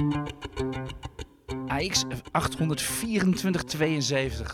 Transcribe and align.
Thank 0.00 0.14
you. 0.14 0.39
AX 1.80 2.04
824,72. 2.04 2.10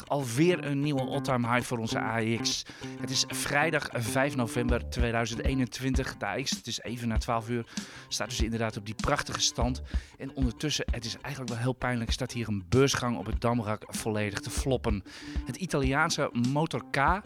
Alweer 0.07 0.65
een 0.65 0.81
nieuwe 0.81 1.01
all-time 1.01 1.53
high 1.53 1.67
voor 1.67 1.79
onze 1.79 2.01
AX. 2.01 2.63
Het 3.01 3.11
is 3.11 3.25
vrijdag 3.29 3.89
5 3.93 4.37
november 4.37 4.89
2021. 4.89 6.17
De 6.17 6.27
AX, 6.27 6.51
het 6.51 6.67
is 6.67 6.81
even 6.81 7.09
na 7.09 7.19
12 7.19 7.49
uur, 7.49 7.67
staat 8.09 8.29
dus 8.29 8.41
inderdaad 8.41 8.77
op 8.77 8.87
die 8.87 8.95
prachtige 8.95 9.41
stand. 9.41 9.83
En 10.19 10.35
ondertussen, 10.35 10.85
het 10.91 11.05
is 11.05 11.17
eigenlijk 11.21 11.55
wel 11.55 11.63
heel 11.63 11.73
pijnlijk, 11.73 12.13
staat 12.13 12.33
hier 12.33 12.49
een 12.49 12.65
beursgang 12.69 13.19
op 13.19 13.27
het 13.27 13.41
Damrak 13.41 13.85
volledig 13.89 14.41
te 14.41 14.51
floppen. 14.51 15.05
Het 15.45 15.57
Italiaanse 15.57 16.31
Motor 16.53 16.85
K, 16.91 17.23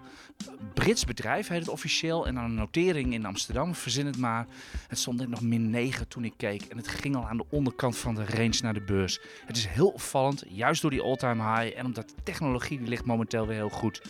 Brits 0.75 1.05
bedrijf 1.05 1.49
heet 1.49 1.59
het 1.59 1.69
officieel. 1.69 2.27
En 2.27 2.39
aan 2.39 2.45
een 2.45 2.55
notering 2.55 3.13
in 3.13 3.27
Amsterdam, 3.27 3.75
verzin 3.75 4.07
het 4.07 4.17
maar. 4.17 4.47
Het 4.89 4.99
stond 4.99 5.19
net 5.19 5.29
nog 5.29 5.41
min 5.41 5.71
9 5.71 6.09
toen 6.09 6.25
ik 6.25 6.33
keek. 6.37 6.63
En 6.63 6.77
het 6.77 6.89
ging 6.89 7.17
al 7.17 7.29
aan 7.29 7.37
de 7.37 7.45
onderkant 7.51 7.97
van 7.97 8.15
de 8.15 8.25
range 8.25 8.59
naar 8.63 8.75
de 8.75 8.83
beurs. 8.83 9.21
Het 9.47 9.57
is 9.57 9.67
heel 9.67 9.90
opvallend, 9.93 10.45
juist 10.49 10.83
door 10.83 10.91
die 10.91 11.03
all-time 11.03 11.43
high. 11.43 11.79
En 11.79 11.85
omdat 11.85 12.09
de 12.09 12.23
technologie 12.23 12.79
die 12.79 12.89
ligt 12.89 13.05
momenteel 13.05 13.47
weer 13.47 13.57
heel 13.57 13.69
goed. 13.69 14.01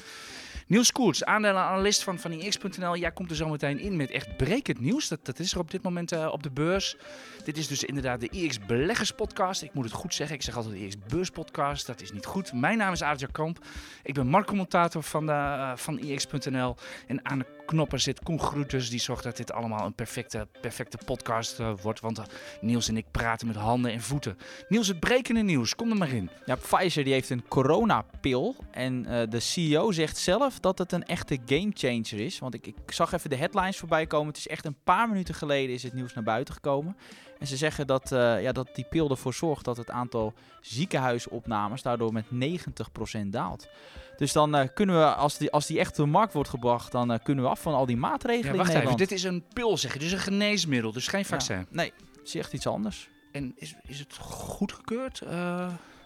Niels 0.70 0.92
Koerts, 0.92 1.24
aandelenanalist 1.24 2.02
van, 2.02 2.18
van 2.18 2.32
IX.nl. 2.32 2.96
Jij 2.96 3.12
komt 3.12 3.30
er 3.30 3.36
zo 3.36 3.48
meteen 3.48 3.78
in 3.78 3.96
met 3.96 4.10
echt 4.10 4.36
brekend 4.36 4.80
nieuws. 4.80 5.08
Dat, 5.08 5.24
dat 5.24 5.38
is 5.38 5.52
er 5.52 5.58
op 5.58 5.70
dit 5.70 5.82
moment 5.82 6.12
uh, 6.12 6.28
op 6.32 6.42
de 6.42 6.50
beurs. 6.50 6.96
Dit 7.44 7.56
is 7.56 7.66
dus 7.66 7.84
inderdaad 7.84 8.20
de 8.20 8.28
IX 8.28 8.66
Beleggers 8.66 9.12
Podcast. 9.12 9.62
Ik 9.62 9.74
moet 9.74 9.84
het 9.84 9.92
goed 9.92 10.14
zeggen. 10.14 10.36
Ik 10.36 10.42
zeg 10.42 10.56
altijd 10.56 10.74
de 10.74 11.18
IX 11.18 11.30
Podcast. 11.30 11.86
Dat 11.86 12.00
is 12.00 12.12
niet 12.12 12.26
goed. 12.26 12.52
Mijn 12.52 12.78
naam 12.78 12.92
is 12.92 13.02
Aartje 13.02 13.32
Kamp. 13.32 13.64
Ik 14.02 14.14
ben 14.14 14.26
marktcommentator 14.26 15.02
van, 15.02 15.26
de, 15.26 15.32
uh, 15.32 15.76
van 15.76 15.98
IX.nl. 15.98 16.76
En 17.06 17.24
aan 17.24 17.38
de 17.38 17.46
knoppen 17.70 18.00
zit 18.00 18.20
Koen. 18.20 18.40
Die 18.68 19.00
zorgt 19.00 19.22
dat 19.22 19.36
dit 19.36 19.52
allemaal 19.52 19.86
een 19.86 19.94
perfecte, 19.94 20.48
perfecte 20.60 20.98
podcast 21.04 21.60
uh, 21.60 21.72
wordt. 21.82 22.00
Want 22.00 22.20
Niels 22.60 22.88
en 22.88 22.96
ik 22.96 23.06
praten 23.10 23.46
met 23.46 23.56
handen 23.56 23.92
en 23.92 24.00
voeten. 24.00 24.38
Niels, 24.68 24.88
het 24.88 25.00
brekende 25.00 25.42
nieuws. 25.42 25.74
Kom 25.74 25.90
er 25.90 25.96
maar 25.96 26.12
in. 26.12 26.30
Ja, 26.46 26.56
Pfizer 26.56 27.04
die 27.04 27.12
heeft 27.12 27.30
een 27.30 27.48
coronapil. 27.48 28.56
En 28.70 29.02
de 29.02 29.40
CEO 29.40 29.92
zegt 29.92 30.16
zelf 30.16 30.60
dat 30.60 30.78
het 30.78 30.92
een 30.92 31.04
echte 31.04 31.38
gamechanger 31.46 32.24
is. 32.24 32.38
Want 32.38 32.54
ik, 32.54 32.66
ik 32.66 32.92
zag 32.92 33.12
even 33.12 33.30
de 33.30 33.36
headlines 33.36 33.76
voorbij 33.76 34.06
komen. 34.06 34.28
Het 34.28 34.36
is 34.36 34.48
echt 34.48 34.64
een 34.64 34.76
paar 34.84 35.08
minuten 35.08 35.34
geleden 35.34 35.74
is 35.74 35.82
het 35.82 35.92
nieuws 35.92 36.14
naar 36.14 36.24
buiten 36.24 36.54
gekomen. 36.54 36.96
En 37.40 37.46
ze 37.46 37.56
zeggen 37.56 37.86
dat, 37.86 38.12
uh, 38.12 38.42
ja, 38.42 38.52
dat 38.52 38.68
die 38.74 38.86
pil 38.90 39.10
ervoor 39.10 39.34
zorgt 39.34 39.64
dat 39.64 39.76
het 39.76 39.90
aantal 39.90 40.34
ziekenhuisopnames 40.60 41.82
daardoor 41.82 42.12
met 42.12 42.24
90% 42.24 43.26
daalt. 43.26 43.68
Dus 44.16 44.32
dan 44.32 44.56
uh, 44.56 44.62
kunnen 44.74 44.98
we, 44.98 45.14
als 45.14 45.38
die, 45.38 45.50
als 45.50 45.66
die 45.66 45.78
echt 45.78 45.90
op 45.90 46.04
de 46.04 46.10
markt 46.10 46.32
wordt 46.32 46.48
gebracht, 46.48 46.92
dan 46.92 47.12
uh, 47.12 47.18
kunnen 47.22 47.44
we 47.44 47.50
af 47.50 47.60
van 47.60 47.74
al 47.74 47.86
die 47.86 47.96
maatregelen. 47.96 48.52
Ja, 48.52 48.62
wacht 48.62 48.74
even, 48.74 48.96
dit 48.96 49.12
is 49.12 49.22
een 49.22 49.44
pil, 49.52 49.76
zeg 49.76 49.92
je. 49.92 49.98
Dus 49.98 50.12
een 50.12 50.18
geneesmiddel, 50.18 50.92
dus 50.92 51.06
geen 51.06 51.24
vaccin. 51.24 51.56
Ja, 51.56 51.64
nee, 51.68 51.92
het 52.18 52.26
is 52.26 52.34
echt 52.34 52.52
iets 52.52 52.66
anders. 52.66 53.08
En 53.32 53.52
is, 53.56 53.74
is 53.86 53.98
het 53.98 54.16
goedgekeurd? 54.18 55.22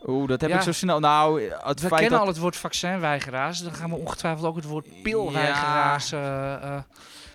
Oeh, 0.07 0.29
dat 0.29 0.41
heb 0.41 0.51
ja. 0.51 0.57
ik 0.57 0.63
zo 0.63 0.73
snel. 0.73 0.99
Nou, 0.99 1.43
het 1.43 1.81
we 1.81 1.89
kennen 1.89 2.11
dat... 2.11 2.21
al 2.21 2.27
het 2.27 2.39
woord 2.39 2.57
vaccinweigeraars. 2.57 3.59
Dan 3.59 3.75
gaan 3.75 3.91
we 3.91 3.97
ongetwijfeld 3.97 4.47
ook 4.47 4.57
het 4.57 4.65
woord 4.65 5.03
pilweigeraars. 5.03 6.11
Ja. 6.11 6.63
Uh, 6.63 6.69
uh. 6.69 6.83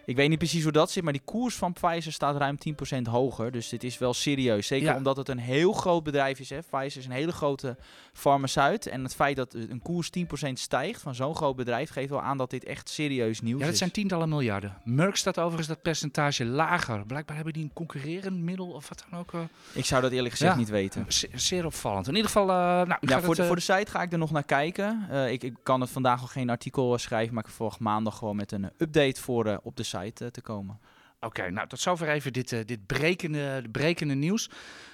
Ik 0.10 0.16
weet 0.16 0.30
niet 0.30 0.38
precies 0.38 0.64
hoe 0.64 0.72
dat 0.72 0.92
zit, 0.92 1.04
maar 1.04 1.14
die 1.14 1.22
koers 1.26 1.56
van 1.56 1.74
Pfizer 1.74 2.14
staat 2.14 2.38
ruim 2.38 2.58
10% 2.98 3.02
hoger. 3.02 3.52
Dus 3.52 3.70
dit 3.70 3.84
is 3.84 3.98
wel 3.98 4.14
serieus. 4.14 4.68
Zeker 4.68 4.88
ja. 4.88 4.96
omdat 4.96 5.18
het 5.18 5.30
een 5.30 5.38
heel 5.40 5.74
groot 5.74 6.04
bedrijf 6.04 6.40
is. 6.40 6.50
Hè. 6.50 6.60
Pfizer 6.60 7.00
is 7.00 7.06
een 7.06 7.12
hele 7.12 7.32
grote 7.32 7.78
farmaceut. 8.14 8.88
En 8.88 9.04
het 9.04 9.16
feit 9.16 9.36
dat 9.36 9.54
een 9.54 9.82
koers 9.82 10.10
10% 10.18 10.24
stijgt 10.54 11.02
van 11.02 11.16
zo'n 11.16 11.36
groot 11.36 11.56
bedrijf 11.56 11.90
geeft 11.90 12.10
wel 12.10 12.22
aan 12.22 12.38
dat 12.38 12.50
dit 12.50 12.64
echt 12.64 12.90
serieus 12.90 13.42
nieuws 13.42 13.56
is. 13.56 13.64
Ja, 13.64 13.70
dat 13.70 13.78
zijn 13.78 13.92
tientallen 13.92 14.30
miljarden. 14.30 14.78
Merck 14.84 15.16
staat 15.16 15.40
overigens 15.40 15.68
dat 15.68 15.82
percentage 15.82 16.46
lager. 16.46 17.06
Blijkbaar 17.06 17.36
hebben 17.36 17.54
die 17.54 17.64
een 17.64 17.74
concurrerend 17.74 18.40
middel 18.40 18.68
of 18.68 18.90
wat 18.90 19.06
dan 19.10 19.20
ook. 19.20 19.34
Uh... 19.34 19.42
Ik 19.74 19.86
zou 19.86 20.02
dat 20.02 20.12
eerlijk 20.12 20.32
gezegd 20.32 20.52
ja. 20.52 20.58
niet 20.58 20.70
weten. 20.70 21.06
Zeer, 21.08 21.30
zeer 21.34 21.66
opvallend. 21.66 22.08
In 22.08 22.16
ieder 22.16 22.32
geval, 22.32 22.50
uh, 22.50 22.56
nou, 22.56 22.98
ja, 23.02 23.20
voor, 23.20 23.30
het, 23.30 23.38
de, 23.38 23.46
voor 23.46 23.56
de 23.56 23.62
site 23.62 23.92
ga 23.92 24.02
ik 24.02 24.12
er 24.12 24.18
nog 24.18 24.32
naar 24.32 24.44
kijken. 24.44 25.08
Uh, 25.12 25.32
ik, 25.32 25.44
ik, 25.44 25.54
kan 25.64 25.82
het 25.82 25.90
vandaag 25.90 26.22
nog 26.22 26.32
geen 26.32 26.50
artikel 26.50 26.98
schrijven, 26.98 27.34
maar 27.34 27.44
ik 27.44 27.52
verwacht 27.52 27.80
maandag 27.80 28.18
gewoon 28.18 28.36
met 28.36 28.52
een 28.52 28.70
update 28.78 29.22
voor 29.22 29.60
op 29.64 29.78
de 29.78 29.84
site 29.84 29.98
te 30.08 30.42
komen. 30.42 30.80
Oké, 31.22 31.50
nou 31.50 31.68
tot 31.68 31.80
zover 31.80 32.10
even 32.10 32.34
dit, 32.34 32.52
uh, 32.52 32.60
dit 32.66 32.86
brekende, 32.86 33.64
brekende 33.72 34.14
nieuws. 34.14 34.50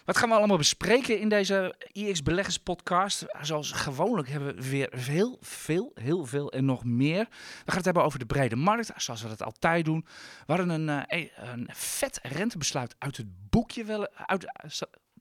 Wat 0.06 0.18
gaan 0.18 0.30
we 0.30 0.36
allemaal 0.36 0.58
bespreken 0.58 1.20
in 1.20 1.30
deze 1.30 1.76
IX 1.92 2.24
Beleggers 2.24 2.58
podcast? 2.58 3.26
Zoals 3.42 3.72
gewoonlijk 3.72 4.30
hebben 4.30 4.56
we 4.56 4.70
weer 4.70 4.94
heel 4.96 5.38
veel, 5.42 5.92
heel 5.94 6.26
veel 6.26 6.52
en 6.52 6.66
nog 6.66 6.84
meer. 6.84 7.28
We 7.30 7.64
gaan 7.66 7.76
het 7.76 7.86
hebben 7.86 8.04
over 8.04 8.20
de 8.20 8.26
brede 8.26 8.56
markt, 8.56 8.92
zoals 8.96 9.22
we 9.22 9.28
dat 9.28 9.44
altijd 9.44 9.86
doen. 9.86 10.06
We 10.46 10.54
hadden 10.54 10.70
een, 10.70 11.06
uh, 11.10 11.28
een 11.36 11.70
vet 11.74 12.20
rentebesluit 12.24 12.96
uit 12.98 13.18
het 13.18 13.50
boekje 13.50 13.84
wel, 13.84 14.08
uit, 14.16 14.46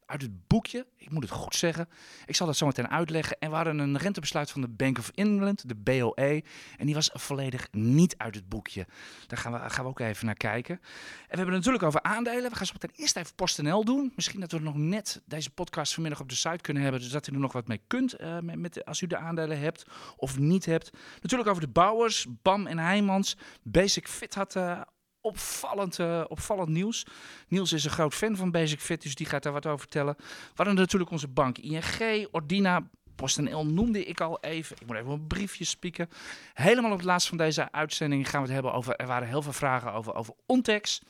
uit 0.07 0.23
het 0.23 0.47
boekje. 0.47 0.87
Ik 0.97 1.11
moet 1.11 1.23
het 1.23 1.33
goed 1.33 1.55
zeggen. 1.55 1.89
Ik 2.27 2.37
zal 2.37 2.47
dat 2.47 2.57
zo 2.57 2.67
meteen 2.67 2.89
uitleggen. 2.89 3.39
En 3.39 3.51
we 3.51 3.57
hadden 3.57 3.79
een 3.79 3.99
rentebesluit 3.99 4.51
van 4.51 4.61
de 4.61 4.69
Bank 4.69 4.99
of 4.99 5.11
England, 5.15 5.69
de 5.69 5.75
BOE. 5.75 6.43
En 6.77 6.87
die 6.87 6.95
was 6.95 7.11
volledig 7.13 7.69
niet 7.71 8.15
uit 8.17 8.35
het 8.35 8.49
boekje. 8.49 8.87
Daar 9.27 9.39
gaan 9.39 9.53
we, 9.53 9.71
gaan 9.71 9.85
we 9.85 9.91
ook 9.91 10.01
even 10.01 10.27
naar 10.27 10.35
kijken. 10.35 10.75
En 10.75 10.83
we 11.29 11.37
hebben 11.37 11.55
het 11.55 11.55
natuurlijk 11.55 11.85
over 11.85 12.03
aandelen. 12.03 12.51
We 12.51 12.57
gaan 12.57 12.67
zo 12.67 12.73
meteen 12.73 12.97
eerst 12.97 13.17
even 13.17 13.35
PostNL 13.35 13.85
doen. 13.85 14.13
Misschien 14.15 14.41
dat 14.41 14.53
we 14.53 14.59
nog 14.59 14.77
net 14.77 15.23
deze 15.25 15.51
podcast 15.51 15.95
vanmiddag 15.95 16.21
op 16.21 16.29
de 16.29 16.35
site 16.35 16.61
kunnen 16.61 16.83
hebben. 16.83 17.01
Dus 17.01 17.11
dat 17.11 17.27
u 17.27 17.33
er 17.33 17.39
nog 17.39 17.53
wat 17.53 17.69
mee 17.69 17.81
kunt 17.87 18.21
uh, 18.21 18.39
met, 18.41 18.85
als 18.85 19.01
u 19.01 19.07
de 19.07 19.17
aandelen 19.17 19.59
hebt 19.59 19.87
of 20.17 20.39
niet 20.39 20.65
hebt. 20.65 20.91
Natuurlijk 21.21 21.51
over 21.51 21.63
de 21.63 21.69
bouwers, 21.69 22.27
BAM 22.43 22.67
en 22.67 22.79
Heijmans. 22.79 23.37
Basic 23.63 24.09
Fit 24.09 24.35
had... 24.35 24.57
Uh, 24.57 24.81
opvallend, 25.25 25.99
uh, 25.99 26.25
opvallend 26.29 26.69
nieuws. 26.69 27.07
Niels 27.49 27.73
is 27.73 27.85
een 27.85 27.91
groot 27.91 28.15
fan 28.15 28.37
van 28.37 28.51
Basic 28.51 28.81
Fit, 28.81 29.03
dus 29.03 29.15
die 29.15 29.27
gaat 29.27 29.43
daar 29.43 29.53
wat 29.53 29.67
over 29.67 29.79
vertellen. 29.79 30.15
We 30.19 30.53
hadden 30.55 30.75
natuurlijk 30.75 31.11
onze 31.11 31.29
bank 31.29 31.59
ING, 31.59 32.29
Ordina, 32.31 32.83
PostNL 33.15 33.67
noemde 33.67 34.05
ik 34.05 34.21
al 34.21 34.39
even. 34.41 34.77
Ik 34.81 34.87
moet 34.87 34.97
even 34.97 35.11
een 35.11 35.27
briefje 35.27 35.65
spieken. 35.65 36.09
Helemaal 36.55 36.91
op 36.91 36.97
het 36.97 37.07
laatst 37.07 37.29
van 37.29 37.37
deze 37.37 37.73
uitzending 37.73 38.29
gaan 38.29 38.41
we 38.41 38.47
het 38.47 38.55
hebben 38.55 38.73
over... 38.73 38.97
Er 38.97 39.07
waren 39.07 39.29
heel 39.29 39.43
veel 39.43 39.53
vragen 39.53 39.93
over, 39.93 40.15
over 40.15 40.35
Ontex. 40.47 41.03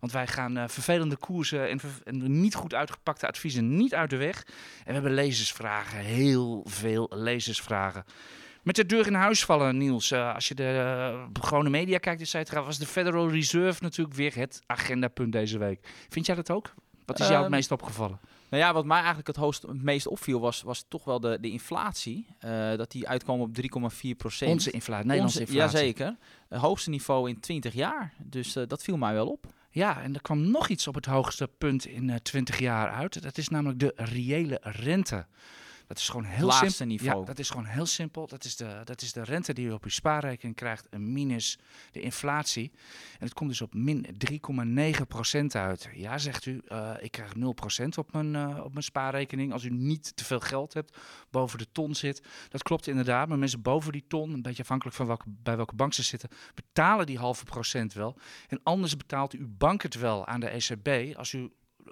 Want 0.00 0.12
wij 0.12 0.26
gaan 0.26 0.58
uh, 0.58 0.64
vervelende 0.66 1.16
koersen 1.16 1.68
en, 1.68 1.80
en, 2.04 2.40
niet 2.40 2.54
goed 2.54 2.74
uitgepakte 2.74 3.26
adviezen 3.26 3.76
niet 3.76 3.94
uit 3.94 4.10
de 4.10 4.16
weg. 4.16 4.46
En 4.46 4.86
we 4.86 4.92
hebben 4.92 5.14
lezersvragen, 5.14 5.98
heel 5.98 6.64
veel 6.68 7.10
lezersvragen. 7.14 8.04
Met 8.62 8.76
de 8.76 8.86
deur 8.86 9.06
in 9.06 9.14
huis 9.14 9.44
vallen, 9.44 9.76
Niels. 9.76 10.10
Uh, 10.10 10.34
als 10.34 10.48
je 10.48 10.54
de 10.54 11.12
uh, 11.12 11.44
gewone 11.44 11.70
media 11.70 11.98
kijkt, 11.98 12.20
et 12.20 12.28
cetera, 12.28 12.62
was 12.62 12.78
de 12.78 12.86
Federal 12.86 13.30
Reserve 13.30 13.82
natuurlijk 13.82 14.16
weer 14.16 14.34
het 14.34 14.62
agendapunt 14.66 15.32
deze 15.32 15.58
week. 15.58 15.88
Vind 16.08 16.26
jij 16.26 16.34
dat 16.34 16.50
ook? 16.50 16.74
Wat 17.04 17.20
is 17.20 17.28
jou 17.28 17.40
het 17.42 17.50
meest 17.50 17.72
opgevallen? 17.72 18.20
Nou 18.50 18.62
ja, 18.62 18.72
wat 18.72 18.84
mij 18.84 18.96
eigenlijk 18.96 19.26
het, 19.26 19.36
hoogst, 19.36 19.62
het 19.62 19.82
meest 19.82 20.06
opviel 20.06 20.40
was, 20.40 20.62
was 20.62 20.84
toch 20.88 21.04
wel 21.04 21.20
de, 21.20 21.38
de 21.40 21.50
inflatie. 21.50 22.26
Uh, 22.44 22.76
dat 22.76 22.90
die 22.90 23.08
uitkwam 23.08 23.40
op 23.40 23.50
3,4 23.60 24.10
procent. 24.16 24.50
Onze 24.50 24.70
inflatie, 24.70 25.06
Nederlandse 25.06 25.40
Onze, 25.40 25.52
inflatie. 25.52 25.78
Jazeker. 25.78 26.16
Het 26.48 26.60
hoogste 26.60 26.90
niveau 26.90 27.28
in 27.28 27.40
20 27.40 27.74
jaar. 27.74 28.12
Dus 28.18 28.52
dat 28.52 28.82
viel 28.82 28.96
mij 28.96 29.12
wel 29.12 29.26
op. 29.26 29.46
Ja, 29.70 30.02
en 30.02 30.14
er 30.14 30.22
kwam 30.22 30.50
nog 30.50 30.68
iets 30.68 30.86
op 30.86 30.94
het 30.94 31.06
hoogste 31.06 31.48
punt 31.58 31.86
in 31.86 32.20
20 32.22 32.58
jaar 32.58 32.90
uit. 32.90 33.22
Dat 33.22 33.38
is 33.38 33.48
namelijk 33.48 33.78
de 33.78 33.92
reële 33.96 34.58
rente. 34.62 35.26
Dat 35.90 35.98
is 35.98 36.08
gewoon 36.08 36.24
heel 36.24 36.52
simpel. 36.52 36.86
niveau. 36.86 37.20
Ja, 37.20 37.24
dat 37.24 37.38
is 37.38 37.50
gewoon 37.50 37.64
heel 37.64 37.86
simpel. 37.86 38.26
Dat 38.26 38.44
is, 38.44 38.56
de, 38.56 38.80
dat 38.84 39.02
is 39.02 39.12
de 39.12 39.24
rente 39.24 39.52
die 39.52 39.66
je 39.66 39.74
op 39.74 39.84
je 39.84 39.90
spaarrekening 39.90 40.56
krijgt, 40.56 40.86
een 40.90 41.12
minus 41.12 41.58
de 41.90 42.00
inflatie. 42.00 42.72
En 43.18 43.24
het 43.24 43.32
komt 43.32 43.50
dus 43.50 43.60
op 43.60 43.74
min 43.74 44.06
3,9% 45.38 45.46
uit. 45.48 45.88
Ja, 45.94 46.18
zegt 46.18 46.46
u, 46.46 46.62
uh, 46.68 46.94
ik 47.00 47.10
krijg 47.10 47.32
0% 47.34 47.98
op 47.98 48.12
mijn, 48.12 48.34
uh, 48.34 48.64
op 48.64 48.72
mijn 48.72 48.84
spaarrekening 48.84 49.52
als 49.52 49.64
u 49.64 49.70
niet 49.70 50.16
te 50.16 50.24
veel 50.24 50.40
geld 50.40 50.74
hebt, 50.74 50.98
boven 51.30 51.58
de 51.58 51.72
ton 51.72 51.94
zit. 51.94 52.22
Dat 52.48 52.62
klopt 52.62 52.86
inderdaad, 52.86 53.28
maar 53.28 53.38
mensen 53.38 53.62
boven 53.62 53.92
die 53.92 54.04
ton, 54.08 54.32
een 54.32 54.42
beetje 54.42 54.62
afhankelijk 54.62 54.96
van 54.96 55.06
welke, 55.06 55.24
bij 55.28 55.56
welke 55.56 55.74
bank 55.74 55.92
ze 55.92 56.02
zitten, 56.02 56.28
betalen 56.54 57.06
die 57.06 57.18
halve 57.18 57.44
procent 57.44 57.92
wel. 57.92 58.18
En 58.48 58.60
anders 58.62 58.96
betaalt 58.96 59.32
uw 59.32 59.48
bank 59.48 59.82
het 59.82 59.94
wel 59.94 60.26
aan 60.26 60.40
de 60.40 60.48
ECB 60.48 61.16
als 61.16 61.32
u 61.32 61.50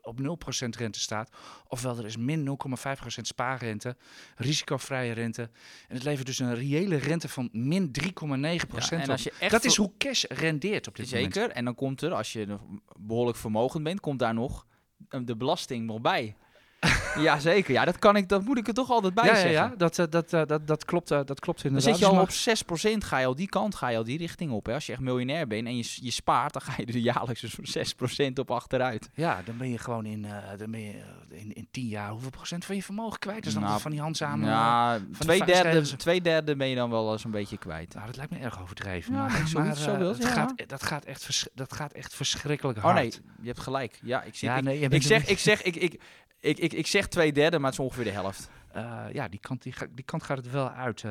op 0.08 0.20
0% 0.20 0.68
rente 0.68 1.00
staat. 1.00 1.30
Ofwel, 1.68 1.98
er 1.98 2.06
is 2.06 2.16
min 2.16 2.58
0,5% 2.76 3.04
spaarrente, 3.06 3.96
risicovrije 4.36 5.12
rente. 5.12 5.42
En 5.88 5.94
het 5.94 6.04
levert 6.04 6.26
dus 6.26 6.38
een 6.38 6.54
reële 6.54 6.96
rente 6.96 7.28
van 7.28 7.48
min 7.52 7.90
3,9%. 8.02 8.08
Ja, 8.10 8.90
en 8.90 9.10
als 9.10 9.22
je 9.22 9.32
echt 9.38 9.50
dat 9.50 9.64
is 9.64 9.76
hoe 9.76 9.92
cash 9.98 10.24
rendeert 10.28 10.88
op 10.88 10.96
dit 10.96 11.08
Zeker. 11.08 11.18
moment. 11.18 11.34
Zeker. 11.34 11.56
En 11.56 11.64
dan 11.64 11.74
komt 11.74 12.02
er, 12.02 12.12
als 12.12 12.32
je 12.32 12.58
behoorlijk 12.98 13.38
vermogend 13.38 13.84
bent, 13.84 14.00
komt 14.00 14.18
daar 14.18 14.34
nog 14.34 14.66
de 15.08 15.36
belasting 15.36 15.86
nog 15.86 16.00
bij. 16.00 16.36
ja, 17.26 17.38
zeker. 17.38 17.72
Ja, 17.72 17.84
dat, 17.84 17.98
kan 17.98 18.16
ik, 18.16 18.28
dat 18.28 18.44
moet 18.44 18.58
ik 18.58 18.68
er 18.68 18.74
toch 18.74 18.90
altijd 18.90 19.14
bij 19.14 19.24
ja, 19.24 19.34
zeggen. 19.34 19.52
Ja, 19.52 19.64
ja. 19.64 19.74
Dat, 19.76 19.98
uh, 19.98 20.06
dat, 20.10 20.32
uh, 20.32 20.42
dat, 20.46 20.66
dat, 20.66 20.84
klopt, 20.84 21.10
uh, 21.10 21.20
dat 21.24 21.40
klopt 21.40 21.64
inderdaad. 21.64 21.90
Dan 21.90 21.98
zit 21.98 22.08
je 22.08 22.16
al 22.16 22.22
op 22.22 22.98
6%, 23.02 23.06
ga 23.06 23.18
je 23.18 23.26
al 23.26 23.34
die 23.34 23.48
kant, 23.48 23.74
ga 23.74 23.88
je 23.88 23.96
al 23.96 24.04
die 24.04 24.18
richting 24.18 24.52
op. 24.52 24.66
Hè. 24.66 24.74
Als 24.74 24.86
je 24.86 24.92
echt 24.92 25.00
miljonair 25.00 25.46
bent 25.46 25.66
en 25.66 25.76
je, 25.76 25.96
je 26.00 26.10
spaart, 26.10 26.52
dan 26.52 26.62
ga 26.62 26.74
je 26.76 26.86
er 26.86 26.96
jaarlijks 26.96 27.40
dus 27.40 27.94
6% 28.26 28.32
op 28.34 28.50
achteruit. 28.50 29.10
Ja, 29.14 29.40
dan 29.44 29.56
ben 29.56 29.70
je 29.70 29.78
gewoon 29.78 30.06
in, 30.06 30.26
dan 30.58 30.70
ben 30.70 30.80
je 30.80 31.02
in, 31.28 31.52
in 31.52 31.68
10 31.70 31.86
jaar 31.86 32.10
hoeveel 32.10 32.30
procent 32.30 32.64
van 32.64 32.76
je 32.76 32.82
vermogen 32.82 33.18
kwijt? 33.18 33.44
Dus 33.44 33.52
dan 33.52 33.62
nou, 33.62 33.80
van 33.80 33.90
die 33.90 34.00
handzame... 34.00 34.46
Ja, 34.46 34.98
twee 35.18 35.44
derde, 35.44 35.96
twee 35.96 36.20
derde 36.20 36.56
ben 36.56 36.68
je 36.68 36.76
dan 36.76 36.90
wel 36.90 37.12
eens 37.12 37.24
een 37.24 37.30
beetje 37.30 37.58
kwijt. 37.58 37.94
Nou, 37.94 38.06
dat 38.06 38.16
lijkt 38.16 38.32
me 38.32 38.38
erg 38.38 38.62
overdreven. 38.62 39.14
Ja, 39.14 39.26
maar, 39.26 39.48
zo, 39.48 39.60
maar 39.60 39.76
zo 39.76 39.96
wil, 39.96 40.16
dat, 40.18 40.24
gaat, 40.24 40.68
dat, 40.68 40.82
gaat 40.82 41.04
echt 41.04 41.50
dat 41.54 41.72
gaat 41.72 41.92
echt 41.92 42.14
verschrikkelijk 42.14 42.78
oh, 42.78 42.84
hard. 42.84 42.96
nee, 42.96 43.12
je 43.40 43.46
hebt 43.46 43.60
gelijk. 43.60 43.98
Ja, 44.02 44.22
ik, 44.22 44.62
nee, 44.62 44.80
ik, 44.80 44.92
ik 44.92 45.02
zeg, 45.02 45.26
ik 45.26 45.38
zeg, 45.38 45.62
ik, 45.62 45.76
ik, 45.76 46.00
Ik, 46.40 46.58
ik, 46.58 46.72
ik 46.72 46.86
zeg 46.86 47.08
twee 47.08 47.32
derde, 47.32 47.58
maar 47.58 47.70
het 47.70 47.78
is 47.78 47.84
ongeveer 47.84 48.04
de 48.04 48.10
helft. 48.10 48.50
Uh, 48.76 49.04
ja, 49.12 49.28
die 49.28 49.40
kant, 49.40 49.62
die, 49.62 50.04
kant 50.04 50.22
gaat 50.22 50.36
het 50.36 50.50
wel 50.50 50.70
uit. 50.70 51.04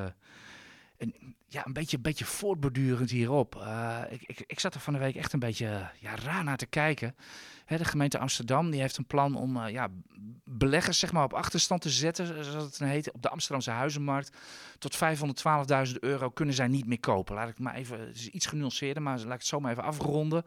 En, 0.97 1.13
ja, 1.47 1.65
een 1.65 1.74
beetje, 1.74 2.00
beetje 2.00 2.25
voortbordurend 2.25 3.09
hierop. 3.09 3.56
Uh, 3.56 4.01
ik, 4.09 4.21
ik, 4.25 4.44
ik 4.47 4.59
zat 4.59 4.74
er 4.74 4.79
van 4.79 4.94
de 4.94 5.00
week 5.00 5.15
echt 5.15 5.33
een 5.33 5.39
beetje 5.39 5.89
ja, 6.00 6.15
raar 6.15 6.44
naar 6.44 6.57
te 6.57 6.65
kijken. 6.65 7.15
Hè, 7.65 7.77
de 7.77 7.85
gemeente 7.85 8.19
Amsterdam 8.19 8.71
die 8.71 8.81
heeft 8.81 8.97
een 8.97 9.06
plan 9.06 9.35
om 9.35 9.68
ja, 9.68 9.89
beleggers 10.44 11.00
zeg 11.00 11.12
maar, 11.12 11.24
op 11.24 11.33
achterstand 11.33 11.81
te 11.81 11.89
zetten, 11.89 12.45
zoals 12.45 12.63
het 12.63 12.89
heet, 12.89 13.12
op 13.12 13.21
de 13.21 13.29
Amsterdamse 13.29 13.71
huizenmarkt. 13.71 14.38
Tot 14.79 14.97
512.000 15.88 15.94
euro 16.00 16.29
kunnen 16.29 16.56
zij 16.56 16.68
niet 16.68 16.88
meer 16.88 17.00
kopen. 17.00 17.35
Laat 17.35 17.50
ik 17.50 17.59
maar 17.59 17.75
even, 17.75 18.00
het 18.00 18.15
is 18.15 18.27
iets 18.27 18.45
genuanceerder, 18.45 19.03
maar 19.03 19.18
laat 19.18 19.25
ik 19.25 19.31
het 19.31 19.45
zo 19.45 19.59
maar 19.59 19.71
even 19.71 19.83
afronden. 19.83 20.44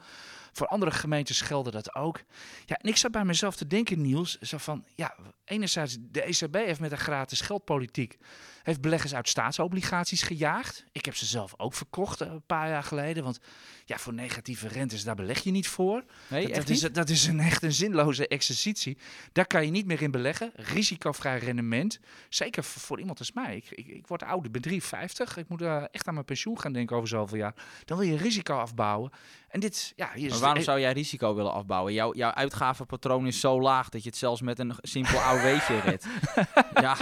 Voor 0.52 0.66
andere 0.66 0.90
gemeentes 0.90 1.40
gelden 1.40 1.72
dat 1.72 1.94
ook. 1.94 2.22
Ja, 2.66 2.76
en 2.76 2.88
ik 2.88 2.96
zat 2.96 3.10
bij 3.10 3.24
mezelf 3.24 3.56
te 3.56 3.66
denken, 3.66 4.00
Niels, 4.00 4.38
zo 4.38 4.58
van, 4.58 4.84
ja, 4.94 5.16
enerzijds 5.44 5.96
de 6.00 6.22
ECB 6.22 6.54
heeft 6.54 6.80
met 6.80 6.92
een 6.92 6.98
gratis 6.98 7.40
geldpolitiek 7.40 8.18
heeft 8.62 8.80
beleggers 8.80 9.14
uit 9.14 9.28
staatsobligaties 9.28 10.22
gejaagd. 10.22 10.84
Ik 10.92 11.04
heb 11.04 11.16
ze 11.16 11.26
zelf 11.26 11.54
ook 11.56 11.74
verkocht 11.74 12.20
eh, 12.20 12.28
een 12.28 12.46
paar 12.46 12.68
jaar 12.68 12.82
geleden, 12.82 13.24
want 13.24 13.40
ja, 13.84 13.98
voor 13.98 14.14
negatieve 14.14 14.68
rentes 14.68 15.04
daar 15.04 15.14
beleg 15.14 15.42
je 15.42 15.50
niet 15.50 15.68
voor. 15.68 16.04
Nee, 16.28 16.46
dat, 16.46 16.54
dat 16.54 16.68
is, 16.68 16.80
dat 16.80 17.08
is 17.08 17.26
een 17.26 17.40
echt 17.40 17.62
een 17.62 17.72
zinloze 17.72 18.28
exercitie. 18.28 18.98
Daar 19.32 19.46
kan 19.46 19.64
je 19.64 19.70
niet 19.70 19.86
meer 19.86 20.02
in 20.02 20.10
beleggen. 20.10 20.52
Risicovrij 20.54 21.38
rendement, 21.38 22.00
zeker 22.28 22.64
voor, 22.64 22.98
iemand 22.98 23.18
als 23.18 23.32
mij. 23.32 23.56
Ik, 23.56 23.70
ik, 23.70 23.86
ik 23.86 24.06
word 24.06 24.22
ouder, 24.22 24.46
ik 24.46 24.52
ben 24.52 24.62
53. 24.62 25.36
Ik 25.36 25.48
moet 25.48 25.62
uh, 25.62 25.84
echt 25.90 26.06
aan 26.06 26.14
mijn 26.14 26.26
pensioen 26.26 26.60
gaan 26.60 26.72
denken 26.72 26.96
over 26.96 27.08
zoveel 27.08 27.38
jaar. 27.38 27.54
Dan 27.84 27.98
wil 27.98 28.06
je 28.06 28.16
risico 28.16 28.58
afbouwen. 28.58 29.10
En 29.50 29.60
dit, 29.60 29.92
ja, 29.96 30.10
hier 30.14 30.30
maar 30.30 30.38
waarom 30.38 30.62
zou 30.62 30.80
jij 30.80 30.92
risico 30.92 31.34
willen 31.34 31.52
afbouwen? 31.52 31.92
Jouw, 31.92 32.14
jouw 32.14 32.30
uitgavenpatroon 32.30 33.26
is 33.26 33.40
zo 33.40 33.60
laag 33.60 33.88
dat 33.88 34.02
je 34.02 34.08
het 34.08 34.18
zelfs 34.18 34.40
met 34.40 34.58
een 34.58 34.74
simpel 34.80 35.18
AOW'tje 35.28 35.80
redt. 35.80 36.06
ja. 36.86 36.96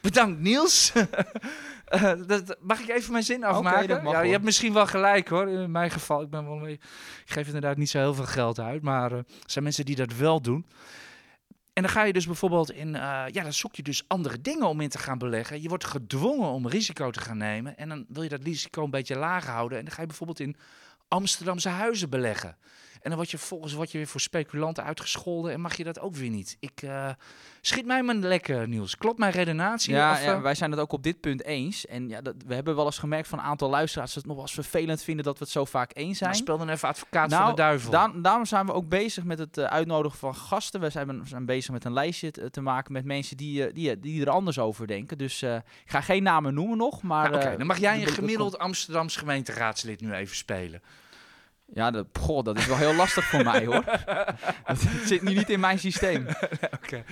Bedankt 0.00 0.40
Niels. 0.40 0.92
uh, 1.94 2.12
dat, 2.26 2.56
mag 2.60 2.80
ik 2.80 2.88
even 2.88 3.12
mijn 3.12 3.24
zin 3.24 3.44
afmaken? 3.44 3.98
Okay, 3.98 4.12
ja, 4.12 4.20
je 4.20 4.30
hebt 4.30 4.44
misschien 4.44 4.72
wel 4.72 4.86
gelijk 4.86 5.28
hoor. 5.28 5.48
In 5.48 5.70
mijn 5.70 5.90
geval, 5.90 6.22
ik, 6.22 6.30
ben 6.30 6.44
wel 6.44 6.56
mee, 6.56 6.72
ik 6.72 7.22
geef 7.24 7.46
inderdaad 7.46 7.76
niet 7.76 7.90
zo 7.90 7.98
heel 7.98 8.14
veel 8.14 8.24
geld 8.24 8.60
uit. 8.60 8.82
Maar 8.82 9.12
uh, 9.12 9.18
er 9.18 9.24
zijn 9.46 9.64
mensen 9.64 9.84
die 9.84 9.96
dat 9.96 10.12
wel 10.14 10.40
doen. 10.40 10.66
En 11.72 11.82
dan 11.82 11.92
ga 11.92 12.02
je 12.02 12.12
dus 12.12 12.26
bijvoorbeeld 12.26 12.72
in, 12.72 12.88
uh, 12.88 13.24
ja, 13.26 13.42
dan 13.42 13.52
zoek 13.52 13.74
je 13.74 13.82
dus 13.82 14.04
andere 14.06 14.40
dingen 14.40 14.66
om 14.66 14.80
in 14.80 14.88
te 14.88 14.98
gaan 14.98 15.18
beleggen. 15.18 15.62
Je 15.62 15.68
wordt 15.68 15.84
gedwongen 15.84 16.48
om 16.48 16.68
risico 16.68 17.10
te 17.10 17.20
gaan 17.20 17.36
nemen. 17.36 17.76
En 17.76 17.88
dan 17.88 18.04
wil 18.08 18.22
je 18.22 18.28
dat 18.28 18.42
risico 18.42 18.84
een 18.84 18.90
beetje 18.90 19.16
laag 19.16 19.46
houden. 19.46 19.78
En 19.78 19.84
dan 19.84 19.94
ga 19.94 20.00
je 20.00 20.06
bijvoorbeeld 20.06 20.40
in 20.40 20.56
Amsterdamse 21.12 21.68
huizen 21.68 22.10
beleggen. 22.10 22.56
En 23.02 23.08
dan 23.08 23.16
word 23.16 23.30
je 23.30 23.38
volgens 23.38 23.72
word 23.72 23.92
je 23.92 23.98
weer 23.98 24.06
voor 24.06 24.20
speculanten 24.20 24.84
uitgescholden 24.84 25.52
en 25.52 25.60
mag 25.60 25.76
je 25.76 25.84
dat 25.84 26.00
ook 26.00 26.14
weer 26.14 26.30
niet. 26.30 26.56
Ik 26.60 26.82
uh, 26.82 27.08
schiet 27.60 27.86
mij 27.86 28.02
maar 28.02 28.14
lekker 28.14 28.68
nieuws. 28.68 28.96
Klopt 28.96 29.18
mijn 29.18 29.32
redenatie? 29.32 29.94
Ja, 29.94 30.12
of, 30.12 30.24
ja, 30.24 30.40
wij 30.40 30.54
zijn 30.54 30.70
het 30.70 30.80
ook 30.80 30.92
op 30.92 31.02
dit 31.02 31.20
punt 31.20 31.44
eens. 31.44 31.86
En 31.86 32.08
ja, 32.08 32.20
dat, 32.20 32.34
we 32.46 32.54
hebben 32.54 32.76
wel 32.76 32.84
eens 32.84 32.98
gemerkt 32.98 33.28
van 33.28 33.38
een 33.38 33.44
aantal 33.44 33.70
luisteraars 33.70 34.12
dat 34.12 34.22
het 34.22 34.26
nog 34.26 34.36
wel 34.36 34.44
eens 34.44 34.54
vervelend 34.54 35.02
vinden 35.02 35.24
dat 35.24 35.38
we 35.38 35.44
het 35.44 35.52
zo 35.52 35.64
vaak 35.64 35.90
eens 35.94 36.18
zijn. 36.18 36.30
Nou, 36.30 36.42
speel 36.42 36.58
dan 36.58 36.68
even 36.68 36.88
advocaat 36.88 37.28
nou, 37.28 37.42
van 37.42 37.50
de 37.50 37.56
duivel. 37.56 37.90
Da 37.90 38.12
daarom 38.14 38.44
zijn 38.44 38.66
we 38.66 38.72
ook 38.72 38.88
bezig 38.88 39.24
met 39.24 39.38
het 39.38 39.58
uh, 39.58 39.64
uitnodigen 39.64 40.18
van 40.18 40.34
gasten. 40.34 40.80
We 40.80 40.90
zijn, 40.90 41.20
we 41.20 41.28
zijn 41.28 41.46
bezig 41.46 41.72
met 41.72 41.84
een 41.84 41.92
lijstje 41.92 42.30
te, 42.30 42.50
te 42.50 42.60
maken 42.60 42.92
met 42.92 43.04
mensen 43.04 43.36
die, 43.36 43.72
die, 43.72 44.00
die 44.00 44.20
er 44.20 44.30
anders 44.30 44.58
over 44.58 44.86
denken. 44.86 45.18
Dus 45.18 45.42
ik 45.42 45.62
ga 45.84 46.00
geen 46.00 46.22
namen 46.22 46.54
noemen 46.54 46.76
nog, 46.76 47.02
maar... 47.02 47.30
Nou, 47.30 47.42
okay, 47.42 47.56
dan 47.56 47.66
mag 47.66 47.78
jij 47.78 48.02
een 48.02 48.08
gemiddeld 48.08 48.58
Amsterdams 48.58 49.16
gemeenteraadslid 49.16 50.00
nu 50.00 50.12
even 50.12 50.36
spelen. 50.36 50.82
Ja, 51.74 51.90
dat, 51.90 52.06
goh, 52.20 52.44
dat 52.44 52.58
is 52.58 52.66
wel 52.66 52.76
heel 52.76 52.94
lastig 52.94 53.24
voor 53.24 53.44
mij 53.44 53.66
hoor. 53.66 53.84
Dat 54.66 54.78
zit 55.04 55.22
nu 55.22 55.34
niet 55.34 55.50
in 55.50 55.60
mijn 55.60 55.78
systeem. 55.78 56.26
Oké. 56.28 56.68
Okay. 56.84 57.04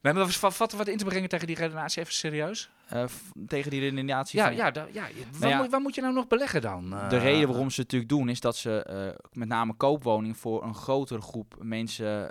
Nee, 0.00 0.12
maar 0.12 0.26
wat, 0.40 0.72
wat 0.72 0.88
in 0.88 0.96
te 0.96 1.04
brengen 1.04 1.28
tegen 1.28 1.46
die 1.46 1.56
redenatie, 1.56 2.02
even 2.02 2.14
serieus? 2.14 2.70
Uh, 2.94 3.04
tegen 3.46 3.70
die 3.70 3.80
redenatie 3.80 4.38
ja, 4.38 4.46
van... 4.46 4.54
Ja, 4.54 4.70
da, 4.70 4.86
ja, 4.92 5.02
waar, 5.02 5.40
nou 5.40 5.52
ja, 5.52 5.58
moet, 5.58 5.70
waar, 5.70 5.80
moet, 5.80 5.94
je 5.94 6.00
nou 6.00 6.14
nog 6.14 6.26
beleggen 6.26 6.60
dan? 6.60 6.92
Uh, 6.92 7.08
de 7.08 7.18
reden 7.18 7.48
waarom 7.48 7.70
ze 7.70 7.80
het 7.80 7.92
natuurlijk 7.92 8.10
doen, 8.10 8.28
is 8.28 8.40
dat 8.40 8.56
ze 8.56 8.86
uh, 8.90 9.26
met 9.32 9.48
name 9.48 9.74
koopwoning 9.74 10.36
voor 10.36 10.64
een 10.64 10.74
grotere 10.74 11.20
groep 11.20 11.54
mensen 11.60 12.30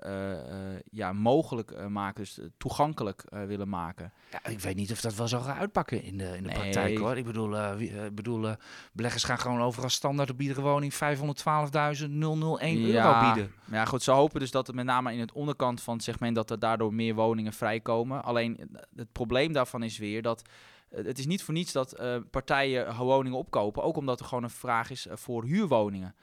ja, 0.92 1.14
mogelijk 1.14 1.90
maken, 1.90 2.24
dus 2.24 2.40
toegankelijk 2.58 3.24
willen 3.30 3.70
maken. 3.70 4.12
Ja, 4.32 4.50
ik 4.50 4.60
weet 4.60 4.76
niet 4.76 4.92
of 4.92 5.02
dat 5.02 5.16
wel 5.16 5.28
zo 5.28 5.40
gaat 5.40 5.58
uitpakken 5.58 6.04
in 6.04 6.18
de, 6.18 6.24
in 6.24 6.44
de 6.44 6.50
nee. 6.50 6.60
praktijk 6.60 6.98
hoor. 6.98 7.18
Ik 7.18 7.26
bedoel, 7.26 7.76
wie, 7.76 8.12
bedoel 8.12 8.56
beleggers 8.94 9.24
gaan 9.24 9.40
gewoon 9.40 9.62
overal 9.62 9.90
standaard 9.90 10.30
op 10.30 10.42
iedere 10.42 10.62
woning 10.62 10.94
512.001 10.94 11.00
euro 11.00 12.92
ja, 12.92 13.34
bieden. 13.34 13.54
Ja, 13.72 13.86
goed, 13.86 14.04
ze 14.04 14.12
hopen 14.12 14.40
dus 14.40 14.52
dat 14.52 14.68
het 14.68 14.76
met 14.76 14.86
name 14.86 15.14
in 15.14 15.20
het 15.20 15.32
onderkant 15.32 15.82
van 15.82 15.94
het 15.94 16.04
segment, 16.04 16.36
dat 16.36 16.50
er 16.50 16.60
daardoor 16.60 16.94
meer 16.94 17.16
woningen 17.16 17.54
vrijkomen. 17.54 18.24
Alleen 18.24 18.78
het 18.96 19.12
probleem 19.12 19.54
daarvan 19.54 19.84
is 19.84 19.98
weer 19.98 20.22
dat 20.22 20.50
het 20.96 21.20
is 21.20 21.26
niet 21.26 21.44
voor 21.44 21.54
niets 21.54 21.72
dat 21.72 22.00
uh, 22.00 22.16
partijen 22.32 22.96
woningen 22.96 23.38
opkopen. 23.38 23.84
Ook 23.84 23.98
omdat 23.98 24.20
er 24.20 24.26
gewoon 24.26 24.44
een 24.44 24.50
vraag 24.50 24.90
is 24.90 25.08
voor 25.10 25.44
huurwoningen. 25.44 26.16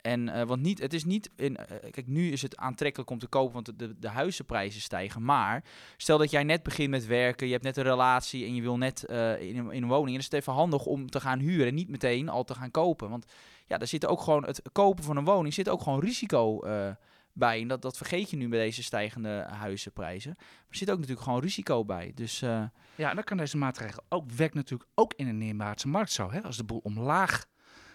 En, 0.00 0.46
want 0.46 0.62
niet, 0.62 0.80
het 0.80 0.92
is 0.92 1.04
niet 1.04 1.30
in. 1.36 1.58
Kijk, 1.90 2.06
nu 2.06 2.30
is 2.30 2.42
het 2.42 2.56
aantrekkelijk 2.56 3.10
om 3.10 3.18
te 3.18 3.26
kopen, 3.26 3.52
want 3.52 3.78
de, 3.78 3.98
de 3.98 4.08
huizenprijzen 4.08 4.80
stijgen. 4.80 5.24
Maar 5.24 5.64
stel 5.96 6.18
dat 6.18 6.30
jij 6.30 6.44
net 6.44 6.62
begint 6.62 6.90
met 6.90 7.06
werken, 7.06 7.46
je 7.46 7.52
hebt 7.52 7.64
net 7.64 7.76
een 7.76 7.82
relatie 7.82 8.44
en 8.44 8.54
je 8.54 8.62
wil 8.62 8.76
net 8.76 9.04
uh, 9.10 9.40
in, 9.40 9.70
in, 9.70 9.82
een 9.82 9.88
woning. 9.88 10.12
En 10.12 10.18
is 10.18 10.24
het 10.24 10.34
even 10.34 10.52
handig 10.52 10.84
om 10.84 11.10
te 11.10 11.20
gaan 11.20 11.38
huren 11.38 11.66
en 11.66 11.74
niet 11.74 11.88
meteen 11.88 12.28
al 12.28 12.44
te 12.44 12.54
gaan 12.54 12.70
kopen. 12.70 13.10
Want 13.10 13.26
ja, 13.66 13.78
er 13.78 13.86
zit 13.86 14.06
ook 14.06 14.20
gewoon 14.20 14.44
het 14.44 14.62
kopen 14.72 15.04
van 15.04 15.16
een 15.16 15.24
woning 15.24 15.54
zit 15.54 15.68
ook 15.68 15.82
gewoon 15.82 16.00
risico 16.00 16.60
bij. 17.36 17.60
En 17.60 17.68
dat, 17.68 17.82
dat 17.82 17.96
vergeet 17.96 18.30
je 18.30 18.36
nu 18.36 18.48
bij 18.48 18.58
deze 18.58 18.82
stijgende 18.82 19.46
huizenprijzen. 19.48 20.34
Maar 20.36 20.66
er 20.68 20.76
zit 20.76 20.90
ook 20.90 20.98
natuurlijk 20.98 21.24
gewoon 21.24 21.40
risico 21.40 21.84
bij. 21.84 22.12
Dus, 22.14 22.42
uh... 22.42 22.64
Ja, 22.94 23.08
en 23.08 23.14
dan 23.14 23.24
kan 23.24 23.36
deze 23.36 23.56
maatregel 23.56 24.02
ook 24.08 24.30
werkt 24.30 24.54
natuurlijk 24.54 24.90
ook 24.94 25.14
in 25.16 25.28
een 25.28 25.38
neerwaartse 25.38 25.88
markt 25.88 26.12
zo. 26.12 26.30
Hè? 26.30 26.42
Als 26.42 26.56
de 26.56 26.64
boel 26.64 26.80
omlaag 26.82 27.44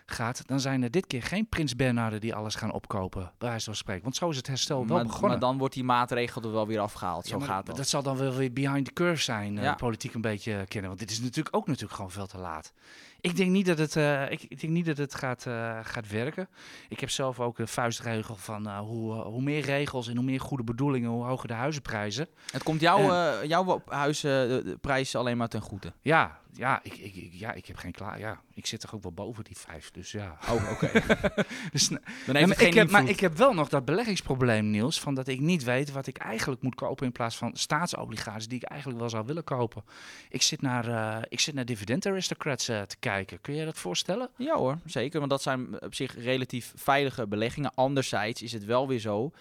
gaat, 0.06 0.48
dan 0.48 0.59
zijn 0.59 0.83
er 0.83 0.92
dit 0.92 1.07
keer 1.07 1.24
geen 1.24 1.50
Prins 1.50 1.75
Bernarden 1.75 2.21
die 2.21 2.36
alles 2.36 2.56
gaan 2.56 2.71
opkopen, 2.71 3.31
bij 3.38 3.50
wijze 3.50 3.65
van 3.65 3.75
spreken. 3.75 4.03
Want 4.03 4.15
zo 4.15 4.30
is 4.30 4.38
het 4.38 4.48
herstel 4.48 4.88
wel 4.88 4.95
maar, 4.95 5.06
begonnen. 5.06 5.30
Maar 5.30 5.39
dan 5.39 5.57
wordt 5.57 5.74
die 5.74 5.83
maatregel 5.83 6.42
er 6.42 6.51
wel 6.51 6.68
weer 6.68 6.80
afgehaald. 6.80 7.25
Zo 7.25 7.39
ja, 7.39 7.45
gaat 7.45 7.65
dat. 7.65 7.77
Dat 7.77 7.88
zal 7.88 8.03
dan 8.03 8.18
wel 8.18 8.33
weer 8.33 8.53
behind 8.53 8.86
the 8.86 8.94
curve 8.94 9.21
zijn, 9.21 9.53
ja. 9.53 9.71
uh, 9.71 9.75
politiek 9.75 10.13
een 10.13 10.21
beetje 10.21 10.65
kennen. 10.68 10.89
Want 10.89 11.00
dit 11.00 11.12
is 11.12 11.21
natuurlijk 11.21 11.56
ook 11.56 11.68
natuurlijk 11.68 11.94
gewoon 11.94 12.12
veel 12.12 12.27
te 12.27 12.38
laat. 12.38 12.74
Ik 13.21 13.36
denk 13.36 13.51
niet 13.51 13.65
dat 13.65 13.77
het, 13.77 13.95
uh, 13.95 14.31
ik, 14.31 14.44
ik, 14.48 14.59
denk 14.59 14.74
niet 14.74 14.86
dat 14.86 14.98
het 14.98 15.15
gaat, 15.15 15.45
uh, 15.48 15.80
gaat 15.83 16.07
werken. 16.07 16.50
Ik 16.89 17.00
heb 17.00 17.09
zelf 17.09 17.39
ook 17.39 17.59
een 17.59 17.68
vuistregel 17.68 18.36
van 18.36 18.68
uh, 18.68 18.80
hoe, 18.80 19.13
hoe 19.13 19.42
meer 19.42 19.62
regels 19.62 20.07
en 20.07 20.15
hoe 20.15 20.25
meer 20.25 20.39
goede 20.39 20.63
bedoelingen, 20.63 21.09
hoe 21.09 21.25
hoger 21.25 21.47
de 21.47 21.54
huizenprijzen. 21.54 22.27
Het 22.51 22.63
komt 22.63 22.81
jou, 22.81 23.01
jouw 23.47 23.81
huizenprijs 23.88 25.16
alleen 25.16 25.37
maar 25.37 25.47
ten 25.47 25.61
goede. 25.61 25.94
Ja, 26.02 26.40
ja, 26.54 26.80
ik, 26.84 26.98
ik, 26.98 27.30
ja, 27.31 27.54
ik 27.54 27.66
heb 27.66 27.76
geen 27.76 27.92
klaar. 27.92 28.20
Ja, 28.20 28.42
ik 28.54 28.66
zit 28.66 28.80
toch 28.80 28.96
ook 28.96 29.04
wel 29.04 29.12
boven 29.12 29.44
die 29.44 29.58
vijf. 29.58 29.92
Dus 29.92 30.12
ja. 30.12 30.38
Oh, 30.50 30.72
oké. 30.72 30.92
dus, 31.72 31.88
Dan 32.26 32.36
heeft 32.36 32.60
ja, 32.60 32.66
ik 32.66 32.74
heb, 32.74 32.90
maar 32.90 33.10
ik 33.10 33.20
heb 33.20 33.38
wel 33.38 33.54
nog 33.54 33.70
dat 33.70 33.86
beleggingsprobleem, 33.86 34.70
Niels, 34.70 35.00
van 35.00 35.16
dat 35.16 35.28
ik 35.28 35.40
niet 35.40 35.64
weet 35.64 35.92
wat 35.92 36.08
ik 36.08 36.18
eigenlijk 36.18 36.62
moet 36.62 36.76
kopen 36.76 37.06
in 37.06 37.12
plaats 37.12 37.38
van 37.38 37.52
staatsobligaties 37.54 38.48
die 38.48 38.58
ik 38.58 38.64
eigenlijk 38.64 39.00
wel 39.00 39.10
zou 39.10 39.26
willen 39.26 39.44
kopen. 39.44 39.84
Ik 40.30 40.42
zit 40.42 40.62
naar, 40.62 40.88
uh, 40.88 41.18
ik 41.30 41.40
zit 41.40 41.54
naar 41.54 41.66
dividend 41.66 42.06
aristocrats 42.06 42.70
uh, 42.70 42.81
te 42.81 42.98
kijken. 43.00 43.42
Kun 43.42 43.56
je 43.56 43.66
dat 43.66 43.78
voorstellen? 43.78 44.30
Ja 44.38 44.56
hoor, 44.56 44.78
zeker. 44.86 45.20
Want 45.20 45.31
dat 45.31 45.42
zijn 45.42 45.81
op 45.81 45.96
zich 45.96 46.16
relatief 46.24 46.74
veilige 46.76 47.28
beleggingen. 47.28 47.72
Anderzijds 47.76 48.42
is 48.42 48.52
het 48.52 48.66
wel 48.66 48.88
weer 48.88 49.00
zo 49.00 49.31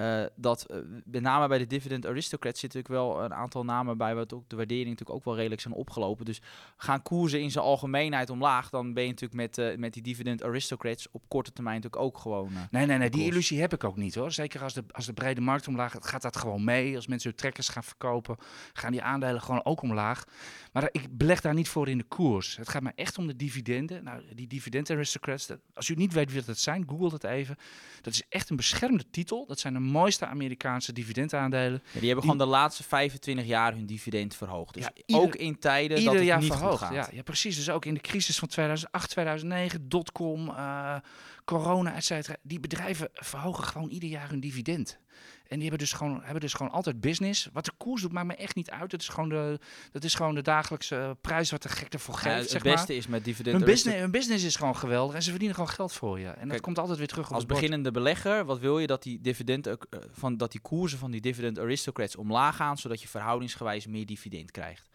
uh, 0.00 0.24
dat 0.36 0.66
uh, 0.70 0.76
met 1.04 1.22
name 1.22 1.48
bij 1.48 1.58
de 1.58 1.66
dividend 1.66 2.06
aristocrats 2.06 2.60
zitten 2.60 2.80
natuurlijk 2.80 3.08
wel 3.08 3.24
een 3.24 3.34
aantal 3.34 3.64
namen 3.64 3.96
bij 3.96 4.14
wat 4.14 4.32
ook 4.32 4.48
de 4.48 4.56
waardering 4.56 4.88
natuurlijk 4.88 5.16
ook 5.16 5.24
wel 5.24 5.36
redelijk 5.36 5.60
zijn 5.60 5.74
opgelopen. 5.74 6.24
Dus 6.24 6.42
gaan 6.76 7.02
koersen 7.02 7.40
in 7.40 7.50
zijn 7.50 7.64
algemeenheid 7.64 8.30
omlaag, 8.30 8.70
dan 8.70 8.94
ben 8.94 9.02
je 9.02 9.08
natuurlijk 9.08 9.40
met, 9.40 9.58
uh, 9.58 9.76
met 9.78 9.92
die 9.92 10.02
dividend 10.02 10.42
aristocrats 10.44 11.08
op 11.10 11.22
korte 11.28 11.52
termijn 11.52 11.76
natuurlijk 11.76 12.02
ook 12.02 12.18
gewoon. 12.18 12.50
nee, 12.70 12.86
nee, 12.86 12.98
nee, 12.98 13.10
die 13.10 13.24
illusie 13.24 13.60
heb 13.60 13.72
ik 13.72 13.84
ook 13.84 13.96
niet 13.96 14.14
hoor. 14.14 14.32
Zeker 14.32 14.62
als 14.62 14.74
de, 14.74 14.84
als 14.90 15.06
de 15.06 15.12
brede 15.12 15.40
markt 15.40 15.68
omlaag 15.68 15.92
gaat, 15.92 16.06
gaat 16.06 16.22
dat 16.22 16.36
gewoon 16.36 16.64
mee. 16.64 16.96
Als 16.96 17.06
mensen 17.06 17.28
hun 17.28 17.38
trekkers 17.38 17.68
gaan 17.68 17.84
verkopen, 17.84 18.36
gaan 18.72 18.92
die 18.92 19.02
aandelen 19.02 19.42
gewoon 19.42 19.64
ook 19.64 19.82
omlaag. 19.82 20.24
Maar 20.72 20.88
ik 20.92 21.16
beleg 21.16 21.40
daar 21.40 21.54
niet 21.54 21.68
voor 21.68 21.88
in 21.88 21.98
de 21.98 22.04
koers. 22.04 22.56
Het 22.56 22.68
gaat 22.68 22.82
me 22.82 22.92
echt 22.94 23.18
om 23.18 23.26
de 23.26 23.36
dividenden. 23.36 24.04
Nou, 24.04 24.22
die 24.34 24.46
dividend 24.46 24.90
aristocrats, 24.90 25.46
dat, 25.46 25.58
als 25.74 25.88
u 25.88 25.94
niet 25.94 26.12
weet 26.12 26.32
wie 26.32 26.44
dat 26.44 26.58
zijn, 26.58 26.88
google 26.88 27.10
dat 27.10 27.24
even. 27.24 27.56
Dat 28.00 28.12
is 28.12 28.22
echt 28.28 28.50
een 28.50 28.56
beschermde 28.56 29.10
titel. 29.10 29.46
Dat 29.46 29.58
zijn 29.58 29.74
de 29.74 29.80
mooiste 29.84 30.26
Amerikaanse 30.26 30.92
dividendaandelen. 30.92 31.82
Ja, 31.84 31.98
die 31.98 32.06
hebben 32.06 32.24
gewoon 32.24 32.38
de 32.46 32.52
laatste 32.52 32.82
25 32.82 33.46
jaar 33.46 33.72
hun 33.72 33.86
dividend 33.86 34.34
verhoogd. 34.36 34.74
Dus 34.74 34.84
ja, 34.84 34.90
ieder, 35.06 35.24
ook 35.24 35.34
in 35.34 35.58
tijden 35.58 36.04
dat 36.04 36.14
het 36.14 36.24
jaar 36.24 36.40
niet 36.40 36.52
verhoogd. 36.52 36.78
Goed 36.78 36.96
gaat. 36.96 37.10
Ja, 37.10 37.16
ja, 37.16 37.22
precies. 37.22 37.56
Dus 37.56 37.70
ook 37.70 37.84
in 37.84 37.94
de 37.94 38.00
crisis 38.00 38.38
van 38.38 38.48
2008, 38.48 39.10
2009, 39.10 39.88
dotcom, 39.88 40.48
uh, 40.48 40.96
corona, 41.44 41.94
et 41.94 42.04
cetera. 42.04 42.36
Die 42.42 42.60
bedrijven 42.60 43.08
verhogen 43.12 43.64
gewoon 43.64 43.88
ieder 43.88 44.08
jaar 44.08 44.28
hun 44.28 44.40
dividend. 44.40 44.98
En 45.44 45.60
die 45.60 45.68
hebben 45.68 45.78
dus, 45.78 45.92
gewoon, 45.92 46.22
hebben 46.22 46.40
dus 46.40 46.52
gewoon 46.52 46.72
altijd 46.72 47.00
business. 47.00 47.48
Wat 47.52 47.64
de 47.64 47.72
koers 47.76 48.02
doet, 48.02 48.12
maakt 48.12 48.26
me 48.26 48.34
echt 48.34 48.54
niet 48.54 48.70
uit. 48.70 48.90
Dat 48.90 49.00
is 49.00 49.08
gewoon 49.08 49.28
de, 49.28 49.58
dat 49.92 50.04
is 50.04 50.14
gewoon 50.14 50.34
de 50.34 50.42
dagelijkse 50.42 51.16
prijs 51.20 51.50
wat 51.50 51.62
de 51.62 51.68
gek 51.68 51.92
ervoor 51.92 52.14
Ja, 52.14 52.20
geeft, 52.20 52.40
het 52.40 52.50
zeg 52.50 52.62
beste 52.62 52.86
maar. 52.86 52.96
is 52.96 53.06
met 53.06 53.24
dividend 53.24 53.56
Hun 53.56 53.64
business, 53.64 53.98
hun 53.98 54.10
business 54.10 54.44
is 54.44 54.56
gewoon 54.56 54.76
geweldig 54.76 55.14
en 55.14 55.22
ze 55.22 55.30
verdienen 55.30 55.56
gewoon 55.56 55.70
geld 55.70 55.92
voor 55.92 56.20
je. 56.20 56.28
En 56.28 56.48
dat 56.48 56.60
komt 56.60 56.78
altijd 56.78 56.98
weer 56.98 57.06
terug 57.06 57.26
op 57.26 57.32
Als 57.32 57.42
het 57.42 57.52
beginnende 57.52 57.90
belegger, 57.90 58.44
wat 58.44 58.58
wil 58.58 58.78
je 58.78 58.86
dat 58.86 59.02
die, 59.02 59.20
dividend, 59.20 59.66
eh, 59.66 59.74
van, 60.12 60.36
dat 60.36 60.52
die 60.52 60.60
koersen 60.60 60.98
van 60.98 61.10
die 61.10 61.20
dividend 61.20 61.58
aristocrats 61.58 62.16
omlaag 62.16 62.56
gaan, 62.56 62.78
zodat 62.78 63.02
je 63.02 63.08
verhoudingsgewijs 63.08 63.86
meer 63.86 64.06
dividend 64.06 64.50
krijgt? 64.50 64.88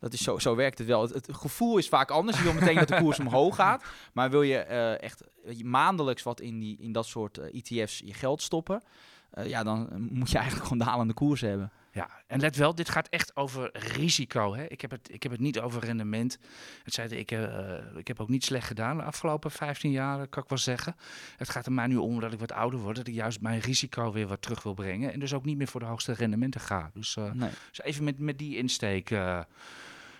Dat 0.00 0.12
is 0.12 0.22
zo, 0.22 0.38
zo 0.38 0.54
werkt 0.56 0.78
het 0.78 0.86
wel. 0.86 1.02
Het, 1.02 1.12
het 1.12 1.28
gevoel 1.34 1.78
is 1.78 1.88
vaak 1.88 2.10
anders. 2.10 2.36
Je 2.38 2.42
wil 2.44 2.52
meteen 2.52 2.74
dat 2.74 2.88
de 2.88 2.98
koers 2.98 3.18
omhoog 3.20 3.54
gaat. 3.54 3.84
Maar 4.12 4.30
wil 4.30 4.42
je 4.42 4.58
eh, 4.58 5.02
echt 5.02 5.22
je, 5.50 5.64
maandelijks 5.64 6.22
wat 6.22 6.40
in, 6.40 6.58
die, 6.58 6.76
in 6.80 6.92
dat 6.92 7.06
soort 7.06 7.38
eh, 7.38 7.54
ETF's 7.80 8.02
je 8.04 8.14
geld 8.14 8.42
stoppen, 8.42 8.82
eh, 9.30 9.48
ja, 9.48 9.62
dan 9.62 9.90
eh, 9.90 9.96
moet 9.98 10.30
je 10.30 10.36
eigenlijk 10.38 10.68
gewoon 10.68 10.86
dalende 10.86 11.14
koers 11.14 11.40
hebben. 11.40 11.72
Ja, 11.92 12.10
en 12.26 12.40
let 12.40 12.56
wel, 12.56 12.74
dit 12.74 12.88
gaat 12.88 13.08
echt 13.08 13.36
over 13.36 13.70
risico. 13.72 14.54
Hè? 14.54 14.64
Ik, 14.64 14.80
heb 14.80 14.90
het, 14.90 15.12
ik 15.12 15.22
heb 15.22 15.32
het 15.32 15.40
niet 15.40 15.60
over 15.60 15.84
rendement. 15.84 16.38
Het 16.82 16.94
zei, 16.94 17.08
ik, 17.08 17.30
eh, 17.30 17.74
ik 17.96 18.08
heb 18.08 18.20
ook 18.20 18.28
niet 18.28 18.44
slecht 18.44 18.66
gedaan 18.66 18.96
de 18.96 19.02
afgelopen 19.02 19.50
15 19.50 19.90
jaar, 19.90 20.26
kan 20.28 20.42
ik 20.42 20.48
wel 20.48 20.58
zeggen. 20.58 20.96
Het 21.36 21.48
gaat 21.48 21.66
er 21.66 21.72
mij 21.72 21.86
nu 21.86 21.96
om 21.96 22.20
dat 22.20 22.32
ik 22.32 22.38
wat 22.38 22.52
ouder 22.52 22.80
word, 22.80 22.96
dat 22.96 23.06
ik 23.06 23.14
juist 23.14 23.40
mijn 23.40 23.60
risico 23.60 24.12
weer 24.12 24.26
wat 24.26 24.42
terug 24.42 24.62
wil 24.62 24.74
brengen. 24.74 25.12
En 25.12 25.20
dus 25.20 25.34
ook 25.34 25.44
niet 25.44 25.56
meer 25.56 25.66
voor 25.68 25.80
de 25.80 25.86
hoogste 25.86 26.12
rendementen 26.12 26.60
ga. 26.60 26.90
Dus, 26.94 27.16
eh, 27.16 27.32
Nee. 27.32 27.50
dus 27.70 27.82
even 27.82 28.04
met, 28.04 28.18
met 28.18 28.38
die 28.38 28.56
insteek. 28.56 29.10
eh 29.10 29.40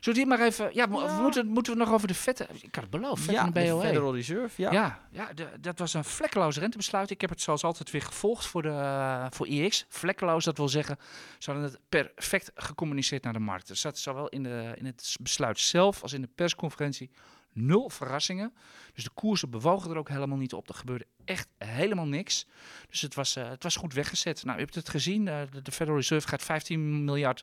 Zullen 0.00 0.18
we 0.20 0.26
die 0.26 0.26
maar 0.26 0.40
even... 0.46 0.70
Ja, 0.72 0.86
mo- 0.86 1.00
Ja. 1.02 1.20
Moeten, 1.20 1.46
moeten 1.46 1.72
we 1.72 1.78
nog 1.78 1.92
over 1.92 2.08
de 2.08 2.14
vette... 2.14 2.46
Ik 2.52 2.74
had 2.74 2.82
het 2.84 2.90
beloofd, 2.90 3.22
vet 3.22 3.34
Ja, 3.34 3.44
in 3.46 3.52
de 3.52 3.60
de 3.60 3.66
BOE. 3.70 3.80
Federal 3.80 4.14
Reserve, 4.14 4.62
ja. 4.62 4.72
Ja, 4.72 5.00
ja 5.10 5.32
de- 5.34 5.48
dat 5.60 5.78
was 5.78 5.94
een 5.94 6.04
vlekkeloos 6.04 6.58
rentebesluit. 6.58 7.10
Ik 7.10 7.20
heb 7.20 7.30
het 7.30 7.40
zoals 7.40 7.64
altijd 7.64 7.90
weer 7.90 8.02
gevolgd 8.02 8.46
voor, 8.46 8.62
de, 8.62 8.68
eh, 8.68 9.26
voor 9.30 9.46
IX. 9.46 9.84
Vlekkeloos, 9.88 10.44
dat 10.44 10.56
wil 10.56 10.68
zeggen, 10.68 10.98
ze 11.38 11.50
hadden 11.50 11.68
het 11.70 11.80
perfect 11.88 12.50
gecommuniceerd 12.54 13.22
naar 13.24 13.32
de 13.32 13.38
markt. 13.38 13.68
Er 13.68 13.76
zat 13.76 13.98
zowel 13.98 14.28
in, 14.28 14.42
de, 14.42 14.72
in 14.76 14.86
het 14.86 15.16
besluit 15.20 15.58
zelf 15.58 16.02
als 16.02 16.12
in 16.12 16.20
de 16.20 16.28
persconferentie 16.34 17.10
nul 17.56 17.90
verrassingen. 17.90 18.54
Dus 18.94 19.04
de 19.04 19.10
koersen 19.14 19.50
bewogen 19.50 19.90
er 19.90 19.96
ook 19.96 20.08
helemaal 20.08 20.38
niet 20.38 20.52
op. 20.52 20.68
Er 20.68 20.74
gebeurde 20.74 21.06
echt 21.24 21.48
helemaal 21.58 22.06
niks. 22.06 22.46
Dus 22.88 23.00
het 23.00 23.14
was, 23.14 23.36
eh, 23.36 23.48
het 23.48 23.62
was 23.62 23.76
goed 23.76 23.92
weggezet. 23.94 24.44
Nou, 24.44 24.56
u 24.58 24.60
hebt 24.60 24.74
het 24.74 24.88
gezien. 24.88 25.28
eh, 25.28 25.40
de, 25.50 25.62
de 25.62 25.72
Federal 25.72 25.96
Reserve 25.98 26.28
gaat 26.28 26.42
15 26.42 27.04
miljard 27.04 27.42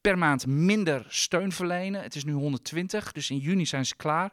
per 0.00 0.18
maand 0.18 0.46
minder 0.46 1.06
steun 1.08 1.52
verlenen. 1.52 2.02
Het 2.02 2.14
is 2.14 2.24
nu 2.24 2.32
120, 2.32 3.12
dus 3.12 3.30
in 3.30 3.38
juni 3.38 3.66
zijn 3.66 3.86
ze 3.86 3.96
klaar. 3.96 4.32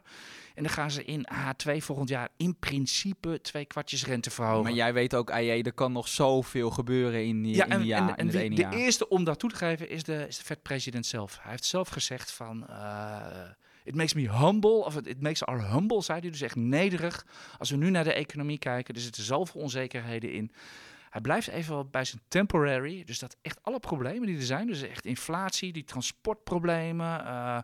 En 0.54 0.62
dan 0.62 0.72
gaan 0.72 0.90
ze 0.90 1.04
in 1.04 1.26
H2 1.32 1.76
volgend 1.76 2.08
jaar 2.08 2.28
in 2.36 2.56
principe 2.58 3.40
twee 3.40 3.64
kwartjes 3.64 4.06
rente 4.06 4.30
verhogen. 4.30 4.62
Maar 4.62 4.72
jij 4.72 4.92
weet 4.92 5.14
ook, 5.14 5.30
AJ, 5.30 5.60
er 5.62 5.72
kan 5.72 5.92
nog 5.92 6.08
zoveel 6.08 6.70
gebeuren 6.70 7.24
in, 7.26 7.42
die, 7.42 7.54
ja, 7.54 7.64
in, 7.64 7.70
en, 7.70 7.84
jaar, 7.84 8.14
en, 8.14 8.30
wie- 8.30 8.48
de 8.54 8.76
eerste 8.76 9.08
om 9.08 9.24
dat 9.24 9.38
toe 9.38 9.50
te 9.50 9.56
geven 9.56 9.88
is 9.88 10.02
de, 10.04 10.24
is 10.28 10.38
de 10.38 10.44
Fed-president 10.44 11.06
zelf. 11.06 11.38
Hij 11.42 11.50
heeft 11.50 11.64
zelf 11.64 11.88
gezegd 11.88 12.32
van... 12.32 12.68
eh 12.68 13.26
it 13.90 13.96
makes 13.96 14.14
me 14.14 14.28
humble, 14.28 14.84
of 14.84 14.96
it, 14.96 15.20
makes 15.20 15.44
our 15.44 15.70
humble, 15.72 16.02
zei 16.02 16.20
hij. 16.20 16.30
Dus 16.30 16.40
echt 16.40 16.56
nederig. 16.56 17.26
Als 17.58 17.70
we 17.70 17.76
nu 17.76 17.90
naar 17.90 18.04
de 18.04 18.12
economie 18.12 18.58
kijken, 18.58 18.94
er 18.94 19.00
zitten 19.00 19.22
zoveel 19.22 19.60
onzekerheden 19.60 20.32
in. 20.32 20.52
Hij 21.10 21.20
blijft 21.20 21.48
even 21.48 21.90
bij 21.90 22.04
zijn 22.04 22.22
temporary. 22.28 23.04
Dus 23.04 23.18
dat 23.18 23.36
echt 23.42 23.58
alle 23.62 23.80
problemen 23.80 24.26
die 24.26 24.36
er 24.36 24.42
zijn, 24.42 24.66
dus 24.66 24.82
echt 24.82 25.04
inflatie, 25.04 25.72
die 25.72 25.84
transportproblemen... 25.84 27.24
eh, 27.26 27.58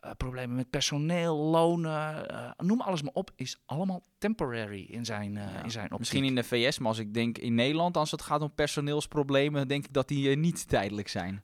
eh, 0.00 0.10
problemen 0.16 0.56
met 0.56 0.70
personeel, 0.70 1.36
lonen, 1.36 2.28
eh, 2.30 2.50
noem 2.56 2.80
alles 2.80 3.02
maar 3.02 3.12
op, 3.12 3.30
is 3.36 3.60
allemaal 3.66 4.02
temporary 4.18 4.86
in 4.90 5.04
zijn, 5.04 5.32
Ja, 5.32 5.62
in 5.62 5.70
zijn 5.70 5.84
optiek. 5.84 5.98
Misschien 5.98 6.24
in 6.24 6.34
de 6.34 6.44
VS, 6.44 6.78
maar 6.78 6.88
als 6.88 6.98
ik 6.98 7.14
denk 7.14 7.38
in 7.38 7.54
Nederland, 7.54 7.96
als 7.96 8.10
het 8.10 8.22
gaat 8.22 8.40
om 8.40 8.54
personeelsproblemen, 8.54 9.68
denk 9.68 9.84
ik 9.84 9.92
dat 9.92 10.08
die 10.08 10.36
niet 10.36 10.68
tijdelijk 10.68 11.08
zijn. 11.08 11.42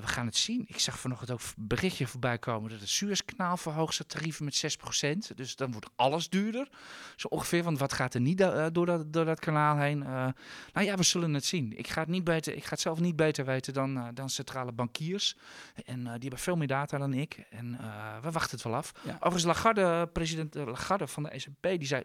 We 0.00 0.06
gaan 0.06 0.26
het 0.26 0.36
zien. 0.36 0.64
Ik 0.66 0.78
zag 0.78 0.98
vanochtend 0.98 1.30
ook 1.30 1.40
een 1.40 1.66
berichtje 1.66 2.06
voorbij 2.06 2.38
komen 2.38 2.70
dat 2.70 2.80
het 2.80 2.88
Suezkanaal 2.88 3.56
verhoogt 3.56 3.94
zijn 3.94 4.08
tarieven 4.08 4.44
met 4.44 4.54
6%. 4.54 5.34
Dus 5.34 5.56
dan 5.56 5.72
wordt 5.72 5.90
alles 5.96 6.28
duurder. 6.28 6.68
Zo 7.16 7.28
ongeveer, 7.28 7.62
want 7.62 7.78
wat 7.78 7.92
gaat 7.92 8.14
er 8.14 8.20
niet 8.20 8.38
door, 8.72 8.86
dat, 8.86 9.12
door 9.12 9.24
dat 9.24 9.40
kanaal 9.40 9.78
heen? 9.78 9.98
Nou 9.98 10.86
ja, 10.86 10.96
we 10.96 11.02
zullen 11.02 11.34
het 11.34 11.44
zien. 11.44 11.78
Ik 11.78 11.88
ga 11.88 12.00
het, 12.00 12.08
niet 12.08 12.24
beter, 12.24 12.54
ik 12.54 12.64
ga 12.64 12.70
het 12.70 12.80
zelf 12.80 13.00
niet 13.00 13.16
beter 13.16 13.44
weten 13.44 13.72
dan, 13.72 14.10
dan 14.14 14.30
centrale 14.30 14.72
bankiers. 14.72 15.36
En 15.84 16.02
die 16.02 16.10
hebben 16.10 16.38
veel 16.38 16.56
meer 16.56 16.68
data 16.68 16.98
dan 16.98 17.12
ik. 17.12 17.46
En 17.50 17.78
we 18.22 18.30
wachten 18.30 18.56
het 18.56 18.62
wel 18.62 18.74
af. 18.74 18.92
Ja. 19.04 19.14
Overigens, 19.14 19.44
Lagarde, 19.44 20.08
president 20.12 20.56
eh, 20.56 20.66
Lagarde 20.66 21.06
van 21.06 21.22
de 21.22 21.28
ECB, 21.28 21.62
die 21.78 21.86
zei 21.86 22.02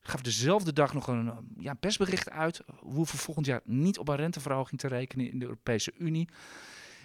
gaf 0.00 0.20
dezelfde 0.20 0.72
dag 0.72 0.94
nog 0.94 1.06
een 1.06 1.28
eh, 1.28 1.36
ja, 1.56 1.74
persbericht 1.74 2.30
uit. 2.30 2.62
We 2.66 2.74
hoeven 2.80 3.18
volgend 3.18 3.46
jaar 3.46 3.60
niet 3.64 3.98
op 3.98 4.08
een 4.08 4.16
renteverhoging 4.16 4.80
te 4.80 4.88
rekenen 4.88 5.30
in 5.30 5.38
de 5.38 5.44
Europese 5.44 5.92
Unie. 5.98 6.28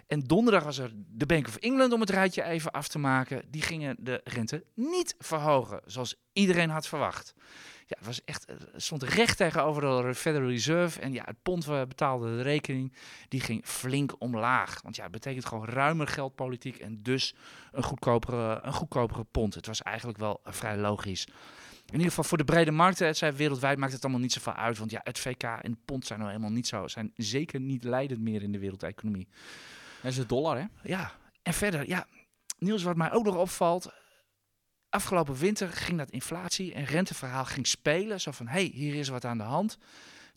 En 0.08 0.20
donderdag 0.20 0.64
was 0.64 0.78
er 0.78 0.92
de 0.94 1.26
Bank 1.26 1.48
of 1.48 1.56
England 1.56 1.94
om 1.94 2.00
het 2.00 2.10
rijtje 2.10 2.44
even 2.44 2.72
af 2.72 2.88
te 2.88 3.00
maken. 3.00 3.44
Die 3.50 3.62
gingen 3.62 3.96
de 4.00 4.22
rente 4.24 4.64
niet 4.76 5.16
verhogen, 5.20 5.82
zoals 5.86 6.16
iedereen 6.34 6.70
had 6.70 6.88
verwacht. 6.88 7.34
Ja, 7.86 7.96
het 7.98 8.06
was 8.06 8.24
echt, 8.26 8.46
het 8.48 8.84
stond 8.84 9.04
recht 9.04 9.38
tegenover 9.38 9.82
de 9.82 10.16
Federal 10.16 10.50
Reserve. 10.50 11.00
En 11.00 11.14
ja, 11.14 11.24
het 11.26 11.42
pond 11.44 11.66
betaalde 11.88 12.36
de 12.36 12.42
rekening, 12.42 12.94
die 13.28 13.40
ging 13.40 13.66
flink 13.66 14.16
omlaag. 14.18 14.82
Want 14.82 14.96
ja, 14.96 15.04
het 15.04 15.12
betekent 15.12 15.46
gewoon 15.46 15.66
ruimer 15.66 16.08
geldpolitiek 16.08 16.78
en 16.78 17.04
dus 17.04 17.36
een 17.72 17.84
goedkopere, 17.84 18.60
een 18.64 18.74
goedkopere 18.74 19.24
pond. 19.24 19.54
Het 19.56 19.68
was 19.68 19.82
eigenlijk 19.82 20.18
wel 20.18 20.40
eh, 20.44 20.54
vrij 20.54 20.78
logisch. 20.78 21.28
In 21.86 21.94
ieder 22.00 22.08
geval 22.08 22.24
voor 22.24 22.38
de 22.38 22.44
brede 22.44 22.72
markten, 22.72 23.08
het 23.08 23.36
wereldwijd, 23.36 23.78
maakt 23.78 23.94
het 23.94 24.04
allemaal 24.04 24.22
niet 24.22 24.34
zoveel 24.34 24.54
uit. 24.54 24.78
Want 24.78 24.92
ja, 24.92 25.02
het 25.04 25.20
VK 25.20 25.44
en 25.44 25.72
het 25.72 25.86
pond 25.86 26.06
zijn 26.06 26.20
nou 26.20 26.32
helemaal 26.32 26.52
niet 26.52 26.68
zo, 26.68 26.88
zijn 26.88 27.12
zeker 27.16 27.60
niet 27.60 27.84
leidend 27.84 28.22
meer 28.22 28.42
in 28.44 28.52
de 28.52 28.60
wereldeconomie. 28.60 29.28
Dat 30.04 30.12
is 30.12 30.18
de 30.18 30.26
dollar, 30.26 30.58
hè? 30.58 30.66
Ja, 30.84 31.12
en 31.42 31.54
verder, 31.54 31.88
ja, 31.88 32.08
nieuws 32.58 32.84
wat 32.84 32.96
mij 32.96 33.12
ook 33.12 33.26
nog 33.26 33.36
opvalt. 33.36 33.92
Afgelopen 34.90 35.36
winter 35.36 35.70
ging 35.70 35.98
dat 35.98 36.10
inflatie- 36.10 36.74
en 36.74 36.86
renteverhaal 36.86 37.46
ging 37.46 37.68
spelen. 37.68 38.22
Zo 38.22 38.32
van, 38.32 38.48
hé, 38.48 38.54
hey, 38.54 38.72
hier 38.74 38.96
is 38.96 39.08
wat 39.08 39.26
aan 39.26 39.38
de 39.38 39.44
hand. 39.44 39.78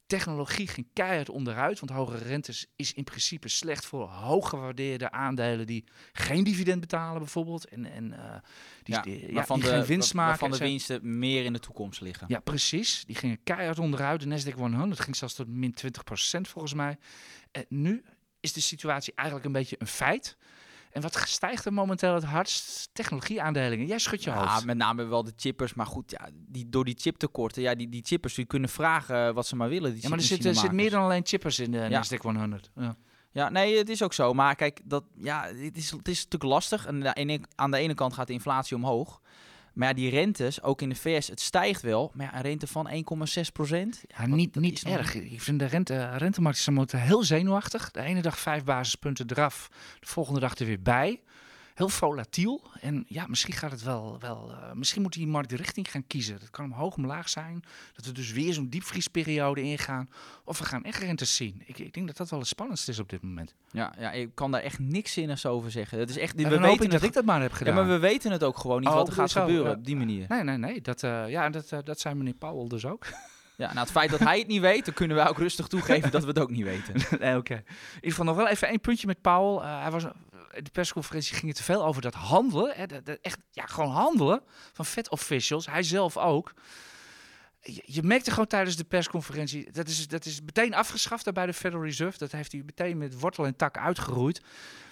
Technologie 0.07 0.67
ging 0.69 0.87
keihard 0.93 1.29
onderuit, 1.29 1.81
want 1.81 1.93
hogere 1.93 2.25
rentes 2.25 2.67
is 2.77 2.93
in 2.93 3.05
principe 3.05 3.49
slecht 3.49 3.87
voor 3.87 4.09
hooggewaardeerde 4.09 5.11
aandelen 5.11 5.67
die 5.67 5.85
geen 6.13 6.45
dividend 6.45 6.81
betalen 6.81 7.19
bijvoorbeeld. 7.19 7.69
En, 7.69 7.85
en 7.93 8.13
eh, 8.13 8.41
die, 8.83 8.95
Ja, 8.95 9.01
die, 9.03 9.27
ja, 9.27 9.33
waarvan 9.33 9.61
die 9.61 9.69
de, 9.69 9.75
geen 9.77 9.85
winst 9.87 10.15
maken. 10.15 10.31
waarvan 10.41 10.59
de 10.59 10.65
winsten 10.65 11.19
meer 11.19 11.45
in 11.45 11.53
de 11.53 11.59
toekomst 11.59 12.01
liggen. 12.01 12.27
ja, 12.31 12.41
precies. 12.41 13.05
Die 13.07 13.17
gingen 13.17 13.43
keihard 13.43 13.79
onderuit. 13.79 14.21
De 14.21 14.27
Nasdaq 14.27 14.55
100 14.55 15.01
ging 15.01 15.17
zelfs 15.17 15.35
tot 15.35 15.49
min 15.49 15.75
20% 15.87 15.91
volgens 16.41 16.75
mij. 16.75 16.99
En 17.51 17.65
nu 17.69 18.05
is 18.47 18.53
de 18.53 18.61
situatie 18.61 19.13
eigenlijk 19.15 19.47
een 19.49 19.53
beetje 19.53 19.77
een 19.79 19.87
feit. 19.87 20.37
En 20.91 21.03
wat 21.03 21.23
stijgt 21.27 21.65
er 21.65 21.73
momenteel 21.73 22.15
het 22.15 22.25
hardst? 22.25 22.89
Technologieaandelingen. 22.93 23.87
Jij 23.87 23.99
schudt 23.99 24.25
je 24.25 24.31
Ja, 24.31 24.47
hoofd. 24.49 24.65
met 24.65 24.77
name 24.77 25.05
wel 25.05 25.25
de 25.25 25.33
chippers. 25.37 25.75
Maar 25.75 25.87
goed, 25.87 26.11
ja, 26.11 26.29
die, 26.33 26.69
door 26.69 26.85
die 26.85 26.97
chiptekorten, 26.99 27.63
ja, 27.63 27.75
die, 27.75 27.89
die 27.89 28.03
chippers 28.05 28.35
die 28.35 28.45
kunnen 28.45 28.69
vragen 28.71 29.35
wat 29.35 29.47
ze 29.47 29.57
maar 29.57 29.69
willen. 29.69 29.93
Die 29.93 30.03
Ja, 30.03 30.09
maar 30.09 30.19
er 30.19 30.25
zit, 30.25 30.45
er 30.45 30.55
zit 30.55 30.73
meer 30.73 30.91
dan 30.91 31.03
alleen 31.03 31.27
chippers 31.27 31.59
in 31.59 31.71
de 31.71 31.79
Ja. 31.79 32.03
Nasdaq 32.05 32.21
100. 32.21 32.71
Ja. 32.75 32.97
Ja, 33.33 33.49
nee, 33.49 33.79
het 33.79 33.89
is 33.89 34.03
ook 34.03 34.13
zo. 34.13 34.33
Maar 34.35 34.55
kijk, 34.55 34.81
dat, 34.85 35.05
ja, 35.17 35.45
het, 35.47 35.77
is, 35.77 35.91
het 35.91 36.09
is 36.09 36.17
natuurlijk 36.25 36.53
lastig. 36.53 36.87
En 36.87 37.15
aan 37.55 37.71
de 37.71 37.79
ene 37.79 37.95
kant 37.95 38.13
gaat 38.15 38.27
de 38.27 38.33
inflatie 38.33 38.77
omhoog. 38.77 39.21
Maar 39.77 39.89
ja, 39.89 39.95
die 39.95 40.11
rentes, 40.11 40.63
ook 40.63 40.83
in 40.83 40.89
de 40.89 40.95
VS, 40.95 41.29
het 41.29 41.41
stijgt 41.41 41.83
wel. 41.83 42.11
Maar 42.15 42.27
ja, 42.27 42.37
een 42.37 42.43
rente 42.43 42.67
van 42.67 42.91
1,6 42.91 43.53
procent. 43.53 44.03
Ja, 44.09 44.27
niet, 44.27 44.55
niet 44.55 44.83
erg. 44.83 45.15
Ik 45.15 45.41
vind 45.41 45.59
de 45.59 45.67
rente, 45.67 46.17
rentemarkt 46.17 46.59
is 46.59 46.69
heel 46.93 47.23
zenuwachtig. 47.23 47.91
De 47.91 48.01
ene 48.01 48.23
dag 48.23 48.39
vijf 48.39 48.65
basispunten 48.65 49.27
eraf, 49.31 49.69
de 50.01 50.07
volgende 50.07 50.41
dag 50.41 50.59
er 50.59 50.67
weer 50.67 50.83
bij. 50.83 51.21
Heel 51.77 51.89
volatiel. 51.89 52.63
En 52.81 53.05
ja, 53.09 53.27
misschien 53.27 53.55
gaat 53.55 53.71
het 53.71 53.83
wel. 53.83 54.17
wel 54.21 54.51
eh, 54.51 54.73
misschien 54.73 55.03
moet 55.03 55.13
die 55.13 55.27
markt 55.27 55.51
de 55.51 55.57
richting 55.57 55.91
gaan 55.91 56.07
kiezen. 56.07 56.39
Dat 56.41 56.51
kan 56.51 56.65
omhoog, 56.65 56.97
omlaag 56.97 57.29
zijn. 57.29 57.65
Dat 57.95 58.05
we 58.05 58.13
dus 58.13 58.33
weer 58.33 58.53
zo'n 58.53 58.69
diepvriesperiode 58.69 59.63
ingaan. 59.63 60.09
Of 60.45 60.59
we 60.59 60.65
gaan 60.65 60.85
echt 60.85 61.03
rentes 61.03 61.37
zien. 61.37 61.63
Ik, 61.67 61.79
ik 61.79 61.95
denk 61.95 62.07
dat 62.07 62.17
dat 62.17 62.31
wel 62.31 62.39
het 62.39 62.49
spannendste 62.49 62.91
is 62.91 62.99
op 62.99 63.09
dit 63.09 63.23
moment. 63.23 63.55
Ja, 63.71 63.95
ja, 63.99 64.13
ik 64.13 64.31
kan 64.35 64.51
daar 64.51 64.61
echt 64.61 64.79
niks 64.79 65.13
zinnigs 65.13 65.47
over 65.47 65.71
zeggen. 65.71 65.99
Het 65.99 66.11
is 66.11 66.17
echt, 66.17 66.35
we 66.35 66.59
weten 66.59 66.91
dat 66.91 66.93
het, 66.93 67.03
ik 67.03 67.13
dat 67.13 67.25
maar 67.25 67.41
heb 67.41 67.51
ja, 67.51 67.57
gedaan. 67.57 67.75
maar 67.75 67.89
we 67.89 67.99
weten 67.99 68.33
het 68.33 68.45
ook 68.45 68.59
gewoon 68.59 68.81
niet 68.81 68.89
Oh, 68.89 68.95
wat 68.95 69.09
er 69.09 69.15
gaat 69.15 69.31
zo, 69.31 69.41
gebeuren 69.41 69.77
op 69.77 69.85
die 69.85 69.97
manier. 69.97 70.25
Nee, 70.29 70.43
nee, 70.43 70.57
nee. 70.57 70.81
Dat, 70.81 71.03
eh, 71.03 71.29
ja, 71.29 71.51
dat, 71.51 71.73
eh, 71.73 71.79
dat 71.85 72.01
zei 72.01 72.15
meneer 72.15 72.35
Powell 72.35 72.69
dus 72.69 72.85
ook. 72.85 73.07
Ja, 73.57 73.67
nou, 73.67 73.79
het 73.79 73.91
feit 73.91 74.11
dat 74.11 74.19
hij 74.19 74.39
het 74.39 74.47
niet 74.47 74.61
weet, 74.61 74.85
dan 74.85 74.95
kunnen 74.95 75.17
wij 75.17 75.29
ook 75.29 75.39
rustig 75.39 75.67
toegeven 75.67 76.11
dat 76.11 76.23
we 76.23 76.29
het 76.29 76.39
ook 76.39 76.51
niet 76.51 76.65
weten. 76.65 76.95
nee, 77.21 77.37
oké. 77.37 77.55
In 77.55 77.65
ieder 77.95 78.11
geval 78.11 78.25
nog 78.25 78.37
wel 78.37 78.49
even 78.49 78.69
één 78.69 78.81
puntje 78.81 79.07
met. 79.07 79.19
Eh, 79.23 79.81
hij 79.83 79.91
was, 79.91 80.05
in 80.05 80.11
de 80.63 80.71
persconferentie 80.73 81.35
ging 81.35 81.47
het 81.47 81.57
te 81.57 81.63
veel 81.63 81.85
over 81.85 82.03
dat 82.03 82.15
handelen. 82.15 82.77
Hè, 82.77 82.87
dat, 82.87 83.19
echt, 83.21 83.39
ja, 83.51 83.67
gewoon 83.67 83.91
handelen 83.91 84.43
van 84.73 84.85
Fed 84.85 85.11
officials. 85.11 85.67
Hij 85.67 85.83
zelf 85.83 86.17
ook. 86.17 86.55
Je, 87.85 88.03
merkte 88.03 88.31
gewoon 88.31 88.47
tijdens 88.47 88.77
de 88.77 88.85
persconferentie, 88.85 89.73
dat 89.73 89.89
is, 89.89 90.09
dat 90.09 90.25
is 90.25 90.41
meteen 90.41 90.75
afgeschaft 90.75 91.25
daar 91.25 91.33
bij 91.33 91.47
de 91.47 91.53
Federal 91.53 91.85
Reserve. 91.85 92.19
Dat 92.19 92.33
heeft 92.33 92.53
hij 92.53 92.63
meteen 92.65 92.99
met 92.99 93.21
wortel 93.21 93.47
en 93.47 93.57
tak 93.57 93.79
uitgeroeid. 93.79 94.43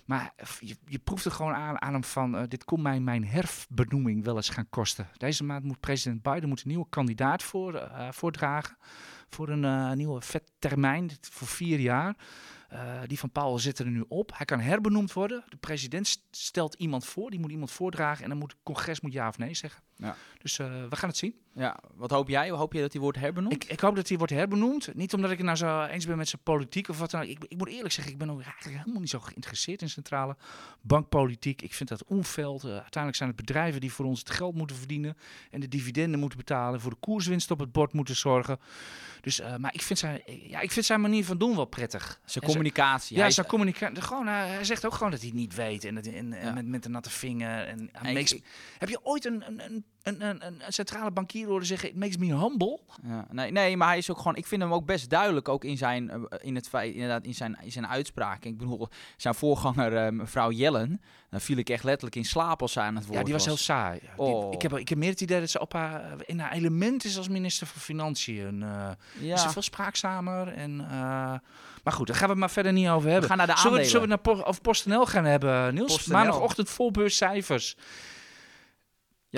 Maar 0.04 0.33
je, 0.61 0.76
je 0.87 0.99
proeft 0.99 1.33
gewoon 1.33 1.54
aan, 1.54 1.83
aan 1.83 1.92
hem 1.92 2.04
van, 2.04 2.37
eh, 2.37 2.42
dit 2.49 2.64
kon 2.64 2.83
mij 2.83 3.00
mijn 3.00 3.26
herfbenoeming 3.26 4.25
wel 4.25 4.37
eens 4.37 4.49
gaan 4.49 4.68
kosten. 4.68 5.09
Deze 5.16 5.44
maand 5.44 5.64
moet 5.64 5.80
president 5.80 6.23
Biden 6.23 6.49
moet 6.49 6.61
een 6.61 6.68
nieuwe 6.68 6.88
kandidaat 6.88 7.42
voor, 7.42 7.75
eh, 7.75 8.09
voordragen. 8.11 8.76
Voor 9.28 9.49
een 9.49 9.64
eh, 9.64 9.92
nieuwe 9.92 10.21
vet 10.21 10.52
termijn, 10.59 11.06
dit 11.06 11.28
voor 11.33 11.47
vier 11.47 11.80
jaar. 11.80 12.16
Eh, 12.75 13.00
die 13.07 13.19
van 13.19 13.31
Powell 13.31 13.59
zit 13.59 13.78
er 13.78 13.87
nu 13.87 14.04
op. 14.09 14.31
Hij 14.37 14.47
kan 14.47 14.61
herbenoemd 14.61 15.12
worden. 15.12 15.45
De 15.49 15.57
president 15.57 16.07
st- 16.07 16.23
stelt 16.31 16.75
iemand 16.75 17.04
voor, 17.04 17.31
die 17.31 17.40
moet 17.40 17.50
iemand 17.50 17.71
voordragen. 17.71 18.23
En 18.23 18.28
dan 18.28 18.38
moet 18.38 18.52
het 18.52 18.61
congres 18.62 19.00
moet 19.00 19.12
ja 19.12 19.28
of 19.28 19.38
nee 19.38 19.54
zeggen. 19.54 19.83
Ja. 20.04 20.16
Dus 20.42 20.58
eh, 20.58 20.66
we 20.88 20.96
gaan 20.96 21.08
het 21.08 21.18
zien. 21.18 21.34
Ja, 21.54 21.78
wat 21.94 22.11
hoop 22.11 22.28
jij? 22.28 22.50
Hoop 22.50 22.73
je 22.73 22.80
dat 22.80 22.92
hij 22.92 23.00
wordt 23.02 23.18
herbenoemd? 23.18 23.54
Ik, 23.54 23.64
ik 23.64 23.80
hoop 23.80 23.96
dat 23.96 24.08
hij 24.08 24.16
wordt 24.18 24.32
herbenoemd. 24.32 24.94
Niet 24.94 25.14
omdat 25.14 25.30
ik 25.30 25.37
het 25.37 25.46
nou 25.46 25.58
zo 25.58 25.82
eens 25.84 26.06
ben 26.06 26.16
met 26.16 26.28
zijn 26.28 26.42
politiek 26.42 26.88
of 26.88 26.99
wat 26.99 27.11
dan 27.11 27.20
ook. 27.23 27.26
Ik, 27.28 27.44
ik 27.49 27.56
moet 27.56 27.68
eerlijk 27.68 27.92
zeggen, 27.92 28.12
ik 28.12 28.18
ben 28.18 28.30
ook 28.30 28.42
eigenlijk 28.42 28.78
helemaal 28.78 29.00
niet 29.00 29.11
zo 29.11 29.20
geïnteresseerd 29.20 29.82
in 29.82 29.88
centrale 29.90 30.37
bankpolitiek. 30.80 31.62
Ik 31.62 31.75
vind 31.75 31.88
dat 31.88 32.04
onveld. 32.04 32.64
Eh, 32.64 32.70
uiteindelijk 32.70 33.16
zijn 33.16 33.28
het 33.28 33.38
bedrijven 33.38 33.80
die 33.80 33.92
voor 33.92 34.04
ons 34.04 34.18
het 34.18 34.30
geld 34.30 34.54
moeten 34.54 34.76
verdienen 34.76 35.16
en 35.50 35.61
de 35.61 35.68
dividenden 35.68 36.20
moeten 36.20 36.38
betalen, 36.38 36.80
voor 36.80 36.90
de 36.90 36.96
koerswinst 37.00 37.50
op 37.50 37.58
het 37.58 37.73
bord 37.73 37.92
moeten 37.92 38.16
zorgen. 38.16 38.58
Dus, 39.20 39.40
eh, 39.40 39.56
maar 39.56 39.75
ik 39.75 39.82
vind, 39.82 39.99
zijn, 39.99 40.23
ja, 40.26 40.61
ik 40.61 40.70
vind 40.73 40.87
zijn 40.87 41.00
manier 41.00 41.25
van 41.25 41.38
doen 41.38 41.56
wel 41.56 41.64
prettig. 41.64 42.02
Zijn 42.04 42.20
En 42.25 42.30
zijn- 42.30 42.44
communicatie. 42.44 43.16
Ja, 43.16 43.23
hij 43.23 43.30
zijn 43.30 43.46
communicatie. 43.46 44.00
Gewoon, 44.02 44.26
hij 44.26 44.64
zegt 44.64 44.87
ook 44.87 44.92
gewoon 44.94 45.11
dat 45.11 45.20
hij 45.20 45.28
het 45.28 45.38
niet 45.38 45.54
weet. 45.54 45.84
En, 45.84 45.94
dat, 45.94 46.06
en, 46.06 46.32
en 46.32 46.46
Ja. 46.46 46.52
met, 46.52 46.66
met 46.66 46.84
een 46.84 46.90
natte 46.90 47.11
vinger. 47.11 47.66
En, 47.66 47.90
ik- 48.16 48.42
heb 48.78 48.88
je 48.88 49.04
ooit 49.04 49.25
een, 49.25 49.46
een, 49.46 49.64
een, 49.64 49.84
een, 50.02 50.22
een, 50.22 50.44
een 50.44 50.60
centrale 50.72 51.10
bankier 51.10 51.46
horen 51.46 51.66
zeggen: 51.66 51.88
It 51.88 51.96
makes 51.96 52.16
me 52.16 52.26
humble? 52.26 52.80
Ja, 53.06 53.26
nee, 53.30 53.50
nee, 53.52 53.76
maar 53.76 53.88
hij 53.88 53.98
is 53.98 54.10
ook 54.10 54.16
gewoon. 54.18 54.36
Ik 54.36 54.46
vind 54.46 54.62
hem 54.62 54.72
ook 54.72 54.84
best 54.86 55.10
duidelijk, 55.10 55.48
ook 55.48 55.64
in 55.64 55.76
zijn, 55.76 56.10
eh, 56.10 56.18
in 56.40 56.54
het 56.54 56.68
feit, 56.68 56.94
inderdaad, 56.94 57.24
in 57.24 57.34
zijn, 57.34 57.58
in 57.62 57.72
zijn 57.72 57.86
uitspraken. 57.86 58.50
Ik 58.50 58.58
bedoel, 58.58 58.88
zijn 59.16 59.34
voorganger, 59.34 59.96
eh, 59.96 60.10
mevrouw 60.12 60.50
Jellen, 60.50 61.00
daar 61.30 61.40
viel 61.40 61.56
ik 61.56 61.68
echt 61.68 61.84
letterlijk 61.84 62.16
in 62.16 62.24
slaap 62.24 62.62
als 62.62 62.72
zij 62.72 62.84
aan 62.84 62.94
het 62.96 63.04
woord 63.06 63.18
Ja, 63.18 63.24
die 63.24 63.32
was 63.32 63.44
heel 63.44 63.56
saai. 63.56 63.98
Die- 64.00 64.08
Oh. 64.16 64.52
ik, 64.52 64.62
heb, 64.62 64.76
ik 64.76 64.88
heb 64.88 64.98
meer 64.98 65.10
het 65.10 65.20
idee 65.20 65.40
dat 65.40 65.50
ze 65.50 65.60
op 65.60 65.72
haar, 65.72 66.14
in 66.24 66.38
haar 66.38 66.52
element 66.52 67.04
is 67.04 67.16
als 67.16 67.28
minister 67.28 67.66
van 67.66 67.80
Financiën. 67.80 68.62
eh 68.62 68.90
Ja. 69.20 69.34
Is 69.34 69.42
ze 69.42 69.48
veel 69.50 69.62
spraakzamer. 69.62 70.48
En, 70.48 70.80
eh, 70.80 70.88
maar 71.84 71.92
goed, 71.92 72.06
daar 72.06 72.16
gaan 72.16 72.24
we 72.26 72.30
het 72.30 72.40
maar 72.40 72.50
verder 72.50 72.72
niet 72.72 72.88
over 72.88 73.04
We 73.04 73.10
hebben. 73.10 73.28
gaan 73.28 73.38
naar 73.38 73.46
de 73.46 73.52
Zullen 73.56 73.72
we, 73.72 73.78
aandelen. 73.84 73.90
zullen 74.02 74.08
we 74.08 74.30
het 74.30 74.36
naar 74.36 74.52
Po- 74.52 74.60
PostNL 74.62 75.06
gaan 75.06 75.24
hebben, 75.24 75.74
Niels? 75.74 75.92
PostNL. 75.92 76.16
Maandagochtend 76.16 76.70
vol 76.70 76.90
beurscijfers. 76.90 77.76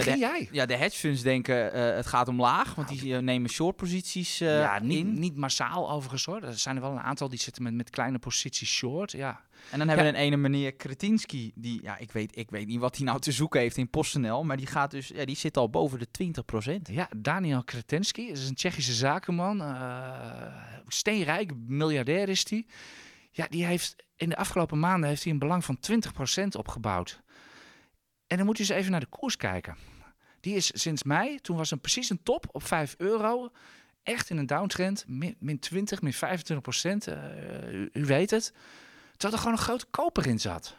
Ja, 0.05 0.13
de, 0.13 0.19
jij? 0.19 0.49
ja, 0.53 0.67
de 0.67 0.77
hedge 0.77 0.99
funds 0.99 1.23
denken 1.23 1.73
eh, 1.73 1.97
het 1.97 2.07
gaat 2.07 2.29
omlaag, 2.29 2.75
want 2.75 2.89
die 2.89 3.15
eh, 3.17 3.23
nemen 3.23 3.51
short 3.51 3.77
posities 3.77 4.41
eh, 4.41 4.61
ja, 4.61 4.79
niet, 4.79 4.99
in. 4.99 5.19
niet 5.19 5.37
massaal 5.37 5.91
overigens 5.91 6.25
hoor. 6.25 6.43
Er 6.43 6.59
zijn 6.59 6.77
er 6.77 6.83
wel 6.83 6.91
een 6.91 7.01
aantal 7.01 7.29
die 7.29 7.39
zitten 7.39 7.63
met, 7.63 7.75
met 7.75 7.91
kleine 7.91 8.19
posities 8.19 8.71
short. 8.71 9.13
Ja. 9.13 9.41
En 9.71 9.79
dan 9.79 9.89
hebben 9.89 10.07
Ja. 10.07 10.13
we 10.13 10.19
een 10.19 10.25
ene 10.25 10.37
meneer 10.37 10.73
Kretinsky, 10.73 11.53
die, 11.55 11.83
ja, 11.83 11.99
ik 11.99 12.13
weet, 12.13 12.37
ik 12.37 12.51
weet 12.51 12.67
niet 12.67 12.81
wat 12.81 12.97
hij 12.97 13.05
nou 13.07 13.21
te 13.21 13.33
zoeken 13.33 13.61
heeft 13.61 13.77
in 13.77 13.91
PostNL, 13.91 14.45
maar 14.45 14.57
die 14.57 14.67
gaat 14.67 14.91
dus, 14.91 15.09
ja, 15.09 15.25
die 15.25 15.37
zit 15.37 15.57
al 15.57 15.71
boven 15.71 15.99
de 15.99 16.09
20%. 16.09 16.91
ja, 16.93 17.09
Daniel 17.17 17.65
Kretensky 17.65 18.21
is 18.21 18.49
een 18.49 18.55
Tsjechische 18.55 18.93
zakenman. 18.93 19.63
steenrijk, 20.89 21.53
miljardair 21.67 22.29
is 22.29 22.45
hij. 22.51 22.67
Ja, 23.31 23.47
die 23.49 23.65
heeft 23.65 23.97
in 24.17 24.29
de 24.29 24.37
afgelopen 24.37 24.79
maanden 24.79 25.09
heeft 25.09 25.23
hij 25.25 25.33
een 25.33 25.39
belang 25.39 25.65
van 25.65 25.79
20% 25.81 26.47
opgebouwd. 26.59 27.23
En 28.27 28.37
dan 28.37 28.47
moet 28.47 28.57
je 28.59 28.63
eens 28.63 28.73
even 28.73 28.91
naar 28.91 29.01
de 29.01 29.07
koers 29.07 29.37
kijken. 29.37 29.77
Die 30.41 30.55
is 30.55 30.71
sinds 30.75 31.03
mei, 31.03 31.41
toen 31.41 31.57
was 31.57 31.71
hem 31.71 31.81
precies 31.81 32.11
een 32.11 32.23
top 32.23 32.47
op 32.53 32.67
5 32.67 32.95
euro. 32.99 33.51
Echt 34.03 34.31
in 34.31 34.37
een 34.37 34.47
downtrend, 34.47 35.05
min, 35.09 35.37
min 35.39 35.59
20, 35.59 36.03
min 36.03 36.13
25 36.13 36.61
procent. 36.65 37.07
eh, 37.07 37.73
u, 37.73 37.91
u 37.93 38.05
weet 38.05 38.31
het. 38.31 38.53
Terwijl 39.11 39.33
er 39.33 39.39
gewoon 39.39 39.53
een 39.59 39.65
grote 39.65 39.87
koper 39.91 40.27
in 40.27 40.39
zat. 40.41 40.77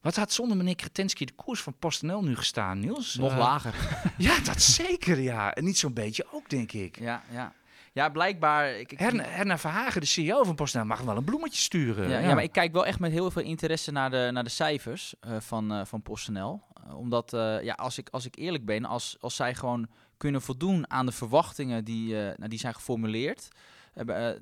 Wat 0.00 0.16
had 0.16 0.32
zonder 0.32 0.56
meneer 0.56 0.74
Kretensky 0.74 1.24
de 1.24 1.32
koers 1.32 1.60
van 1.60 1.78
PostNL 1.78 2.22
nu 2.22 2.36
gestaan, 2.36 2.78
Niels? 2.80 3.14
Nog 3.14 3.32
Eh, 3.32 3.38
lager. 3.38 3.74
Ja, 4.18 4.38
dat 4.40 4.62
zeker, 4.62 5.20
ja. 5.20 5.54
En 5.54 5.64
niet 5.64 5.78
zo'n 5.78 5.92
beetje 5.92 6.26
ook, 6.32 6.48
denk 6.50 6.72
ik. 6.72 6.98
Ja, 6.98 7.22
ja. 7.32 7.52
Ja, 7.92 8.08
blijkbaar. 8.08 8.70
Ik, 8.78 8.92
ik- 8.92 8.98
Herna, 8.98 9.22
Herna 9.22 9.58
Verhagen, 9.58 10.00
de 10.00 10.06
CEO 10.06 10.44
van 10.44 10.54
PostNL, 10.54 10.84
mag 10.84 11.00
wel 11.00 11.16
een 11.16 11.24
bloemetje 11.24 11.60
sturen. 11.60 12.08
Ja, 12.08 12.18
ja. 12.18 12.34
maar 12.34 12.42
ik 12.42 12.52
kijk 12.52 12.72
wel 12.72 12.86
echt 12.86 12.98
met 12.98 13.12
heel 13.12 13.30
veel 13.30 13.42
interesse 13.42 13.92
naar 13.92 14.10
de, 14.10 14.28
naar 14.32 14.44
de 14.44 14.50
cijfers 14.50 15.14
eh, 15.20 15.36
van, 15.40 15.72
eh 15.72 15.84
van 15.84 16.02
PostNL. 16.02 16.62
Eh, 16.86 16.98
omdat, 16.98 17.32
eh, 17.32 17.62
ja, 17.62 17.74
als 17.74 17.98
ik, 17.98 18.08
als 18.08 18.26
ik 18.26 18.36
eerlijk 18.36 18.64
ben, 18.64 18.84
als, 18.84 19.16
als 19.20 19.36
zij 19.36 19.54
gewoon 19.54 19.88
kunnen 20.16 20.42
voldoen 20.42 20.90
aan 20.90 21.06
de 21.06 21.12
verwachtingen 21.12 21.84
die, 21.84 22.18
eh, 22.18 22.36
nou, 22.36 22.48
die 22.48 22.58
zijn 22.58 22.74
geformuleerd, 22.74 23.48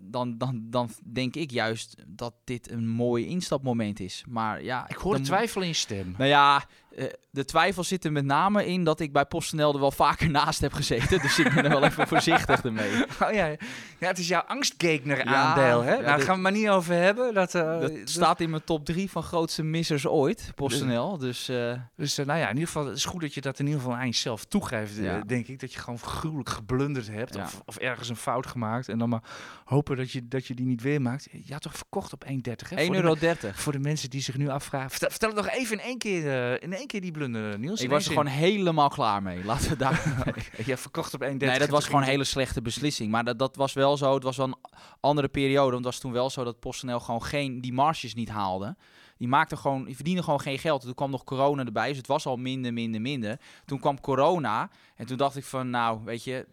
dan, 0.01 0.39
dan, 0.39 0.63
dan 0.71 0.91
denk 1.13 1.35
ik 1.37 1.51
juist 1.51 1.97
dat 2.07 2.35
dit 2.45 2.71
een 2.71 2.89
mooi 2.89 3.27
instapmoment 3.27 4.01
is. 4.01 4.25
Maar 4.29 4.63
ja, 4.63 4.89
Ik 4.89 4.97
hoor 4.97 5.21
twijfel 5.21 5.61
in 5.61 5.67
je 5.67 5.75
stem. 5.75 6.15
Nou 6.19 6.31
ja, 6.31 6.65
eh, 6.97 7.05
de 7.31 7.45
twijfel 7.45 7.85
zit 7.85 8.05
er 8.05 8.13
met 8.13 8.25
name 8.25 8.67
in 8.67 8.85
dat 8.85 9.01
ik 9.01 9.13
bij 9.13 9.25
PostNL 9.25 9.73
er 9.75 9.81
wel 9.81 9.91
vaker 9.91 10.31
naast 10.41 10.61
heb 10.61 10.73
gezeten. 10.73 11.21
dus 11.21 11.39
ik 11.39 11.55
ben 11.55 11.65
er 11.65 11.71
wel 11.71 11.85
even 11.85 12.09
voorzichtig 12.09 12.63
ermee. 12.65 12.91
Oh, 13.23 13.33
ja. 13.33 13.47
ja, 13.47 13.57
het 13.99 14.19
is 14.19 14.29
jouw 14.29 14.41
angstgegner 14.41 15.17
Ja, 15.19 15.25
aandeel, 15.25 15.83
hè? 15.83 15.91
ja, 15.95 16.01
nou, 16.01 16.05
daar 16.05 16.19
gaan 16.19 16.27
we 16.27 16.33
het 16.33 16.41
maar 16.41 16.53
niet 16.53 16.69
over 16.69 16.95
hebben. 16.95 17.35
Dat, 17.35 17.55
eh, 17.55 17.81
Dat 17.81 17.81
dat- 17.81 18.09
staat 18.11 18.41
in 18.41 18.51
mijn 18.51 18.65
top 18.65 18.85
drie 18.85 19.11
van 19.11 19.23
grootste 19.23 19.63
missers 19.63 20.07
ooit, 20.07 20.53
PostNL. 20.55 21.19
Dus 21.19 21.49
eh, 21.49 21.73
Dus 21.97 22.17
nou 22.17 22.39
ja, 22.39 22.43
in 22.49 22.55
ieder 22.55 22.67
geval, 22.67 22.87
het 22.87 22.97
is 22.97 23.05
goed 23.05 23.21
dat 23.21 23.35
je 23.35 23.41
dat 23.41 23.59
in 23.59 23.67
ieder 23.67 23.81
geval 23.81 23.97
aan 23.97 24.07
jezelf 24.07 24.45
toegeeft, 24.45 24.97
Ja. 24.97 25.21
denk 25.27 25.47
ik. 25.47 25.61
Dat 25.61 25.73
je 25.73 25.79
gewoon 25.81 25.99
gruwelijk 25.99 26.49
geblunderd 26.49 27.09
hebt 27.11 27.37
of, 27.37 27.63
of 27.65 27.77
ergens 27.77 28.09
een 28.09 28.17
fout 28.17 28.47
gemaakt. 28.47 28.89
En 28.89 28.99
dan 28.99 29.09
maar 29.09 29.23
hopen 29.65 29.97
dat 29.97 30.11
je, 30.13 30.29
dat 30.29 30.47
je 30.47 30.55
die 30.55 30.67
niet 30.67 30.83
weer 30.83 31.03
maakt. 31.03 31.29
Je 31.45 31.53
had 31.53 31.63
toch 31.63 31.77
verkocht 31.77 32.13
op 32.13 32.25
1,30, 32.25 32.31
hè? 32.31 32.77
1,30 32.77 32.87
Voor 32.87 32.95
de 32.95 33.27
euro. 33.43 33.53
Voor 33.55 33.73
de 33.73 33.79
mensen 33.79 34.11
die 34.11 34.21
zich 34.23 34.37
nu 34.37 34.49
afvragen. 34.49 34.91
Vertel, 34.91 35.11
vertel 35.11 35.29
het 35.29 35.39
nog 35.39 35.49
even 35.49 35.79
in 35.79 35.85
één 35.85 35.99
keer, 35.99 36.63
in 36.63 36.73
één 36.81 36.89
keer 36.89 37.01
die 37.01 37.11
blunder, 37.11 37.59
Niels. 37.59 37.81
Ik 37.81 37.91
was 37.91 38.05
er 38.05 38.11
gewoon 38.11 38.27
helemaal 38.27 38.89
klaar 38.89 39.23
mee. 39.23 39.45
Laten 39.45 39.71
we 39.71 39.77
daar. 39.77 40.25
Je 40.67 40.77
verkocht 40.77 41.15
op 41.15 41.23
1,30. 41.23 41.37
nee, 41.37 41.59
dat 41.59 41.69
was 41.69 41.85
gewoon 41.85 42.03
een 42.03 42.09
hele 42.09 42.25
slechte 42.25 42.63
beslissing. 42.63 43.11
Maar 43.11 43.25
dat, 43.25 43.39
dat 43.39 43.57
was 43.57 43.73
wel 43.73 43.97
zo. 43.97 44.15
Het 44.15 44.23
was 44.23 44.37
wel 44.37 44.47
een 44.47 44.57
andere 45.01 45.29
periode. 45.29 45.71
Want 45.71 45.85
het 45.85 45.93
was 45.93 45.99
toen 45.99 46.13
wel 46.13 46.31
zo 46.31 46.45
dat 46.45 46.61
PostNL 46.61 47.01
gewoon 47.01 47.23
geen, 47.23 47.61
die 47.61 47.73
marges 47.73 48.15
niet 48.15 48.29
haalde. 48.29 48.77
Die 49.17 49.29
maakte 49.29 49.57
gewoon, 49.57 49.85
die 49.85 49.95
verdiende 49.95 50.23
gewoon 50.23 50.41
geen 50.41 50.59
geld. 50.59 50.83
Toen 50.83 50.95
kwam 50.95 51.11
nog 51.11 51.25
corona 51.25 51.65
erbij. 51.65 51.89
Dus 51.89 51.97
het 51.97 52.07
was 52.07 52.27
al 52.27 52.37
minder, 52.37 52.73
minder, 52.73 53.01
minder. 53.01 53.41
Toen 53.65 53.81
kwam 53.81 54.01
corona. 54.01 54.71
En 54.97 55.07
toen 55.07 55.17
dacht 55.17 55.37
ik 55.37 55.45
van, 55.45 55.71
nou, 55.71 56.01
weet 56.05 56.25
je, 56.25 56.47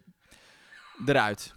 eruit. 1.05 1.55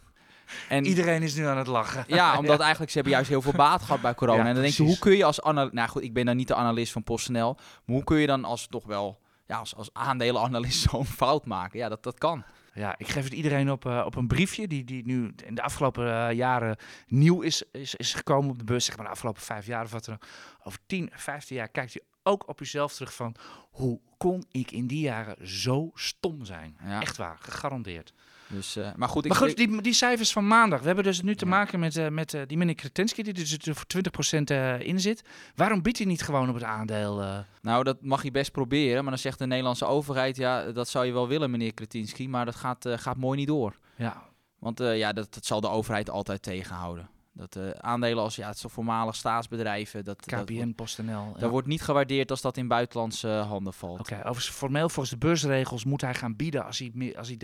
En 0.69 0.85
Iedereen 0.85 1.23
is 1.23 1.35
nu 1.35 1.47
aan 1.47 1.59
het 1.59 1.67
lachen. 1.67 2.05
Ja, 2.07 2.37
omdat 2.39 2.61
eigenlijk 2.61 2.91
ze 2.91 2.97
hebben 2.97 3.15
juist 3.15 3.31
heel 3.31 3.43
veel 3.43 3.53
baat 3.53 3.83
gehad 3.83 4.01
bij 4.01 4.15
corona. 4.15 4.43
Ja, 4.43 4.47
en 4.47 4.55
dan 4.55 4.63
denk 4.63 4.75
je, 4.75 4.83
hoe 4.83 4.99
kun 4.99 5.17
je 5.17 5.25
als 5.25 5.43
analist... 5.43 5.73
Nou 5.75 5.89
goed, 5.89 6.03
ik 6.03 6.13
ben 6.13 6.27
dan 6.27 6.37
niet 6.37 6.49
de 6.49 6.55
analist 6.55 6.93
van 6.93 7.03
PostNL. 7.03 7.55
Maar 7.55 7.97
hoe 7.97 8.05
kun 8.05 8.19
je 8.19 8.27
dan 8.27 8.45
als 8.45 8.67
toch 8.67 8.87
wel... 8.87 9.21
Ja, 9.47 9.59
als, 9.59 9.77
als 9.77 9.91
aandelenanalist 9.93 10.81
zo'n 10.91 11.07
fout 11.07 11.47
maken? 11.47 11.79
Ja, 11.79 11.89
dat, 11.89 12.03
dat 12.03 12.19
kan. 12.19 12.45
Ja, 12.75 12.95
ik 12.99 13.09
geef 13.09 13.25
het 13.25 13.33
iedereen 13.33 13.71
op, 13.71 13.87
eh, 13.87 14.03
op 14.07 14.17
een 14.17 14.27
briefje 14.27 14.69
die, 14.69 14.85
die 14.85 15.07
nu 15.07 15.35
in 15.45 15.55
de 15.55 15.63
afgelopen 15.63 16.29
eh, 16.29 16.37
jaren 16.37 16.77
nieuw 17.07 17.41
is, 17.41 17.63
is, 17.73 17.95
is 17.95 18.15
gekomen 18.15 18.51
op 18.51 18.59
de 18.59 18.65
beurs. 18.65 18.85
Zeg 18.85 18.97
maar 18.97 19.05
de 19.05 19.13
afgelopen 19.13 19.43
vijf 19.43 19.67
jaar 19.67 19.85
of 19.85 19.91
wat 19.91 20.05
dan 20.05 20.15
ook. 20.15 20.27
Over 20.63 20.79
10, 20.87 21.11
15 21.13 21.57
jaar 21.57 21.69
kijkt 21.69 21.97
u 21.97 22.01
ook 22.23 22.49
op 22.49 22.61
uzelf 22.61 22.95
terug 22.95 23.15
van... 23.15 23.35
Hoe 23.71 24.01
kon 24.17 24.45
ik 24.51 24.71
in 24.71 24.87
die 24.87 25.01
jaren 25.01 25.49
zo 25.49 25.91
stom 25.95 26.45
zijn? 26.45 26.77
Ja. 26.85 27.01
Echt 27.01 27.17
waar, 27.17 27.37
gegarandeerd. 27.41 28.13
Dus, 28.53 28.77
eh, 28.77 28.89
maar 28.97 29.09
goed, 29.09 29.25
ik, 29.25 29.31
maar 29.31 29.39
goed, 29.41 29.49
ik- 29.51 29.57
die, 29.57 29.83
die 29.83 29.93
cijfers 29.93 30.33
van 30.33 30.47
maandag. 30.47 30.81
We 30.81 30.87
hebben 30.87 31.05
dus 31.05 31.23
nu 31.23 31.35
te 31.37 31.45
Ja. 31.45 31.51
maken 31.51 31.81
met, 31.81 31.97
eh, 31.97 32.09
met 32.09 32.35
eh, 32.35 32.41
die 32.47 32.57
meneer 32.59 32.75
Kretensky... 32.75 33.23
die 33.23 33.33
er 33.35 33.59
dus 33.59 33.77
voor 33.77 33.87
20% 33.87 34.51
eh, 34.51 34.81
in 34.81 35.01
zit. 35.01 35.23
Waarom 35.55 35.83
biedt 35.83 35.99
hij 35.99 36.07
niet 36.07 36.23
gewoon 36.23 36.49
op 36.49 36.55
het 36.55 36.65
aandeel... 36.65 37.45
nou, 37.63 37.85
dat 37.85 38.03
mag 38.03 38.23
je 38.23 38.31
best 38.31 38.53
proberen. 38.53 39.03
Maar 39.03 39.13
dan 39.13 39.19
zegt 39.23 39.39
de 39.39 39.47
Nederlandse 39.47 39.85
overheid... 39.85 40.37
Ja, 40.37 40.73
dat 40.73 40.89
zou 40.89 41.07
je 41.07 41.13
wel 41.13 41.29
willen, 41.29 41.51
meneer 41.51 41.75
Kretinsky. 41.75 42.27
Maar 42.27 42.45
dat 42.45 42.57
gaat, 42.57 42.87
gaat 42.91 43.17
mooi 43.17 43.39
niet 43.39 43.47
door. 43.49 43.79
ja, 43.97 44.23
Want 44.59 44.79
ja, 44.79 45.13
dat, 45.13 45.35
dat 45.35 45.45
zal 45.47 45.61
de 45.61 45.69
overheid 45.69 46.11
altijd 46.11 46.43
tegenhouden. 46.43 47.09
Dat 47.33 47.57
eh, 47.57 47.71
aandelen 47.71 48.23
als 48.23 48.37
ja, 48.37 48.49
het 48.49 48.65
voormalig 48.67 49.17
staatsbedrijven... 49.17 50.05
Dat, 50.05 50.21
KPN, 50.27 50.73
PostNL. 50.77 51.33
dat 51.33 51.41
ja. 51.41 51.49
wordt 51.49 51.67
niet 51.67 51.83
gewaardeerd 51.83 52.31
als 52.31 52.41
dat 52.41 52.57
in 52.57 52.69
buitenlandse 52.69 53.29
eh, 53.29 53.49
handen 53.49 53.73
valt. 53.73 54.01
Oké, 54.01 54.15
overigens 54.15 54.49
formeel 54.49 54.89
volgens 54.89 55.11
de 55.11 55.17
beursregels 55.17 55.85
moet 55.85 56.01
hij 56.01 56.15
gaan 56.15 56.37
bieden 56.37 56.65
als 56.65 56.79
hij, 56.79 56.91
meer, 56.95 57.19
als 57.19 57.29
hij 57.29 57.37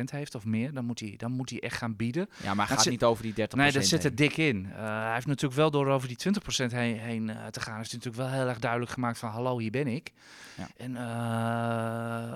30% 0.00 0.02
heeft 0.04 0.34
of 0.34 0.44
meer. 0.44 0.72
Dan 0.74 0.84
moet 0.84 1.00
hij, 1.00 1.14
dan 1.16 1.32
moet 1.32 1.50
hij 1.50 1.60
echt 1.60 1.76
gaan 1.76 1.96
bieden. 1.96 2.28
Ja, 2.42 2.54
maar 2.54 2.68
Dat 2.68 2.76
gaat 2.78 2.90
niet 2.90 3.04
over 3.04 3.22
die 3.22 3.32
30% 3.32 3.34
Nee, 3.56 3.72
dat 3.72 3.84
zit 3.84 4.04
er 4.04 4.14
dik 4.14 4.36
in. 4.36 4.66
Eh, 4.72 4.84
hij 4.84 5.14
heeft 5.14 5.26
natuurlijk 5.26 5.60
wel 5.60 5.70
door 5.70 5.86
over 5.86 6.08
die 6.08 6.16
20% 6.16 6.72
heen, 6.72 6.98
heen 6.98 7.30
te 7.50 7.60
gaan. 7.60 7.76
Heeft 7.76 7.90
hij 7.90 8.00
natuurlijk 8.00 8.16
wel 8.16 8.28
heel 8.28 8.48
erg 8.48 8.58
duidelijk 8.58 8.90
gemaakt 8.90 9.18
van 9.18 9.30
hallo, 9.30 9.58
hier 9.58 9.70
ben 9.70 9.86
ik. 9.86 10.12
Ja. 10.56 10.68
En 10.76 10.92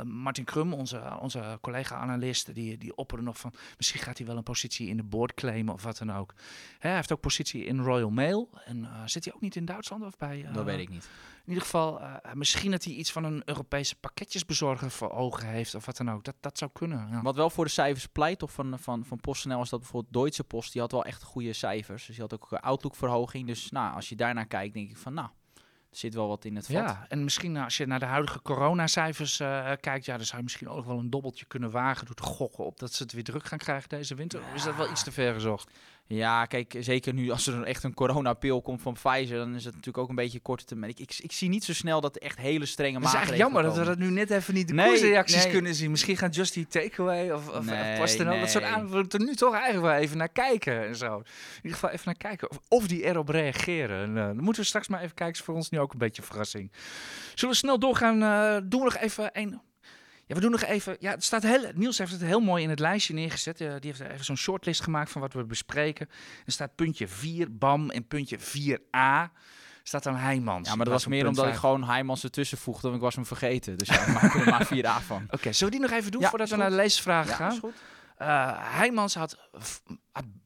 Martin 0.09 0.45
Krum, 0.45 0.73
onze, 0.73 1.19
onze 1.21 1.59
collega-analyst, 1.61 2.55
die, 2.55 2.79
die 2.79 2.97
opperde 2.97 3.25
nog 3.25 3.39
van 3.39 3.53
misschien 3.77 4.01
gaat 4.01 4.19
hij 4.19 4.27
wel 4.27 4.37
een 4.37 4.43
positie 4.43 4.89
in 4.89 4.97
de 4.97 5.03
board 5.03 5.35
claimen 5.35 5.75
of 5.75 5.83
wat 5.83 5.99
dan 5.99 6.13
ook. 6.13 6.35
Hè, 6.79 6.91
hij 6.91 6.96
heeft 6.97 7.13
ook 7.13 7.21
positie 7.21 7.65
in 7.65 7.81
Royal 7.81 8.11
Mail. 8.11 8.51
En 8.65 8.85
eh, 8.85 9.03
zit 9.05 9.25
hij 9.25 9.35
ook 9.35 9.41
niet 9.41 9.57
in 9.57 9.65
Duitsland 9.65 10.05
of 10.05 10.17
bij... 10.17 10.45
eh, 10.45 10.55
Dat 10.55 10.65
weet 10.65 10.79
ik 10.79 10.89
niet. 10.89 11.09
in 11.45 11.49
ieder 11.49 11.63
geval, 11.63 12.01
eh, 12.01 12.33
misschien 12.33 12.71
dat 12.71 12.85
hij 12.85 12.93
iets 12.93 13.13
van 13.13 13.25
een 13.25 13.43
Europese 13.45 13.97
pakketjesbezorger 13.97 14.91
voor 14.91 15.11
ogen 15.11 15.47
heeft 15.49 15.75
of 15.75 15.87
wat 15.87 15.97
dan 15.97 16.11
ook. 16.11 16.25
Dat, 16.25 16.35
dat 16.41 16.59
zou 16.59 16.71
kunnen. 16.75 17.09
Ja. 17.11 17.23
Wat 17.23 17.37
wel 17.37 17.51
voor 17.51 17.65
de 17.65 17.71
cijfers 17.71 18.07
pleit 18.07 18.43
of 18.43 18.53
van, 18.53 18.79
van, 18.79 19.05
van 19.05 19.21
PostNL 19.21 19.63
is 19.63 19.69
dat 19.69 19.81
bijvoorbeeld 19.81 20.13
Deutsche 20.13 20.45
Post, 20.45 20.73
die 20.73 20.81
had 20.81 20.93
wel 20.93 21.05
echt 21.05 21.23
goede 21.23 21.53
cijfers. 21.53 22.07
Dus 22.07 22.15
die 22.17 22.25
had 22.25 22.35
ook 22.35 22.53
een 22.53 22.61
outlook 22.61 22.95
verhoging. 22.97 23.47
Dus 23.47 23.71
nou, 23.71 23.95
als 23.95 24.09
je 24.09 24.17
daarnaar 24.17 24.47
kijkt, 24.47 24.75
denk 24.75 24.91
ik 24.91 24.97
van 24.97 25.15
nou, 25.15 25.29
zit 25.91 26.15
wel 26.15 26.29
wat 26.29 26.45
in 26.45 26.57
het 26.57 26.67
vat. 26.67 26.75
Ja, 26.75 27.07
en 27.09 27.25
misschien 27.25 27.57
als 27.57 27.77
je 27.77 27.87
naar 27.87 27.99
de 27.99 28.05
huidige 28.07 28.43
coronacijfers 28.43 29.41
eh, 29.41 29.73
kijkt, 29.81 30.05
ja, 30.05 30.17
dan 30.17 30.25
zou 30.27 30.37
je 30.37 30.43
misschien 30.43 30.69
ook 30.69 30.85
wel 30.85 30.99
een 30.99 31.11
dobbeltje 31.11 31.45
kunnen 31.45 31.71
wagen 31.71 32.07
door 32.07 32.15
te 32.15 32.23
gokken 32.23 32.65
op 32.65 32.79
dat 32.79 32.93
ze 32.93 33.03
het 33.03 33.13
weer 33.13 33.25
druk 33.25 33.45
gaan 33.47 33.59
krijgen 33.59 33.89
deze 33.89 34.15
winter. 34.15 34.41
Of 34.41 34.55
is 34.55 34.63
dat 34.63 34.77
wel 34.77 34.91
iets 34.91 35.05
te 35.05 35.13
ver 35.13 35.35
gezocht? 35.35 35.71
Ja, 36.09 36.45
kijk, 36.45 36.75
zeker 36.79 37.15
nu 37.15 37.31
als 37.31 37.47
er 37.47 37.63
echt 37.63 37.85
een 37.85 37.95
coronapil 37.95 38.63
komt 38.63 38.83
van 38.83 38.93
Pfizer, 38.93 39.39
dan 39.39 39.55
is 39.55 39.65
het 39.65 39.75
natuurlijk 39.75 39.99
ook 39.99 40.09
een 40.09 40.15
beetje 40.15 40.41
korte 40.41 40.65
termijn. 40.65 40.91
Ik, 40.91 40.99
ik, 40.99 41.19
ik 41.23 41.33
zie 41.33 41.49
niet 41.49 41.65
zo 41.65 41.73
snel 41.73 42.01
dat 42.01 42.17
er 42.17 42.23
echt 42.23 42.39
hele 42.39 42.67
strenge 42.67 42.97
Het 42.97 43.07
is 43.07 43.13
maatregelen 43.13 43.41
eigenlijk 43.41 43.73
jammer 43.75 43.87
dat 43.87 43.97
we 43.97 44.03
dat 44.03 44.09
nu 44.11 44.15
net 44.15 44.31
even 44.31 44.55
niet 44.55 44.69
de 44.69 44.75
Nee, 44.75 44.89
koersreacties 44.89 45.43
nee. 45.43 45.53
kunnen 45.53 45.75
zien. 45.75 45.91
Misschien 45.91 46.17
gaat 46.17 46.35
Just 46.35 46.57
Eat 46.57 46.71
Takeaway 46.71 47.31
of, 47.31 47.49
of, 47.49 47.65
Nee, 47.65 48.01
of 48.03 48.15
dat 48.41 48.51
soort 48.51 48.65
aan. 48.65 48.89
We 48.89 48.97
moeten 48.97 49.19
er 49.21 49.27
nu 49.27 49.35
toch 49.35 49.55
eigenlijk 49.55 49.85
wel 49.85 49.95
even 50.03 50.17
naar 50.17 50.29
kijken 50.29 50.87
en 50.87 50.97
zo. 50.97 51.17
In 51.17 51.25
ieder 51.57 51.73
geval 51.73 51.91
even 51.91 52.03
naar 52.05 52.17
kijken 52.17 52.51
of, 52.51 52.59
of 52.69 52.87
die 52.87 53.05
erop 53.05 53.29
reageren. 53.29 54.03
En, 54.03 54.17
eh, 54.17 54.27
dan 54.27 54.43
moeten 54.43 54.63
we 54.63 54.69
straks 54.69 54.89
maar 54.89 55.01
even 55.03 55.15
kijken. 55.15 55.35
Is 55.37 55.43
voor 55.45 55.55
ons 55.55 55.71
nu 55.71 55.79
ook 55.79 55.93
een 55.93 55.99
beetje 55.99 56.23
verrassing. 56.23 56.73
Zullen 57.35 57.55
we 57.55 57.61
snel 57.61 57.79
doorgaan? 57.79 58.23
eh, 58.23 58.61
doen 58.65 58.81
we 58.81 58.85
nog 58.85 58.97
even 58.97 59.31
een. 59.33 59.61
Ja, 60.27 60.35
we 60.35 60.41
doen 60.41 60.51
nog 60.51 60.63
even. 60.63 60.97
Ja, 61.01 61.11
het 61.11 61.25
staat 61.25 61.43
heel, 61.43 61.71
Niels 61.75 61.99
heeft 61.99 62.13
het 62.13 62.21
heel 62.21 62.41
mooi 62.41 62.63
in 62.63 62.71
het 62.71 62.79
lijstje 62.79 63.15
neergezet. 63.15 63.61
Eh, 63.61 63.75
die 63.81 63.95
heeft 63.95 64.01
even 64.13 64.25
zo'n 64.25 64.37
shortlist 64.37 64.81
gemaakt 64.83 65.11
van 65.11 65.21
wat 65.21 65.33
we 65.33 65.45
bespreken. 65.45 66.09
Er 66.47 66.53
staat 66.53 66.75
puntje 66.75 67.09
4, 67.09 67.57
BAM, 67.57 67.91
en 67.91 68.07
puntje 68.07 68.39
4a. 68.39 69.33
Staat 69.83 70.03
dan 70.03 70.17
Heijmans. 70.17 70.69
Ja, 70.69 70.75
maar 70.75 70.85
dat 70.85 70.95
was 70.95 71.07
meer 71.07 71.27
omdat 71.27 71.47
ik 71.47 71.55
gewoon 71.55 71.85
Heijmans 71.85 72.25
ertussen 72.25 72.59
voegde, 72.59 72.83
want 72.83 72.95
ik 72.95 73.01
was 73.01 73.15
hem 73.15 73.27
vergeten. 73.27 73.79
Dus 73.79 73.89
ja, 73.89 74.07
maken 74.13 74.41
er 74.41 74.47
maar 74.51 74.67
4 74.67 74.87
A 74.87 75.01
van. 75.11 75.25
Oké, 75.31 75.53
zullen 75.53 75.73
we 75.73 75.79
die 75.81 75.89
nog 75.89 75.99
even 75.99 76.11
doen 76.13 76.21
Ja, 76.21 76.29
voordat 76.29 76.49
we 76.49 76.57
naar 76.57 76.71
de 76.71 76.77
leesvragen 76.77 77.31
Ja, 77.31 77.37
gaan? 77.37 77.53
is 77.53 77.59
goed. 77.59 77.75
Eh 78.17 78.53
Heijmans 78.59 79.15
had, 79.15 79.37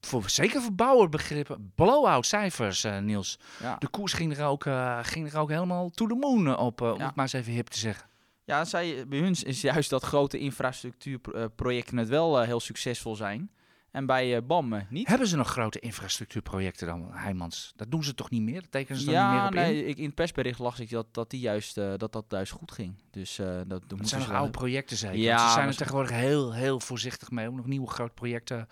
voor, 0.01 0.31
zeker 0.31 0.63
voor 0.63 0.73
bouwerbegrippen 0.75 1.73
blow-out 1.75 2.27
cijfers, 2.27 2.85
eh, 2.85 2.99
Niels. 2.99 3.39
Ja. 3.61 3.77
De 3.79 3.89
koers 3.89 4.13
ging 4.13 4.37
er 4.37 4.45
ook, 4.45 4.67
ging 5.03 5.33
er 5.33 5.39
ook 5.39 5.51
helemaal 5.51 5.91
to 5.91 6.07
the 6.07 6.15
moon 6.15 6.57
op, 6.57 6.81
om 6.81 6.89
het 7.01 7.15
maar 7.15 7.25
eens 7.25 7.33
even 7.33 7.53
hip 7.53 7.67
te 7.67 7.79
zeggen. 7.79 8.10
Ja, 8.45 8.65
zij, 8.65 9.09
bij 9.09 9.19
hun 9.19 9.35
is 9.43 9.61
juist 9.61 9.91
dat 9.91 10.03
grote 10.03 10.39
infrastructuurprojecten 10.39 11.97
het 11.97 12.09
wel 12.09 12.41
eh, 12.41 12.47
heel 12.47 12.61
succesvol 12.61 13.17
zijn. 13.17 13.51
En 13.91 14.07
bij 14.07 14.37
eh, 14.37 14.43
BAM 14.47 14.73
eh, 14.73 14.83
niet. 14.89 15.09
Hebben 15.09 15.27
ze 15.27 15.37
nog 15.37 15.49
grote 15.49 15.79
infrastructuurprojecten 15.79 16.87
dan, 16.87 17.09
Heijmans? 17.13 17.73
Dat 17.77 17.91
doen 17.91 18.05
ze 18.05 18.15
toch 18.15 18.31
niet 18.31 18.43
meer? 18.43 18.61
Dat 18.61 18.71
tekenen 18.71 19.01
ze 19.01 19.05
dan 19.11 19.25
niet 19.25 19.33
meer 19.33 19.47
op 19.47 19.55
in? 19.55 19.61
nee, 19.61 19.85
ik, 19.85 19.97
in 19.99 20.05
het 20.05 20.15
persbericht 20.15 20.59
las 20.59 20.81
ik 20.81 20.91
dat 20.91 21.07
dat, 21.15 21.31
die 21.31 21.41
juist, 21.41 21.75
dat, 21.75 22.13
dat 22.13 22.25
juist 22.29 22.53
goed 22.53 22.73
ging. 22.73 22.95
Dus 23.11 23.39
eh, 23.39 23.47
dat, 23.47 23.69
dat 23.69 23.69
Dat 23.69 23.91
moeten 23.91 24.07
zijn 24.09 24.21
ze 24.21 24.29
nog 24.29 24.37
oude 24.37 24.51
projecten 24.51 24.97
zeker. 24.97 25.19
Ja, 25.19 25.47
ze 25.47 25.53
zijn 25.53 25.69
er 25.69 25.77
tegenwoordig 25.77 26.11
heel, 26.11 26.53
heel 26.53 26.81
voorzichtig 26.81 27.31
mee 27.31 27.49
om 27.49 27.57
nog 27.57 27.67
nieuwe 27.67 27.91
grote 27.91 28.15
projecten, 28.15 28.69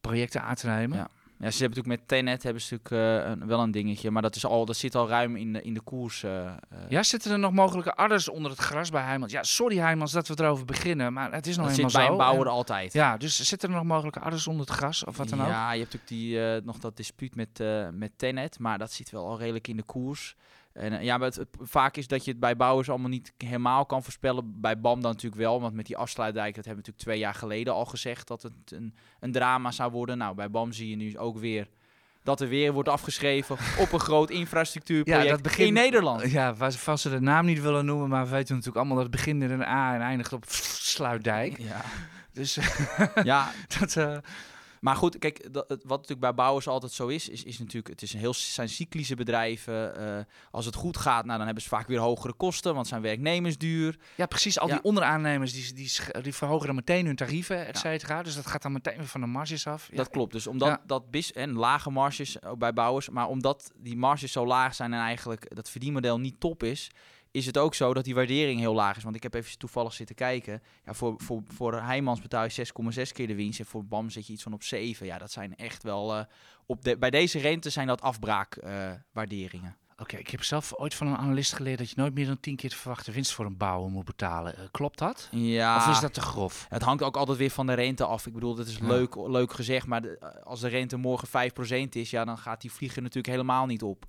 projecten 0.00 0.42
aan 0.42 0.54
te 0.54 0.66
nemen. 0.66 0.98
Ja. 0.98 1.08
Ja, 1.38 1.50
ze 1.50 1.58
hebben 1.60 1.78
natuurlijk 1.78 2.00
met 2.00 2.08
Tenet 2.08 2.42
hebben 2.42 2.62
ze 2.62 2.74
natuurlijk 2.74 3.40
eh, 3.40 3.46
wel 3.48 3.60
een 3.60 3.70
dingetje, 3.70 4.10
maar 4.10 4.22
dat, 4.22 4.36
is 4.36 4.46
al, 4.46 4.64
dat 4.64 4.76
zit 4.76 4.94
al 4.94 5.08
ruim 5.08 5.36
in 5.36 5.52
de, 5.52 5.62
in 5.62 5.74
de 5.74 5.80
koers. 5.80 6.22
eh, 6.22 6.46
eh. 6.46 6.52
Ja, 6.88 7.02
zitten 7.02 7.32
er 7.32 7.38
nog 7.38 7.52
mogelijke 7.52 7.94
adders 7.94 8.28
onder 8.28 8.50
het 8.50 8.60
gras 8.60 8.90
bij 8.90 9.02
Heijmans? 9.02 9.32
Ja, 9.32 9.42
sorry 9.42 9.76
Heijmans 9.76 10.12
dat 10.12 10.28
we 10.28 10.34
erover 10.38 10.64
beginnen, 10.64 11.12
maar 11.12 11.32
het 11.32 11.46
is 11.46 11.56
nog 11.56 11.66
dat 11.66 11.74
eenmaal 11.76 11.90
zit 11.90 11.98
bij 11.98 12.08
zo. 12.08 12.12
een 12.12 12.18
bouwer 12.24 12.46
En- 12.46 12.52
altijd. 12.52 12.92
Ja, 12.92 13.16
dus 13.16 13.36
zitten 13.48 13.68
er 13.68 13.74
nog 13.74 13.84
mogelijke 13.84 14.20
adders 14.20 14.46
onder 14.46 14.66
het 14.66 14.74
gras 14.76 15.04
of 15.04 15.16
wat 15.16 15.28
dan 15.28 15.40
ook? 15.40 15.46
Ja, 15.46 15.72
je 15.72 15.80
hebt 15.80 15.92
natuurlijk 15.92 16.54
die, 16.56 16.62
nog 16.64 16.78
dat 16.78 16.96
dispuut 16.96 17.34
met, 17.36 17.62
met 17.92 18.12
Tenet, 18.16 18.58
maar 18.58 18.78
dat 18.78 18.92
zit 18.92 19.10
wel 19.10 19.26
al 19.26 19.38
redelijk 19.38 19.68
in 19.68 19.76
de 19.76 19.82
koers. 19.82 20.34
En, 20.76 20.92
eh, 20.92 21.02
ja, 21.04 21.16
maar 21.18 21.26
het, 21.26 21.36
het- 21.36 21.56
vaak 21.60 21.96
is 21.96 22.06
dat 22.06 22.24
je 22.24 22.30
het 22.30 22.40
bij 22.40 22.56
bouwers 22.56 22.88
allemaal 22.90 23.08
niet 23.08 23.32
helemaal 23.38 23.86
kan 23.86 24.02
voorspellen. 24.02 24.60
Bij 24.60 24.80
BAM 24.80 25.00
dan 25.00 25.10
natuurlijk 25.10 25.42
wel, 25.42 25.60
want 25.60 25.74
met 25.74 25.86
die 25.86 25.96
afsluitdijk, 25.96 26.54
dat 26.54 26.64
hebben 26.64 26.84
we 26.84 26.90
natuurlijk 26.90 27.04
twee 27.04 27.18
jaar 27.18 27.34
geleden 27.34 27.74
al 27.74 27.84
gezegd, 27.84 28.28
dat 28.28 28.42
het 28.42 28.52
een, 28.72 28.94
een 29.20 29.32
drama 29.32 29.70
zou 29.70 29.92
worden. 29.92 30.18
Nou, 30.18 30.34
bij 30.34 30.50
BAM 30.50 30.72
zie 30.72 30.88
je 30.90 30.96
nu 30.96 31.18
ook 31.18 31.38
weer 31.38 31.68
dat 32.22 32.40
er 32.40 32.48
weer 32.48 32.72
wordt 32.72 32.88
afgeschreven 32.88 33.56
op 33.84 33.92
een 33.92 34.00
groot 34.00 34.30
infrastructuurproject 34.30 35.24
Ja, 35.24 35.30
dat 35.32 35.42
begint- 35.42 35.68
in 35.68 35.74
Nederland. 35.74 36.30
Ja, 36.30 36.54
waar 36.54 36.72
ze 36.72 36.78
vast 36.78 37.02
ze 37.02 37.10
de 37.10 37.20
naam 37.20 37.44
niet 37.46 37.60
willen 37.60 37.84
noemen, 37.84 38.08
maar 38.08 38.24
we 38.24 38.30
weten 38.30 38.48
natuurlijk 38.54 38.76
allemaal 38.76 38.96
dat 38.96 39.06
het 39.06 39.14
begint 39.16 39.38
met 39.38 39.50
een 39.50 39.62
A 39.62 39.94
en 39.94 40.00
eindigt 40.00 40.32
op 40.32 40.44
Sluitdijk. 40.94 41.58
Ja, 41.58 41.80
Dus 42.32 42.58
ja 43.24 43.50
dat... 43.78 43.96
eh, 43.96 44.16
Maar 44.80 44.96
goed, 44.96 45.18
kijk, 45.18 45.52
dat, 45.52 45.68
wat 45.68 45.80
natuurlijk 45.88 46.20
bij 46.20 46.34
bouwers 46.34 46.68
altijd 46.68 46.92
zo 46.92 47.06
is, 47.06 47.28
is, 47.28 47.42
is 47.44 47.58
natuurlijk, 47.58 47.88
het 47.88 48.02
is 48.02 48.12
een 48.12 48.18
heel, 48.18 48.34
zijn 48.34 48.68
cyclische 48.68 49.14
bedrijven. 49.14 49.96
eh, 49.96 50.24
als 50.50 50.64
het 50.66 50.74
goed 50.74 50.96
gaat, 50.96 51.24
nou, 51.24 51.36
dan 51.36 51.46
hebben 51.46 51.62
ze 51.62 51.68
vaak 51.68 51.86
weer 51.86 51.98
hogere 51.98 52.32
kosten, 52.32 52.74
want 52.74 52.86
zijn 52.86 53.02
werknemers 53.02 53.58
duur. 53.58 53.98
ja, 54.14 54.26
precies. 54.26 54.58
Al 54.58 54.68
Ja. 54.68 54.74
die 54.74 54.82
onderaannemers 54.82 55.52
die, 55.52 55.90
die, 56.22 56.34
verhogen 56.34 56.66
dan 56.66 56.74
meteen 56.74 57.06
hun 57.06 57.16
tarieven, 57.16 57.66
et 57.66 57.78
cetera. 57.78 58.22
Dus 58.22 58.34
dat 58.34 58.46
gaat 58.46 58.62
dan 58.62 58.72
meteen 58.72 58.96
weer 58.96 59.06
van 59.06 59.20
de 59.20 59.26
marges 59.26 59.66
af. 59.66 59.88
Ja. 59.90 59.96
Dat 59.96 60.10
klopt. 60.10 60.32
Dus 60.32 60.46
omdat 60.46 60.80
dat 60.86 61.10
bis 61.10 61.32
en 61.32 61.52
lage 61.52 61.90
marges 61.90 62.42
ook 62.42 62.58
bij 62.58 62.72
bouwers, 62.72 63.08
maar 63.08 63.28
omdat 63.28 63.72
die 63.76 63.96
marges 63.96 64.32
zo 64.32 64.46
laag 64.46 64.74
zijn 64.74 64.92
en 64.92 65.00
eigenlijk 65.00 65.54
dat 65.54 65.70
verdienmodel 65.70 66.18
niet 66.18 66.40
top 66.40 66.62
is, 66.62 66.90
is 67.36 67.46
het 67.46 67.58
ook 67.58 67.74
zo 67.74 67.94
dat 67.94 68.04
die 68.04 68.14
waardering 68.14 68.60
heel 68.60 68.74
laag 68.74 68.96
is. 68.96 69.02
Want 69.02 69.16
ik 69.16 69.22
heb 69.22 69.34
even 69.34 69.58
toevallig 69.58 69.92
zitten 69.92 70.16
kijken. 70.16 70.62
Ja, 70.86 70.94
voor, 70.94 71.14
voor, 71.16 71.42
voor 71.48 71.74
Heijmans 71.82 72.20
betaal 72.20 72.44
je 72.44 72.66
6,6 73.06 73.12
keer 73.12 73.26
de 73.26 73.34
winst. 73.34 73.58
En 73.60 73.66
voor 73.66 73.84
BAM 73.84 74.10
zit 74.10 74.26
je 74.26 74.32
iets 74.32 74.42
van 74.42 74.52
op 74.52 74.62
7. 74.62 75.06
Ja, 75.06 75.18
dat 75.18 75.32
zijn 75.32 75.56
echt 75.56 75.82
wel... 75.82 76.14
eh, 76.16 76.24
op 76.66 76.84
de, 76.84 76.98
bij 76.98 77.10
deze 77.10 77.38
rente 77.38 77.70
zijn 77.70 77.86
dat 77.86 78.00
afbraakwaarderingen. 78.02 79.76
Oké, 79.98 80.16
ik 80.16 80.30
heb 80.30 80.42
zelf 80.42 80.74
ooit 80.74 80.94
van 80.94 81.06
een 81.06 81.16
analist 81.16 81.52
geleerd 81.52 81.78
dat 81.78 81.88
je 81.90 81.94
nooit 81.96 82.14
meer 82.14 82.26
dan 82.26 82.40
10 82.40 82.56
keer 82.56 82.70
de 82.70 82.76
verwachte 82.76 83.12
winst 83.12 83.32
voor 83.32 83.44
een 83.46 83.56
bouwer 83.56 83.90
moet 83.90 84.04
betalen. 84.04 84.56
Eh, 84.56 84.64
klopt 84.70 84.98
dat? 84.98 85.28
ja, 85.30 85.76
Of 85.76 85.86
is 85.88 86.00
dat 86.00 86.14
te 86.14 86.20
grof? 86.20 86.66
het 86.68 86.82
hangt 86.82 87.02
ook 87.02 87.16
altijd 87.16 87.38
weer 87.38 87.50
van 87.50 87.66
de 87.66 87.72
rente 87.72 88.04
af. 88.04 88.26
Ik 88.26 88.32
bedoel, 88.32 88.54
dat 88.54 88.66
is 88.66 88.76
Ja. 88.76 88.86
leuk, 88.86 89.14
leuk 89.14 89.52
gezegd. 89.52 89.86
Maar 89.86 90.02
de- 90.02 90.42
als 90.44 90.60
de 90.60 90.68
rente 90.68 90.96
morgen 90.96 91.28
5% 91.28 91.96
is, 91.96 92.10
ja, 92.10 92.24
dan 92.24 92.38
gaat 92.38 92.60
die 92.60 92.72
vliegen 92.72 93.02
natuurlijk 93.02 93.32
helemaal 93.34 93.66
niet 93.66 93.82
op. 93.82 94.04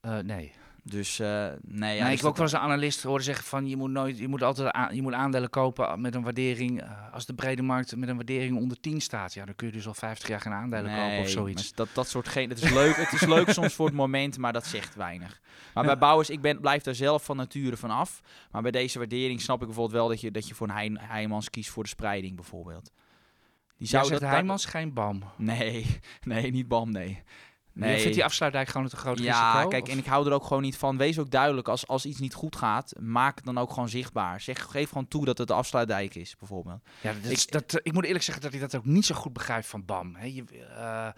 Eh, 0.00 0.18
nee. 0.18 0.52
Dus 0.86 1.18
eh, 1.18 1.28
nee, 1.28 1.48
ja, 1.60 1.78
nee, 1.78 1.98
dus 1.98 2.10
ik 2.10 2.16
heb 2.16 2.24
ook 2.26 2.36
wel 2.36 2.44
eens 2.44 2.52
een 2.54 2.58
analist 2.60 3.02
horen 3.02 3.24
zeggen 3.24 3.44
van 3.44 3.68
je 3.68 3.76
moet 3.76 3.90
nooit, 3.90 4.18
je 4.18 4.28
moet 4.28 4.42
altijd 4.42 4.70
aan, 4.70 4.94
je 4.94 5.02
moet 5.02 5.12
aandelen 5.12 5.50
kopen 5.50 6.00
met 6.00 6.14
een 6.14 6.22
waardering. 6.22 6.82
eh, 6.82 7.12
als 7.12 7.26
de 7.26 7.34
brede 7.34 7.62
markt 7.62 7.96
met 7.96 8.08
een 8.08 8.16
waardering 8.16 8.56
onder 8.56 8.80
10 8.80 9.00
staat, 9.00 9.34
ja, 9.34 9.44
dan 9.44 9.54
kun 9.54 9.66
je 9.66 9.72
dus 9.72 9.86
al 9.86 9.94
50 9.94 10.28
jaar 10.28 10.40
geen 10.40 10.52
aandelen 10.52 10.90
kopen 10.96 11.18
of 11.18 11.28
zoiets. 11.28 11.72
Dat, 11.74 11.88
dat 11.92 12.08
soort 12.08 12.28
geen. 12.28 12.48
Het 12.48 12.62
is 12.62 12.70
leuk. 12.70 12.96
Het 12.96 13.12
is 13.12 13.26
leuk 13.26 13.50
soms 13.50 13.74
voor 13.74 13.86
het 13.86 13.94
moment, 13.94 14.38
maar 14.38 14.52
dat 14.52 14.66
zegt 14.66 14.94
weinig. 14.94 15.40
Maar 15.74 15.84
bij 15.84 15.98
bouwers, 15.98 16.30
ik 16.30 16.40
ben, 16.40 16.60
blijf 16.60 16.82
daar 16.82 16.94
zelf 16.94 17.24
van 17.24 17.36
nature 17.36 17.76
van 17.76 17.90
af. 17.90 18.20
Maar 18.50 18.62
bij 18.62 18.70
deze 18.70 18.98
waardering 18.98 19.40
snap 19.40 19.60
ik 19.60 19.66
bijvoorbeeld 19.66 19.96
wel 19.98 20.08
dat 20.08 20.20
je, 20.20 20.30
dat 20.30 20.48
je 20.48 20.54
voor 20.54 20.68
een 20.68 20.74
Heij- 20.74 20.96
Heijmans 21.00 21.50
kiest 21.50 21.70
voor 21.70 21.82
de 21.82 21.88
spreiding 21.88 22.34
bijvoorbeeld. 22.36 22.90
Die 23.76 23.88
zou 23.88 24.02
dat 24.12 24.20
Heijmans 24.30 24.64
geen 24.64 24.92
BAM. 24.92 25.22
Nee, 25.36 25.86
nee, 26.22 26.50
niet 26.50 26.68
BAM, 26.68 26.90
nee. 26.90 27.22
Nee. 27.74 27.92
Je 27.94 27.98
vindt 28.00 28.14
die 28.14 28.24
afsluitdijk 28.24 28.68
gewoon 28.68 28.88
te 28.88 28.96
groot 28.96 29.18
ja, 29.18 29.50
risico? 29.52 29.68
kijk, 29.68 29.82
of- 29.82 29.88
en 29.88 29.98
ik 29.98 30.06
hou 30.06 30.26
er 30.26 30.32
ook 30.32 30.44
gewoon 30.44 30.62
niet 30.62 30.76
van. 30.76 30.96
Wees 30.96 31.18
ook 31.18 31.30
duidelijk, 31.30 31.68
als, 31.68 31.86
als 31.86 32.06
iets 32.06 32.18
niet 32.18 32.34
goed 32.34 32.56
gaat, 32.56 32.92
maak 33.00 33.36
het 33.36 33.44
dan 33.44 33.58
ook 33.58 33.72
gewoon 33.72 33.88
zichtbaar. 33.88 34.40
Zeg, 34.40 34.62
geef 34.70 34.88
gewoon 34.88 35.08
toe 35.08 35.24
dat 35.24 35.38
het 35.38 35.48
de 35.48 35.54
afsluitdijk 35.54 36.14
is, 36.14 36.36
bijvoorbeeld. 36.38 36.80
Ja, 37.00 37.12
dat 37.22 37.30
Ik- 37.32 37.50
dat, 37.50 37.80
ik 37.82 37.92
moet 37.92 38.04
eerlijk 38.04 38.24
zeggen 38.24 38.42
dat 38.44 38.52
ik 38.52 38.60
dat 38.60 38.74
ook 38.76 38.84
niet 38.84 39.06
zo 39.06 39.14
goed 39.14 39.32
begrijp 39.32 39.64
van 39.64 39.84
BAM. 39.84 40.14
Hè. 40.16 40.26
Je, 40.26 40.44
eh, 40.76 41.08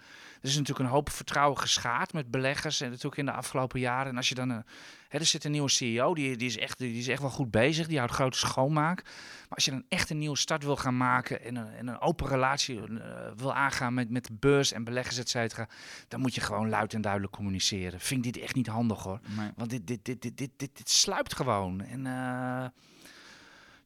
is 0.41 0.57
natuurlijk 0.57 0.89
een 0.89 0.95
hoop 0.95 1.09
vertrouwen 1.09 1.59
geschaad 1.59 2.13
met 2.13 2.31
beleggers 2.31 2.81
en 2.81 2.89
natuurlijk 2.89 3.17
in 3.17 3.25
de 3.25 3.31
afgelopen 3.31 3.79
jaren. 3.79 4.11
En 4.11 4.17
als 4.17 4.29
je 4.29 4.35
dan, 4.35 4.49
een, 4.49 4.63
hè, 5.07 5.19
er 5.19 5.25
zit 5.25 5.43
een 5.43 5.51
nieuwe 5.51 5.69
CEO, 5.69 6.13
die, 6.13 6.37
die, 6.37 6.47
is 6.47 6.57
echt, 6.57 6.77
die 6.77 6.97
is 6.97 7.07
echt 7.07 7.21
wel 7.21 7.29
goed 7.29 7.51
bezig, 7.51 7.87
die 7.87 7.97
houdt 7.97 8.13
grote 8.13 8.37
schoonmaak. 8.37 9.03
Maar 9.03 9.55
als 9.55 9.65
je 9.65 9.71
dan 9.71 9.83
echt 9.89 10.09
een 10.09 10.17
nieuwe 10.17 10.37
start 10.37 10.63
wil 10.63 10.75
gaan 10.75 10.97
maken 10.97 11.43
en 11.43 11.55
een, 11.55 11.73
en 11.73 11.87
een 11.87 12.01
open 12.01 12.27
relatie 12.27 12.79
eh, 12.79 13.31
wil 13.35 13.53
aangaan 13.53 13.93
met, 13.93 14.09
met 14.09 14.25
de 14.25 14.33
beurs 14.33 14.71
en 14.71 14.83
beleggers, 14.83 15.17
et 15.17 15.29
cetera, 15.29 15.67
dan 16.07 16.19
moet 16.19 16.35
je 16.35 16.41
gewoon 16.41 16.69
luid 16.69 16.93
en 16.93 17.01
duidelijk 17.01 17.33
communiceren. 17.33 17.99
Vind 17.99 18.25
ik 18.25 18.33
dit 18.33 18.43
echt 18.43 18.55
niet 18.55 18.67
handig 18.67 19.03
hoor. 19.03 19.19
Want 19.55 19.69
dit, 19.69 19.87
dit, 19.87 20.05
dit, 20.05 20.21
dit, 20.21 20.37
dit, 20.37 20.51
dit, 20.57 20.77
dit 20.77 20.89
sluipt 20.89 21.35
gewoon. 21.35 21.81
En 21.81 22.05
eh, 22.05 22.65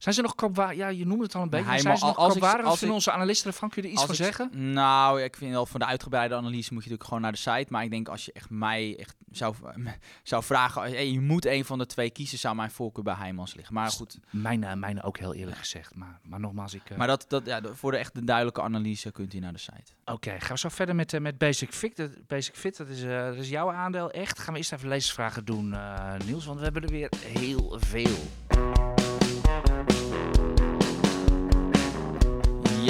zijn 0.02 0.14
ze 0.14 0.22
nog 0.22 0.34
koopwaardig? 0.34 0.76
Ja, 0.76 0.88
je 0.88 1.06
noemde 1.06 1.24
het 1.24 1.34
al 1.34 1.42
een 1.42 1.48
beetje. 1.50 1.78
zijn 1.80 1.98
ze 1.98 2.04
nog 2.04 2.16
als 2.16 2.32
koopwaardig? 2.32 2.66
als 2.66 2.78
Vinden 2.78 2.96
onze 2.96 3.12
analisten 3.12 3.50
ervan? 3.50 3.68
Kun 3.68 3.82
je 3.82 3.88
er 3.88 3.94
iets 3.94 4.04
van 4.04 4.14
zeggen? 4.14 4.72
Nou, 4.72 5.22
ik 5.22 5.36
vind 5.36 5.50
wel 5.50 5.66
voor 5.66 5.78
de 5.80 5.86
uitgebreide 5.86 6.34
analyse 6.34 6.72
moet 6.74 6.84
je 6.84 6.90
natuurlijk 6.90 7.04
gewoon 7.04 7.20
naar 7.20 7.32
de 7.32 7.38
site. 7.38 7.66
Maar 7.68 7.84
ik 7.84 7.90
denk 7.90 8.08
als 8.08 8.24
je 8.24 8.32
echt 8.32 8.50
mij 8.50 8.96
echt 8.98 9.14
zou, 9.30 9.54
zou 10.22 10.42
vragen, 10.42 10.82
hey, 10.82 11.10
je 11.10 11.20
moet 11.20 11.46
een 11.46 11.64
van 11.64 11.78
de 11.78 11.86
twee 11.86 12.10
kiezen, 12.10 12.38
zou 12.38 12.54
mijn 12.54 12.70
voorkeur 12.70 13.04
bij 13.04 13.14
Heijmans 13.14 13.54
liggen. 13.54 13.74
Maar 13.74 13.90
goed, 13.90 14.18
Mijn, 14.30 14.64
eh, 14.64 14.72
mijn 14.74 15.02
ook 15.02 15.18
heel 15.18 15.34
eerlijk 15.34 15.58
gezegd. 15.58 15.94
Maar, 15.94 16.20
maar 16.22 16.40
nogmaals, 16.40 16.74
ik... 16.74 16.90
eh, 16.90 16.96
maar 16.98 17.06
dat, 17.06 17.24
dat, 17.28 17.46
ja, 17.46 17.60
voor 17.74 17.90
de 17.90 17.96
echt 17.96 18.14
de 18.14 18.24
duidelijke 18.24 18.62
analyse 18.62 19.10
kunt 19.10 19.34
u 19.34 19.38
naar 19.38 19.52
de 19.52 19.58
site. 19.58 19.92
Oké, 20.04 20.30
gaan 20.40 20.52
we 20.52 20.58
zo 20.58 20.68
verder 20.68 20.94
met, 20.94 21.12
eh, 21.12 21.20
met 21.20 21.38
Basic 21.38 21.72
Fit. 21.72 21.96
Dat- 21.96 22.26
Basic 22.26 22.54
Fit, 22.56 22.76
dat 22.76 22.88
is, 22.88 23.02
eh, 23.02 23.24
dat 23.24 23.36
is 23.36 23.48
jouw 23.48 23.72
aandeel 23.72 24.10
echt. 24.10 24.38
Gaan 24.38 24.52
we 24.52 24.58
eerst 24.58 24.72
even 24.72 24.88
lezersvragen 24.88 25.44
doen, 25.44 25.74
eh, 25.74 26.14
Niels. 26.26 26.44
Want 26.44 26.58
we 26.58 26.64
hebben 26.64 26.82
er 26.82 26.88
weer 26.90 27.08
heel 27.26 27.76
veel. 27.80 28.18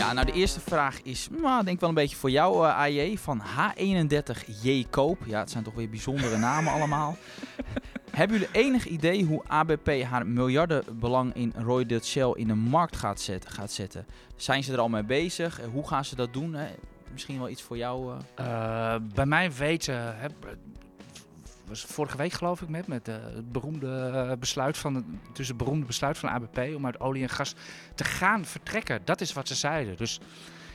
Ja, 0.03 0.13
nou 0.13 0.27
de 0.27 0.33
eerste 0.33 0.61
vraag 0.61 1.03
is, 1.03 1.29
nou, 1.31 1.65
denk 1.65 1.81
wel 1.81 1.89
een 1.89 1.95
beetje 1.95 2.17
voor 2.17 2.31
jou, 2.31 2.67
eh, 2.67 2.77
AJ, 2.79 3.19
van 3.19 3.43
H31J 3.43 4.85
Koop. 4.91 5.19
Ja, 5.27 5.39
het 5.39 5.51
zijn 5.51 5.65
toch 5.65 5.75
weer 5.75 5.89
bijzondere 5.89 6.37
namen 6.37 6.73
allemaal. 6.77 7.17
Hebben 8.11 8.39
jullie 8.39 8.55
enig 8.55 8.87
idee 8.87 9.25
hoe 9.25 9.43
ABP 9.47 10.03
haar 10.03 10.27
miljardenbelang 10.27 11.35
in 11.35 11.53
Roy 11.57 11.87
Dutch 11.87 12.07
Shell 12.07 12.33
in 12.35 12.47
de 12.47 12.55
markt 12.55 12.97
gaat, 12.97 13.21
zet, 13.21 13.51
gaat 13.51 13.73
zetten? 13.73 14.07
Zijn 14.37 14.65
ze 14.65 14.73
er 14.73 14.79
al 14.81 14.89
mee 14.89 15.05
bezig? 15.05 15.61
Hoe 15.73 15.87
gaan 15.89 16.05
ze 16.05 16.17
dat 16.17 16.33
doen? 16.33 16.55
Hè? 16.55 16.67
Misschien 17.13 17.39
wel 17.39 17.49
iets 17.49 17.63
voor 17.63 17.77
jou. 17.77 18.13
eh. 18.35 18.47
Eh, 18.95 19.01
bij 19.15 19.27
mij 19.27 19.53
weten, 19.53 20.17
was 21.73 21.95
vorige 21.95 22.17
week 22.17 22.33
geloof 22.33 22.63
ik 22.63 22.69
met, 22.69 22.87
met 22.87 23.09
eh, 23.09 23.15
het 23.15 23.53
beroemde 23.53 24.11
eh, 24.15 24.37
besluit 24.39 24.79
van 24.79 25.21
dus 25.33 25.49
het 25.49 25.57
beroemde 25.57 25.87
besluit 25.87 26.19
van 26.19 26.29
ABP 26.29 26.59
om 26.77 26.87
uit 26.87 27.01
olie 27.01 27.23
en 27.23 27.29
gas 27.29 27.55
te 27.95 28.05
gaan 28.05 28.45
vertrekken. 28.45 29.01
Dat 29.05 29.21
is 29.21 29.33
wat 29.33 29.49
ze 29.49 29.55
zeiden. 29.55 29.97
Dus 29.97 30.21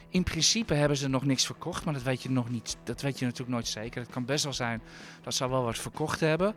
in 0.09 0.23
principe 0.23 0.73
hebben 0.73 0.97
ze 0.97 1.07
nog 1.07 1.25
niks 1.25 1.45
verkocht, 1.45 1.85
maar 1.85 1.93
dat 1.93 2.03
weet 2.03 2.23
je 2.23 2.29
nog 2.29 2.49
niet. 2.49 2.77
Dat 2.83 3.01
weet 3.01 3.19
je 3.19 3.25
natuurlijk 3.25 3.51
nooit 3.51 3.67
zeker. 3.67 4.01
Het 4.01 4.11
kan 4.11 4.25
best 4.25 4.43
wel 4.43 4.53
zijn 4.53 4.81
dat 5.21 5.33
ze 5.33 5.43
al 5.43 5.49
wel 5.49 5.63
wat 5.63 5.77
verkocht 5.77 6.19
hebben. 6.19 6.53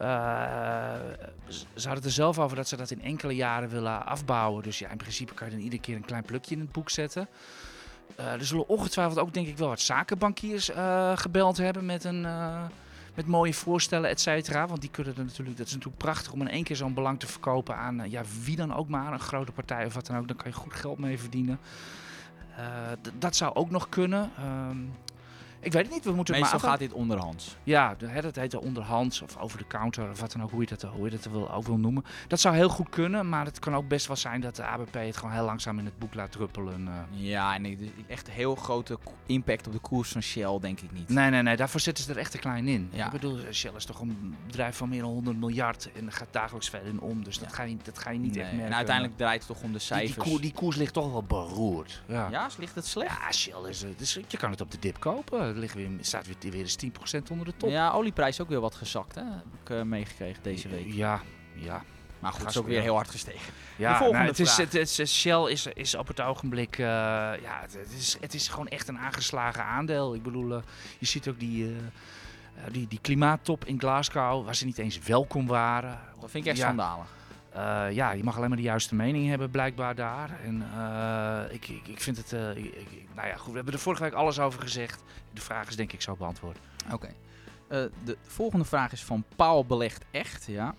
Uh, 0.00 0.06
ze 1.74 1.86
hadden 1.86 2.04
er 2.04 2.10
zelf 2.10 2.38
over 2.38 2.56
dat 2.56 2.68
ze 2.68 2.76
dat 2.76 2.90
in 2.90 3.02
enkele 3.02 3.34
jaren 3.34 3.68
willen 3.68 4.06
afbouwen. 4.06 4.62
Dus 4.62 4.78
ja, 4.78 4.90
in 4.90 4.96
principe 4.96 5.34
kan 5.34 5.46
je 5.46 5.52
dan 5.52 5.62
iedere 5.62 5.82
keer 5.82 5.96
een 5.96 6.04
klein 6.04 6.24
plukje 6.24 6.54
in 6.54 6.60
het 6.60 6.72
boek 6.72 6.90
zetten. 6.90 7.28
Er 8.16 8.44
zullen 8.44 8.68
ongetwijfeld 8.68 9.18
ook 9.18 9.34
denk 9.34 9.46
ik 9.46 9.56
wel 9.56 9.68
wat 9.68 9.80
zakenbankiers 9.80 10.70
gebeld 11.14 11.56
hebben 11.56 11.86
met, 11.86 12.04
een, 12.04 12.26
met 13.20 13.28
mooie 13.28 13.54
voorstellen, 13.54 14.10
et 14.10 14.20
cetera. 14.20 14.66
Want 14.66 14.80
die 14.80 14.90
kunnen 14.90 15.16
er 15.16 15.24
natuurlijk, 15.24 15.56
dat 15.56 15.66
is 15.66 15.72
natuurlijk 15.72 16.02
prachtig 16.02 16.32
om 16.32 16.40
in 16.40 16.48
één 16.48 16.64
keer 16.64 16.76
zo'n 16.76 16.94
belang 16.94 17.20
te 17.20 17.26
verkopen 17.26 17.76
aan 17.76 18.10
ja, 18.10 18.22
wie 18.44 18.56
dan 18.56 18.74
ook 18.74 18.88
maar, 18.88 19.12
een 19.12 19.20
grote 19.20 19.52
partij 19.52 19.86
of 19.86 19.94
wat 19.94 20.06
dan 20.06 20.16
ook. 20.16 20.28
Dan 20.28 20.36
kan 20.36 20.50
je 20.50 20.56
goed 20.56 20.74
geld 20.74 20.98
mee 20.98 21.18
verdienen. 21.18 21.58
dat 23.18 23.36
zou 23.36 23.54
ook 23.54 23.70
nog 23.70 23.88
kunnen. 23.88 24.30
Ehm, 24.38 24.76
ik 25.60 25.72
weet 25.72 25.82
het 25.82 25.92
niet, 25.92 26.04
we 26.04 26.12
moeten 26.12 26.34
Meestal 26.34 26.52
het 26.52 26.62
maar 26.62 26.70
gaat 26.70 26.80
dit 26.80 26.92
onderhands. 26.92 27.56
Ja, 27.62 27.94
dat 28.20 28.36
heet 28.36 28.54
onderhands 28.54 29.22
of 29.22 29.36
over 29.36 29.58
de 29.58 29.66
counter 29.66 30.10
of 30.10 30.20
wat 30.20 30.32
dan 30.32 30.42
ook, 30.42 30.50
hoe 30.50 30.60
je 30.60 30.66
dat, 30.66 30.82
hoe 30.82 31.04
je 31.04 31.10
dat 31.10 31.24
wil, 31.24 31.52
ook 31.52 31.66
wil 31.66 31.76
noemen. 31.76 32.04
Dat 32.28 32.40
zou 32.40 32.54
heel 32.54 32.68
goed 32.68 32.88
kunnen, 32.88 33.28
maar 33.28 33.44
het 33.44 33.58
kan 33.58 33.74
ook 33.74 33.88
best 33.88 34.06
wel 34.06 34.16
zijn 34.16 34.40
dat 34.40 34.56
de 34.56 34.64
ABP 34.64 34.94
het 34.94 35.16
gewoon 35.16 35.34
heel 35.34 35.44
langzaam 35.44 35.78
in 35.78 35.84
het 35.84 35.98
boek 35.98 36.14
laat 36.14 36.32
druppelen. 36.32 36.86
Uh. 36.86 36.94
Ja, 37.10 37.58
nee, 37.58 37.76
dus 37.76 37.88
echt 38.06 38.30
heel 38.30 38.54
grote 38.54 38.98
impact 39.26 39.66
op 39.66 39.72
de 39.72 39.78
koers 39.78 40.08
van 40.08 40.22
Shell 40.22 40.58
denk 40.60 40.80
ik 40.80 40.92
niet. 40.92 41.08
Nee, 41.08 41.30
nee, 41.30 41.42
nee, 41.42 41.56
daarvoor 41.56 41.80
zitten 41.80 42.04
ze 42.04 42.10
er 42.10 42.18
echt 42.18 42.30
te 42.30 42.38
klein 42.38 42.68
in. 42.68 42.88
Ja. 42.92 43.06
Ik 43.06 43.12
bedoel, 43.12 43.38
Shell 43.52 43.72
is 43.76 43.84
toch 43.84 44.00
een 44.00 44.36
bedrijf 44.46 44.76
van 44.76 44.88
meer 44.88 45.00
dan 45.00 45.10
100 45.10 45.36
miljard 45.36 45.90
en 45.92 46.12
gaat 46.12 46.28
dagelijks 46.30 46.70
veel 46.70 46.84
in 46.84 47.00
om, 47.00 47.24
dus 47.24 47.34
ja. 47.34 47.42
dat, 47.42 47.52
ga 47.52 47.62
je, 47.62 47.76
dat 47.82 47.98
ga 47.98 48.10
je 48.10 48.18
niet 48.18 48.34
nee. 48.34 48.42
echt 48.42 48.52
merken. 48.52 48.70
En 48.70 48.76
uiteindelijk 48.76 49.16
draait 49.16 49.38
het 49.38 49.56
toch 49.56 49.62
om 49.62 49.72
de 49.72 49.78
cijfers. 49.78 50.14
Die, 50.14 50.22
die, 50.22 50.32
koers, 50.32 50.42
die 50.42 50.52
koers 50.52 50.76
ligt 50.76 50.92
toch 50.92 51.10
wel 51.12 51.22
beroerd. 51.22 52.02
Ja, 52.06 52.28
ja 52.30 52.48
ligt 52.58 52.74
het 52.74 52.86
slecht? 52.86 53.18
Ja, 53.20 53.32
Shell 53.32 53.68
is, 53.68 53.84
dus 53.96 54.18
je 54.28 54.36
kan 54.36 54.50
het 54.50 54.60
op 54.60 54.70
de 54.70 54.78
dip 54.78 55.00
kopen. 55.00 55.49
Er 55.54 55.60
ligt 55.60 55.74
weer, 55.74 55.88
staat 56.00 56.26
weer, 56.26 56.52
weer 56.52 56.60
eens 56.60 56.76
10% 57.18 57.30
onder 57.30 57.46
de 57.46 57.52
top. 57.56 57.70
Ja, 57.70 57.90
olieprijs 57.90 58.40
ook 58.40 58.48
weer 58.48 58.60
wat 58.60 58.74
gezakt, 58.74 59.14
hè? 59.14 59.22
heb 59.22 59.44
ik 59.62 59.70
uh, 59.70 59.82
meegekregen 59.82 60.42
deze 60.42 60.68
week. 60.68 60.86
Ja, 60.92 61.20
ja. 61.54 61.82
Maar 62.18 62.32
goed, 62.32 62.40
het 62.40 62.50
is 62.50 62.56
ook 62.56 62.66
weer 62.66 62.80
heel 62.80 62.94
hard 62.94 63.10
gestegen. 63.10 63.52
Ja, 63.76 63.92
de 63.92 63.96
volgende 63.98 64.18
nou, 64.18 64.30
het, 64.30 64.40
is, 64.40 64.56
het, 64.56 64.72
het, 64.98 65.08
Shell 65.08 65.50
is, 65.50 65.66
is 65.66 65.94
op 65.94 66.06
het 66.06 66.20
ogenblik, 66.20 66.78
uh, 66.78 66.86
ja, 66.86 67.60
het, 67.60 67.76
is, 67.98 68.16
het 68.20 68.34
is 68.34 68.48
gewoon 68.48 68.68
echt 68.68 68.88
een 68.88 68.98
aangeslagen 68.98 69.64
aandeel. 69.64 70.14
Ik 70.14 70.22
bedoel, 70.22 70.50
uh, 70.50 70.62
je 70.98 71.06
ziet 71.06 71.28
ook 71.28 71.38
die, 71.38 71.64
uh, 71.64 71.76
die, 72.70 72.86
die 72.88 72.98
klimaattop 73.02 73.64
in 73.64 73.78
Glasgow, 73.78 74.44
waar 74.44 74.54
ze 74.54 74.64
niet 74.64 74.78
eens 74.78 74.98
welkom 74.98 75.46
waren. 75.46 76.00
Dat 76.20 76.30
vind 76.30 76.44
ik 76.44 76.50
echt 76.50 76.58
ja. 76.58 76.64
schandalig. 76.64 77.06
Uh, 77.56 77.86
ja, 77.92 78.12
je 78.12 78.24
mag 78.24 78.36
alleen 78.36 78.48
maar 78.48 78.58
de 78.58 78.64
juiste 78.64 78.94
mening 78.94 79.28
hebben, 79.28 79.50
blijkbaar 79.50 79.94
daar. 79.94 80.40
En 80.44 80.62
uh, 80.74 81.54
ik, 81.54 81.68
ik, 81.68 81.88
ik, 81.88 82.00
vind 82.00 82.16
het. 82.16 82.32
Ik, 82.56 83.06
nou 83.14 83.28
ja, 83.28 83.36
goed, 83.36 83.50
we 83.50 83.56
hebben 83.56 83.74
er 83.74 83.80
vorige 83.80 84.02
week 84.02 84.12
alles 84.12 84.38
over 84.38 84.60
gezegd. 84.60 85.02
De 85.32 85.40
vraag 85.40 85.68
is 85.68 85.76
denk 85.76 85.92
ik 85.92 86.02
zo 86.02 86.16
beantwoord. 86.16 86.58
Oké. 86.84 86.94
Okay. 87.68 87.90
de 88.04 88.16
volgende 88.22 88.64
vraag 88.64 88.92
is 88.92 89.04
van 89.04 89.24
Paul 89.36 89.64
Belegt 89.64 90.04
Echt. 90.10 90.44
Ja. 90.46 90.74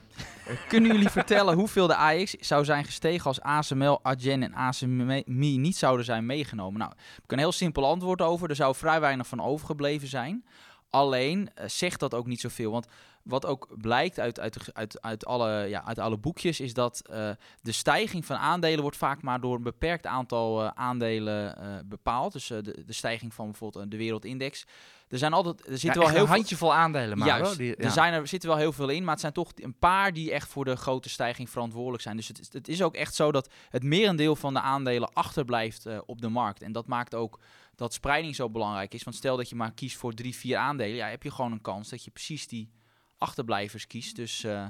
kunnen 0.68 0.92
jullie 0.92 1.10
vertellen 1.20 1.56
hoeveel 1.56 1.88
de 1.88 1.96
AX 1.96 2.32
zou 2.32 2.66
zijn 2.66 2.86
gestegen 2.86 3.26
als 3.26 3.42
ASML, 3.42 4.00
Adyen 4.04 4.44
en 4.44 4.54
ASMI 4.54 5.58
niet 5.58 5.78
zouden 5.78 6.06
zijn 6.06 6.26
meegenomen? 6.26 6.80
Nou, 6.80 6.92
ik 6.92 7.22
heb 7.22 7.32
een 7.32 7.38
heel 7.38 7.52
simpel 7.52 7.86
antwoord 7.86 8.22
over. 8.22 8.50
Er 8.50 8.56
zou 8.56 8.76
vrij 8.76 9.00
weinig 9.00 9.28
van 9.28 9.42
overgebleven 9.42 10.08
zijn. 10.08 10.44
Alleen 10.92 11.50
zegt 11.66 12.00
dat 12.00 12.14
ook 12.14 12.28
niet 12.28 12.40
zoveel. 12.40 12.72
Want 12.72 12.88
wat 13.24 13.46
ook 13.46 13.68
blijkt 13.78 14.20
uit, 14.20 14.40
uit, 14.40 14.74
uit, 14.74 15.02
uit, 15.02 15.26
alle, 15.26 15.66
ja, 15.70 15.86
uit 15.86 16.00
alle 16.00 16.18
boekjes, 16.18 16.60
is 16.60 16.74
dat 16.74 17.02
uh, 17.12 17.30
de 17.62 17.72
stijging 17.72 18.26
van 18.26 18.36
aandelen 18.36 18.82
wordt 18.82 18.98
vaak 18.98 19.22
maar 19.22 19.42
door 19.42 19.56
een 19.56 19.64
beperkt 19.64 20.06
aantal 20.06 20.64
uh, 20.64 20.70
aandelen 20.74 21.58
uh, 21.60 21.76
bepaald. 21.86 22.34
Dus 22.34 22.48
de, 22.48 22.84
de 22.86 22.94
stijging 22.94 23.34
van 23.34 23.46
bijvoorbeeld 23.46 23.92
de 23.92 23.98
wereldindex. 23.98 24.66
Er 25.08 25.18
zijn 25.18 25.34
altijd, 25.34 25.68
er 25.68 25.78
zitten 25.78 26.02
ja, 26.02 26.08
wel 26.08 26.16
heel 26.16 26.24
een 26.26 26.30
handjevol 26.30 26.74
aandelen, 26.74 27.18
maar 27.18 27.28
Juist, 27.28 27.58
die, 27.58 27.68
ja. 27.68 27.76
er, 27.78 27.92
zijn 27.92 28.14
er 28.14 28.28
zitten 28.28 28.50
wel 28.50 28.58
heel 28.58 28.74
veel 28.74 28.90
in, 28.90 29.02
maar 29.04 29.12
het 29.12 29.22
zijn 29.22 29.34
toch 29.34 29.52
een 29.56 29.78
paar 29.80 30.14
die 30.14 30.32
echt 30.32 30.48
voor 30.48 30.66
de 30.66 30.76
grote 30.76 31.10
stijging 31.10 31.50
verantwoordelijk 31.50 32.04
zijn. 32.04 32.16
Dus 32.16 32.28
het, 32.28 32.50
het 32.52 32.68
is 32.68 32.82
ook 32.82 32.96
echt 32.96 33.16
zo 33.16 33.32
dat 33.32 33.50
het 33.70 33.84
merendeel 33.84 34.36
van 34.36 34.54
de 34.54 34.62
aandelen 34.62 35.14
achterblijft 35.14 35.86
op 36.06 36.22
de 36.22 36.30
markt. 36.30 36.62
En 36.62 36.72
dat 36.72 36.88
maakt 36.88 37.16
ook 37.16 37.40
dat 37.82 37.94
spreiding 37.94 38.36
zo 38.36 38.50
belangrijk 38.50 38.94
is. 38.94 39.04
Want 39.04 39.16
stel 39.16 39.38
dat 39.38 39.50
je 39.50 39.56
maar 39.56 39.74
kiest 39.74 39.98
voor 39.98 40.14
drie, 40.14 40.36
vier 40.36 40.58
aandelen, 40.58 40.96
ja, 40.96 41.08
heb 41.08 41.24
je 41.24 41.32
gewoon 41.32 41.52
een 41.52 41.62
kans 41.62 41.90
dat 41.90 42.04
je 42.04 42.12
precies 42.12 42.48
die 42.48 42.70
achterblijvers 43.18 43.88
kiest. 43.88 44.16
Dus, 44.16 44.44
uh, 44.44 44.66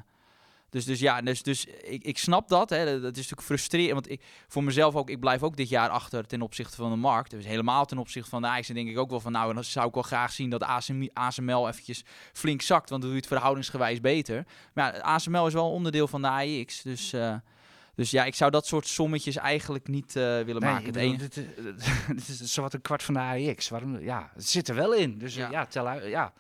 dus, 0.70 0.86
dus 0.86 1.00
ja, 1.00 1.22
dus, 1.22 1.44
dus 1.44 1.66
ik, 1.66 2.04
ik 2.04 2.18
snap 2.18 2.50
dat. 2.50 2.70
Hè. 2.70 2.86
Dat 2.86 3.12
is 3.12 3.18
natuurlijk 3.18 3.42
frustrerend. 3.42 3.94
Want 3.94 4.10
ik, 4.10 4.22
voor 4.48 4.64
mezelf 4.64 4.96
ook, 4.96 5.10
ik 5.10 5.20
blijf 5.20 5.44
ook 5.44 5.58
dit 5.58 5.70
jaar 5.70 5.90
achter 5.90 6.28
ten 6.28 6.42
opzichte 6.42 6.76
van 6.76 6.90
de 6.90 6.96
markt. 6.96 7.32
Dus 7.32 7.46
helemaal 7.46 7.86
ten 7.86 7.98
opzichte 7.98 8.30
van 8.30 8.42
de. 8.42 8.48
En 8.48 8.74
denk 8.74 8.90
ik 8.90 8.98
ook 8.98 9.10
wel 9.10 9.20
van, 9.20 9.32
nou, 9.32 9.54
dan 9.54 9.64
zou 9.64 9.88
ik 9.88 9.94
wel 9.94 10.04
graag 10.04 10.32
zien 10.32 10.50
dat 10.50 10.64
ASM, 10.64 11.08
ASML 11.14 11.68
eventjes 11.68 12.04
flink 12.34 12.62
zakt. 12.62 12.90
Want 12.90 13.02
dan 13.02 13.12
doe 13.12 13.20
je 13.20 13.26
het 13.26 13.28
verhoudingsgewijs 13.28 14.02
beter. 14.02 14.46
Maar 14.74 14.96
ja, 14.96 15.02
ASML 15.02 15.48
is 15.48 15.54
wel 15.54 15.66
een 15.66 15.72
onderdeel 15.72 16.08
van 16.08 16.22
de 16.22 16.28
AIX. 16.28 16.82
Dus... 16.82 17.14
Uh, 17.14 17.36
dus 17.96 18.12
ja, 18.12 18.26
ik 18.26 18.36
zou 18.36 18.52
dat 18.52 18.68
soort 18.68 18.88
sommetjes 18.88 19.36
eigenlijk 19.36 19.88
niet 19.88 20.16
uh, 20.16 20.24
willen 20.24 20.62
nee, 20.62 20.72
maken. 20.72 20.86
Het 20.86 20.94
bedoel, 20.94 21.18
dit, 21.18 21.36
dit, 22.08 22.28
is 22.28 22.54
zowat 22.54 22.74
een 22.74 22.82
kwart 22.82 23.04
van 23.04 23.14
de 23.14 23.20
AIX. 23.20 23.70
Waarom? 23.70 24.00
Ja, 24.00 24.32
het 24.34 24.48
zit 24.48 24.68
er 24.68 24.76
wel 24.76 24.94
in. 24.94 25.18
Dus 25.18 25.36
ja, 25.36 25.50
ja 25.50 25.66
tel 25.66 25.88
uit. 25.88 26.04
Ja. 26.04 26.34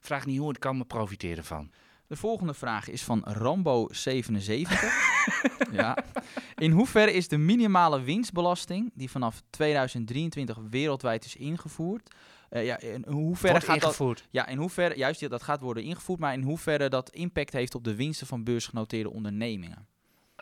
Vraag 0.00 0.26
niet 0.26 0.38
hoe, 0.38 0.52
ik 0.54 0.60
kan 0.60 0.76
me 0.76 0.84
profiteren 0.84 1.44
van. 1.44 1.70
De 2.06 2.16
volgende 2.16 2.54
vraag 2.54 2.88
is 2.88 3.02
van 3.02 3.24
Rambo77. 3.28 4.70
ja. 5.72 5.96
In 6.56 6.70
hoeverre 6.70 7.12
is 7.12 7.28
de 7.28 7.36
minimale 7.36 8.00
winstbelasting, 8.00 8.90
die 8.94 9.10
vanaf 9.10 9.42
2023 9.50 10.58
wereldwijd 10.70 11.24
is 11.24 11.36
ingevoerd, 11.36 12.14
uh, 12.50 12.64
ja, 12.64 12.80
in 12.80 13.04
hoeverre 13.08 13.52
Wordt 13.52 13.66
gaat 13.66 13.82
ingevoerd. 13.82 14.18
dat? 14.18 14.28
Ja, 14.30 14.46
in 14.46 14.58
hoeverre, 14.58 14.96
juist 14.96 15.28
dat 15.28 15.42
gaat 15.42 15.60
worden 15.60 15.82
ingevoerd, 15.82 16.20
maar 16.20 16.32
in 16.32 16.42
hoeverre 16.42 16.88
dat 16.88 17.10
impact 17.10 17.52
heeft 17.52 17.74
op 17.74 17.84
de 17.84 17.94
winsten 17.94 18.26
van 18.26 18.44
beursgenoteerde 18.44 19.10
ondernemingen? 19.10 19.86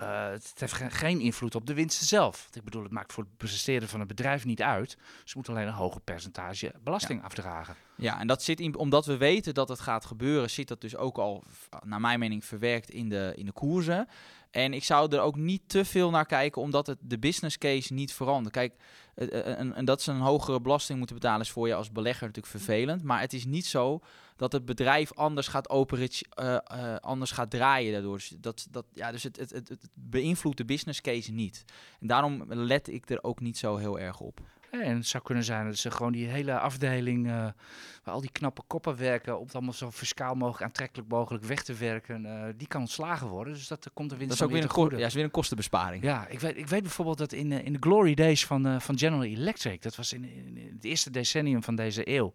Uh, 0.03 0.29
het 0.29 0.53
heeft 0.57 0.73
ge 0.73 0.91
geen 0.91 1.21
invloed 1.21 1.55
op 1.55 1.67
de 1.67 1.75
winsten 1.75 2.07
zelf. 2.07 2.43
Want 2.43 2.57
ik 2.57 2.65
bedoel, 2.65 2.83
het 2.83 2.93
maakt 2.93 3.13
voor 3.13 3.25
het 3.25 3.37
presteren 3.37 3.89
van 3.89 3.99
het 3.99 4.09
bedrijf 4.09 4.45
niet 4.45 4.63
uit. 4.63 4.97
Ze 5.25 5.33
moeten 5.35 5.55
alleen 5.55 5.67
een 5.67 5.73
hoger 5.73 6.01
percentage 6.01 6.75
belasting 6.85 7.19
ja. 7.19 7.25
afdragen. 7.25 7.75
Ja, 7.97 8.21
en 8.21 8.27
dat 8.27 8.43
zit 8.43 8.61
in, 8.61 8.77
omdat 8.77 9.07
we 9.07 9.17
weten 9.17 9.55
dat 9.55 9.69
het 9.69 9.81
gaat 9.81 10.05
gebeuren, 10.05 10.51
zit 10.51 10.69
dat 10.69 10.81
dus 10.81 10.97
ook 10.97 11.19
al, 11.19 11.45
naar 11.85 12.01
mijn 12.01 12.19
mening, 12.19 12.45
verwerkt 12.45 12.91
in 12.91 13.09
de, 13.09 13.33
in 13.37 13.47
de 13.47 13.53
koersen. 13.53 14.09
En 14.51 14.73
ik 14.75 14.85
zou 14.85 15.13
er 15.13 15.21
ook 15.21 15.37
niet 15.37 15.63
te 15.67 15.85
veel 15.85 16.11
naar 16.11 16.27
kijken, 16.27 16.63
omdat 16.63 16.87
het 16.87 16.99
de 17.01 17.19
business 17.19 17.59
case 17.59 17.93
niet 17.93 18.13
verandert. 18.13 18.55
Kijk, 18.55 18.75
en, 19.15 19.75
en 19.75 19.85
dat 19.85 20.03
ze 20.03 20.11
een 20.11 20.21
hogere 20.21 20.61
belasting 20.61 20.99
moeten 20.99 21.17
betalen 21.17 21.41
is 21.41 21.51
voor 21.51 21.67
je 21.67 21.75
als 21.75 21.93
belegger 21.93 22.27
natuurlijk 22.27 22.57
vervelend. 22.57 23.03
Maar 23.03 23.21
het 23.21 23.33
is 23.33 23.45
niet 23.45 23.67
zo 23.67 24.01
dat 24.37 24.53
het 24.53 24.65
bedrijf 24.65 25.15
anders 25.15 25.49
gaat, 25.49 25.69
operen, 25.69 26.09
uh, 26.41 26.59
uh, 26.73 26.97
anders 26.97 27.31
gaat 27.31 27.51
draaien 27.51 27.93
daardoor. 27.93 28.17
Dus, 28.17 28.35
dat, 28.41 28.67
dat, 28.71 28.87
ja, 28.93 29.13
dus 29.13 29.23
het, 29.23 29.37
het, 29.37 29.51
het, 29.51 29.69
het 29.69 29.89
beïnvloedt 29.95 30.57
de 30.57 30.65
business 30.65 31.01
case 31.01 31.33
niet. 31.33 31.65
En 32.01 32.07
daarom 32.07 32.45
let 32.49 32.89
ik 32.89 33.11
er 33.11 33.23
ook 33.23 33.41
niet 33.41 33.59
zo 33.59 33.77
heel 33.77 33.99
erg 33.99 34.21
op. 34.21 34.41
En 34.71 34.97
het 34.97 35.07
zou 35.07 35.23
kunnen 35.23 35.45
zijn 35.45 35.67
dat 35.67 35.77
ze 35.77 35.91
gewoon 35.91 36.13
die 36.13 36.27
hele 36.27 36.59
afdeling, 36.59 37.27
uh, 37.27 37.33
waar 37.33 38.15
al 38.15 38.21
die 38.21 38.33
knappe 38.33 38.63
koppen 38.67 38.97
werken, 38.97 39.39
om 39.39 39.45
het 39.45 39.55
allemaal 39.55 39.73
zo 39.73 39.91
fiscaal 39.91 40.35
mogelijk, 40.35 40.65
aantrekkelijk 40.65 41.09
mogelijk 41.09 41.45
weg 41.45 41.63
te 41.63 41.75
werken, 41.75 42.25
uh, 42.25 42.43
die 42.57 42.67
kan 42.67 42.81
ontslagen 42.81 43.29
worden. 43.29 43.55
Dus 43.55 43.69
dat 43.69 43.91
komt 43.95 44.11
de 44.11 44.17
winst 44.17 44.39
Dat 44.39 44.39
is 44.39 44.47
ook 44.47 44.61
weer 44.61 44.69
een, 44.69 44.75
goede. 44.75 44.97
ja, 44.97 45.07
is 45.07 45.15
weer 45.15 45.25
een 45.25 45.31
kostenbesparing. 45.31 46.03
Ja, 46.03 46.27
ik 46.27 46.41
weet, 46.41 46.57
ik 46.57 46.69
weet 46.69 46.83
bijvoorbeeld 46.83 47.19
dat 47.19 47.33
in, 47.33 47.51
uh, 47.51 47.65
in 47.65 47.73
de 47.73 47.79
glory 47.81 48.15
days 48.15 48.47
van, 48.47 48.81
van 48.81 48.99
General 48.99 49.25
Electric, 49.25 49.83
dat 49.83 49.97
was 49.97 50.13
in, 50.13 50.25
in, 50.25 50.57
in, 50.57 50.73
het 50.75 50.85
eerste 50.85 51.11
decennium 51.11 51.63
van 51.63 51.77
deze 51.77 52.09
eeuw, 52.09 52.35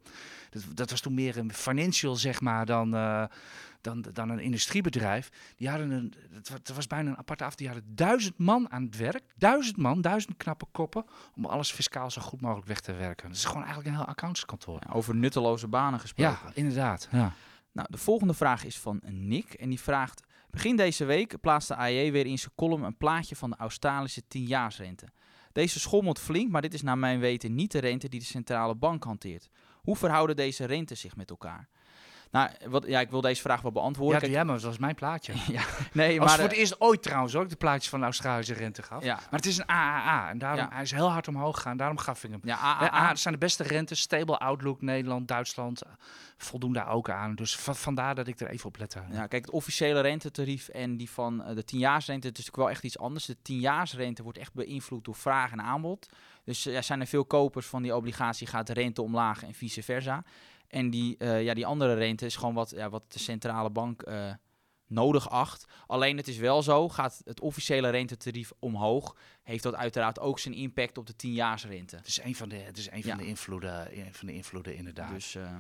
dat, 0.50 0.64
dat 0.74 0.90
was 0.90 1.02
toen 1.02 1.14
meer 1.14 1.38
een 1.38 1.54
financial, 1.54 2.16
zeg 2.16 2.42
maar, 2.42 2.66
dan 2.66 2.94
dan, 3.82 4.02
dan 4.14 4.30
een 4.30 4.40
industriebedrijf. 4.40 5.30
Die 5.56 5.70
hadden 5.70 5.92
een, 5.92 6.14
het 6.32 6.74
was 6.76 6.88
bijna 6.88 7.10
een 7.10 7.18
aparte 7.18 7.44
af. 7.44 7.56
Die 7.56 7.68
hadden 7.68 7.96
duizend 7.96 8.38
man 8.38 8.72
aan 8.72 8.84
het 8.84 8.98
werk. 8.98 9.24
Duizend 9.36 9.78
man, 9.78 10.02
duizend 10.02 10.38
knappe 10.38 10.66
koppen. 10.72 11.06
Om 11.36 11.46
alles 11.46 11.72
fiscaal 11.72 12.12
zo 12.12 12.22
goed 12.22 12.42
mogelijk 12.42 12.68
weg 12.68 12.80
te 12.80 12.94
werken. 12.94 13.28
Het 13.28 13.38
is 13.38 13.46
gewoon 13.46 13.64
eigenlijk 13.64 13.90
een 13.90 14.02
heel 14.02 14.10
accountskantoor. 14.10 14.80
Ja, 14.88 14.94
over 14.94 15.16
nutteloze 15.16 15.68
banen 15.68 16.00
gesproken. 16.00 16.40
Ja, 16.46 16.52
inderdaad. 16.54 17.08
Ja. 17.12 17.34
Nou, 17.72 17.88
de 17.92 17.98
volgende 17.98 18.34
vraag 18.34 18.64
is 18.64 18.78
van 18.80 19.02
Nick. 19.06 19.54
En 19.54 19.70
die 19.70 19.80
vraagt... 19.80 20.30
Begin 20.50 20.76
deze 20.76 21.06
week 21.06 21.40
plaatste 21.42 21.76
AJ 21.76 22.12
weer 22.12 22.26
in 22.26 22.40
zijn 22.40 22.54
column 22.56 22.84
een 22.84 22.98
plaatje 22.98 23.36
van 23.36 23.50
de 23.50 23.56
Australische 23.56 24.22
10-jaarsrente. 24.22 25.14
Deze 25.52 25.80
schommelt 25.80 26.20
flink, 26.20 26.52
maar 26.52 26.62
dit 26.62 26.74
is 26.74 26.82
naar 26.82 26.98
mijn 26.98 27.20
weten 27.20 27.56
niet 27.56 27.72
de 27.72 27.80
rente 27.80 28.10
die 28.10 28.20
de 28.20 28.26
centrale 28.26 28.76
bank 28.76 29.04
hanteert. 29.04 29.50
Hoe 29.82 29.96
verhouden 29.96 30.36
deze 30.36 30.66
rentes 30.66 31.00
zich 31.00 31.16
met 31.16 31.30
elkaar? 31.30 31.70
Nou, 32.32 32.50
wat, 32.70 32.86
ja, 32.88 33.00
ik 33.00 33.10
wil 33.10 33.22
deze 33.22 33.42
vraag 33.42 33.62
wel 33.62 33.72
beantwoorden. 33.72 34.14
Ja, 34.16 34.20
Kijk, 34.22 34.32
ja, 34.32 34.44
maar 34.44 34.56
dat 34.56 34.64
was 34.64 34.78
mijn 34.78 34.96
plaatje. 34.96 35.34
nee, 35.94 36.20
Als 36.20 36.28
maar 36.30 36.36
voor 36.38 36.44
eh, 36.46 36.50
het 36.50 36.60
eerst 36.60 36.82
ooit 36.82 37.04
trouwens 37.04 37.36
ook 37.36 37.50
de 37.50 37.56
plaatjes 37.56 37.90
van 37.90 38.00
de 38.00 38.06
Australische 38.06 38.54
rente 38.54 38.84
gaf. 38.84 39.04
ja, 39.04 39.16
Maar 39.16 39.40
het 39.40 39.46
is 39.46 39.58
een 39.58 39.66
AAA 39.68 40.30
en 40.30 40.38
daarom, 40.38 40.60
Ja. 40.60 40.70
hij 40.74 40.82
is 40.82 40.92
heel 40.92 41.12
hard 41.12 41.28
omhoog 41.28 41.56
gegaan. 41.56 41.78
Daarom 41.78 41.98
gaf 41.98 42.24
ik 42.24 42.32
hem. 42.32 42.40
ja, 42.44 42.56
Ja, 42.80 42.88
AAA. 42.90 43.08
Dat 43.08 43.20
zijn 43.20 43.34
de 43.34 43.40
beste 43.40 43.64
rentes. 43.64 44.00
Stable 44.02 44.38
Outlook, 44.40 44.82
Nederland, 44.82 45.28
Duitsland. 45.28 45.82
eh, 45.82 45.92
voldoen 46.38 46.74
daar 46.74 46.88
ook 46.90 47.10
aan. 47.10 47.36
Dus 47.36 47.56
va- 47.56 47.74
vandaar 47.74 48.16
dat 48.16 48.28
ik 48.28 48.40
er 48.40 48.48
even 48.50 48.68
op 48.68 48.78
lette. 48.78 49.02
Ja, 49.12 49.28
kijk, 49.28 49.46
het 49.46 49.54
officiële 49.54 50.00
rentetarief 50.02 50.68
en 50.68 50.98
die 50.98 51.10
van 51.10 51.44
eh, 51.44 51.56
de 51.56 51.64
10-jaarsrente, 51.66 52.28
het 52.28 52.38
is 52.38 52.46
natuurlijk 52.46 52.56
wel 52.56 52.70
echt 52.70 52.84
iets 52.84 52.98
anders. 53.00 53.26
De 53.26 53.36
10-jaarsrente 53.42 54.24
wordt 54.24 54.38
echt 54.38 54.54
beïnvloed 54.54 55.06
door 55.06 55.16
vraag 55.16 55.52
en 55.52 55.62
aanbod. 55.62 56.10
Dus 56.46 56.66
eh, 56.66 56.74
ja, 56.74 56.82
zijn 56.82 57.00
er 57.02 57.08
veel 57.08 57.26
kopers 57.26 57.66
van 57.68 57.82
die 57.82 57.96
obligatie, 57.96 58.48
gaat 58.48 58.68
de 58.68 58.74
rente 58.74 59.02
omlaag 59.02 59.44
en 59.44 59.54
vice 59.54 59.84
versa. 59.84 60.24
En 60.72 60.90
die, 60.90 61.18
eh, 61.18 61.44
ja, 61.44 61.54
die 61.54 61.66
andere 61.66 61.94
rente 61.94 62.26
is 62.26 62.36
gewoon 62.36 62.54
wat, 62.54 62.70
ja, 62.76 62.90
wat 62.90 63.04
de 63.08 63.20
centrale 63.20 63.70
bank 63.70 64.02
eh, 64.02 64.34
nodig 64.88 65.30
acht. 65.30 65.66
Alleen 65.88 66.18
het 66.18 66.28
is 66.28 66.38
wel 66.38 66.64
zo, 66.64 66.90
gaat 66.90 67.22
het 67.26 67.40
officiële 67.40 67.90
rentetarief 67.90 68.52
omhoog, 68.60 69.16
heeft 69.44 69.64
dat 69.64 69.76
uiteraard 69.76 70.20
ook 70.20 70.40
zijn 70.40 70.54
impact 70.56 70.98
op 70.98 71.06
de 71.08 71.14
10-jaarsrente. 71.14 71.96
Het 71.96 72.08
is 72.08 72.22
een 72.24 72.36
van 72.36 72.50
de, 72.50 72.56
het 72.56 72.78
is 72.78 72.92
een 72.92 72.98
Ja. 73.04 73.10
van 73.10 73.18
de, 73.18 73.26
invloeden, 73.26 73.98
een 74.00 74.14
van 74.14 74.28
de 74.28 74.34
invloeden 74.34 74.76
inderdaad. 74.76 75.12
Dus 75.14 75.36
eh, 75.36 75.56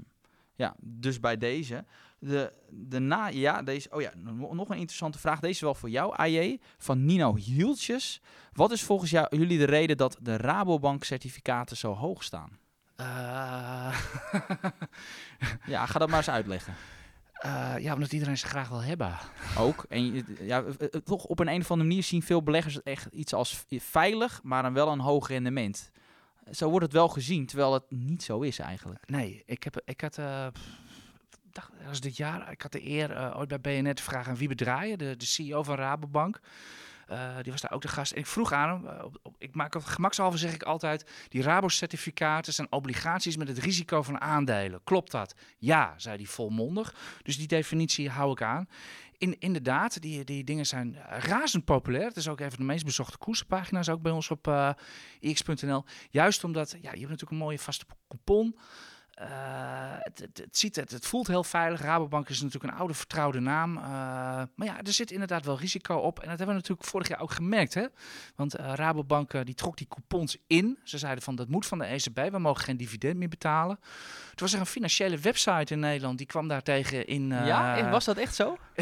ja, 0.56 0.76
dus 0.80 1.19
bij 1.19 1.38
deze. 1.38 1.86
De, 2.19 2.54
de 2.69 3.00
na, 3.00 3.28
ja, 3.28 3.62
deze, 3.63 3.89
oh 3.91 4.02
ja, 4.02 4.12
no- 4.17 4.54
nog 4.54 4.69
een 4.69 4.76
interessante 4.78 5.19
vraag. 5.19 5.39
Deze 5.39 5.54
is 5.54 5.60
wel 5.62 5.76
voor 5.76 5.89
jou, 5.89 6.13
AJ, 6.15 6.60
van 6.78 7.06
Nino 7.06 7.36
Hieltjes. 7.36 8.21
Wat 8.54 8.71
is 8.71 8.84
volgens 8.84 9.12
jou, 9.12 9.38
jullie 9.38 9.58
de 9.58 9.65
reden 9.65 9.97
dat 9.97 10.17
de 10.21 10.38
Rabobank-certificaten 10.38 11.78
zo 11.78 11.93
hoog 11.93 12.24
staan? 12.24 12.60
Eh, 13.01 13.99
Ja, 15.65 15.85
ga 15.85 15.99
dat 15.99 16.07
maar 16.09 16.17
eens 16.17 16.29
uitleggen. 16.29 16.73
eh, 17.33 17.73
ja, 17.79 17.93
omdat 17.93 18.13
iedereen 18.13 18.37
ze 18.37 18.47
graag 18.47 18.69
wil 18.69 18.83
hebben. 18.83 19.17
Ook. 19.57 19.85
En 19.89 20.25
ja, 20.39 20.63
eh, 20.63 20.87
toch 20.87 21.23
op 21.25 21.39
een, 21.39 21.47
een 21.47 21.61
of 21.61 21.71
andere 21.71 21.89
manier 21.89 22.03
zien 22.03 22.23
veel 22.23 22.43
beleggers 22.43 22.73
het 22.75 22.83
echt 22.83 23.05
iets 23.11 23.33
als 23.33 23.65
veilig, 23.69 24.39
maar 24.43 24.63
dan 24.63 24.73
wel 24.73 24.87
een 24.91 24.99
hoog 24.99 25.27
rendement. 25.27 25.91
Zo 26.51 26.69
wordt 26.69 26.85
het 26.85 26.93
wel 26.93 27.07
gezien, 27.09 27.45
terwijl 27.45 27.73
het 27.73 27.83
niet 27.89 28.23
zo 28.23 28.39
is 28.41 28.59
eigenlijk. 28.59 29.03
Nee, 29.09 29.43
ik, 29.45 29.63
heb, 29.63 29.81
ik 29.85 30.01
had... 30.01 30.17
eh, 30.17 30.47
dacht, 31.51 31.71
dat 31.77 31.87
was 31.87 31.99
dit 31.99 32.17
jaar. 32.17 32.51
Ik 32.51 32.61
had 32.61 32.71
de 32.71 32.87
eer 32.89 33.35
ooit 33.37 33.47
bij 33.61 33.61
BNR 33.81 33.93
te 33.93 34.03
vragen 34.03 34.31
aan 34.31 34.37
wie 34.37 34.47
bedraaien, 34.47 34.97
de, 34.97 35.15
de 35.17 35.25
CEO 35.25 35.63
van 35.63 35.75
Rabobank. 35.75 36.39
Eh, 37.12 37.36
die 37.41 37.52
was 37.52 37.62
daar 37.62 37.71
ook 37.71 37.82
de 37.82 37.88
gast. 37.88 38.12
En 38.12 38.17
ik 38.17 38.26
vroeg 38.26 38.52
aan 38.52 38.69
hem, 38.69 38.88
eh, 38.88 39.06
op, 39.24 39.36
ik 39.38 39.56
maak 39.56 39.74
het 39.74 39.86
gemakshalve 39.86 40.38
zeg 40.38 40.54
ik 40.54 40.63
altijd, 40.63 41.12
die 41.30 41.41
Rabo-certificaten 41.41 42.54
zijn 42.54 42.71
obligaties 42.71 43.38
met 43.38 43.47
het 43.47 43.58
risico 43.58 44.02
van 44.02 44.21
aandelen. 44.21 44.84
Klopt 44.84 45.12
dat? 45.12 45.36
Ja, 45.58 45.93
zei 45.97 46.15
hij 46.15 46.26
volmondig. 46.26 46.95
Dus 47.24 47.38
die 47.38 47.47
definitie 47.47 48.10
hou 48.10 48.32
ik 48.32 48.41
aan. 48.41 48.67
In, 49.17 49.39
inderdaad, 49.39 50.02
die, 50.02 50.24
die 50.24 50.43
dingen 50.43 50.65
zijn 50.65 50.97
razend 51.08 51.65
populair. 51.65 52.06
Het 52.06 52.17
is 52.17 52.28
ook 52.28 52.39
een 52.39 52.50
van 52.50 52.60
de 52.60 52.65
meest 52.65 52.86
bezochte 52.86 53.17
koersenpagina's, 53.17 53.89
ook 53.89 54.02
bij 54.02 54.12
ons 54.12 54.32
op 54.32 54.47
eh 54.47 54.69
ix.nl. 55.19 55.84
Juist 56.10 56.43
omdat, 56.43 56.71
ja, 56.71 56.78
je 56.80 56.88
hebt 56.88 57.02
natuurlijk 57.02 57.32
een 57.32 57.38
mooie 57.38 57.60
vaste 57.60 57.86
coupon. 58.08 58.58
Eh, 59.21 59.27
het, 59.99 60.19
het, 60.19 60.38
het, 60.38 60.57
ziet, 60.57 60.75
het, 60.75 60.91
het 60.91 61.05
voelt 61.05 61.27
heel 61.27 61.43
veilig. 61.43 61.81
Rabobank 61.81 62.29
is 62.29 62.41
natuurlijk 62.41 62.73
een 62.73 62.79
oude 62.79 62.93
vertrouwde 62.93 63.39
naam. 63.39 63.77
Eh, 63.77 63.84
maar 64.55 64.67
ja, 64.67 64.81
er 64.81 64.93
zit 64.93 65.12
inderdaad 65.12 65.45
wel 65.45 65.60
risico 65.60 65.95
op. 65.95 66.19
En 66.19 66.29
dat 66.29 66.38
hebben 66.38 66.47
we 66.47 66.62
natuurlijk 66.62 66.88
vorig 66.88 67.07
jaar 67.07 67.19
ook 67.19 67.31
gemerkt. 67.31 67.73
Hè? 67.73 67.86
Want 68.36 68.55
eh, 68.55 68.73
Rabobank 68.75 69.45
die 69.45 69.55
trok 69.55 69.77
die 69.77 69.88
coupons 69.88 70.38
in. 70.47 70.77
Ze 70.84 70.97
zeiden 70.97 71.23
van 71.23 71.36
dat 71.36 71.47
moet 71.47 71.65
van 71.65 71.77
de 71.77 71.86
ECB. 71.86 72.31
We 72.31 72.39
mogen 72.39 72.63
geen 72.63 72.77
dividend 72.77 73.17
meer 73.17 73.27
betalen. 73.27 73.79
Toen 73.79 74.47
was 74.47 74.53
er 74.53 74.60
een 74.60 74.65
financiële 74.65 75.17
website 75.17 75.73
in 75.73 75.79
Nederland. 75.79 76.17
Die 76.17 76.27
kwam 76.27 76.47
daar 76.47 76.63
tegen 76.63 77.07
in... 77.07 77.27
ja, 77.27 77.77
en 77.77 77.89
was 77.89 78.05
dat 78.05 78.17
echt 78.17 78.36
zo? 78.36 78.57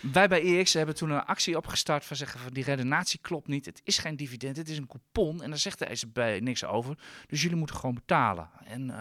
Wij 0.00 0.28
bij 0.28 0.42
EX 0.58 0.72
hebben 0.72 0.94
toen 0.94 1.10
een 1.10 1.24
actie 1.24 1.56
opgestart 1.56 2.04
van 2.04 2.16
zeggen 2.16 2.40
van 2.40 2.52
die 2.52 2.64
redenatie 2.64 3.18
klopt 3.22 3.48
niet. 3.48 3.64
Het 3.66 3.80
is 3.84 3.98
geen 3.98 4.16
dividend, 4.16 4.56
het 4.56 4.68
is 4.68 4.76
een 4.78 4.86
coupon. 4.86 5.42
En 5.42 5.48
daar 5.50 5.58
zegt 5.58 5.78
de 5.78 5.84
ECB 5.86 6.40
niks 6.42 6.64
over. 6.64 6.98
Dus 7.26 7.42
jullie 7.42 7.56
moeten 7.56 7.76
gewoon 7.76 7.94
betalen. 7.94 8.48
En 8.64 8.90
eh, 8.90 8.96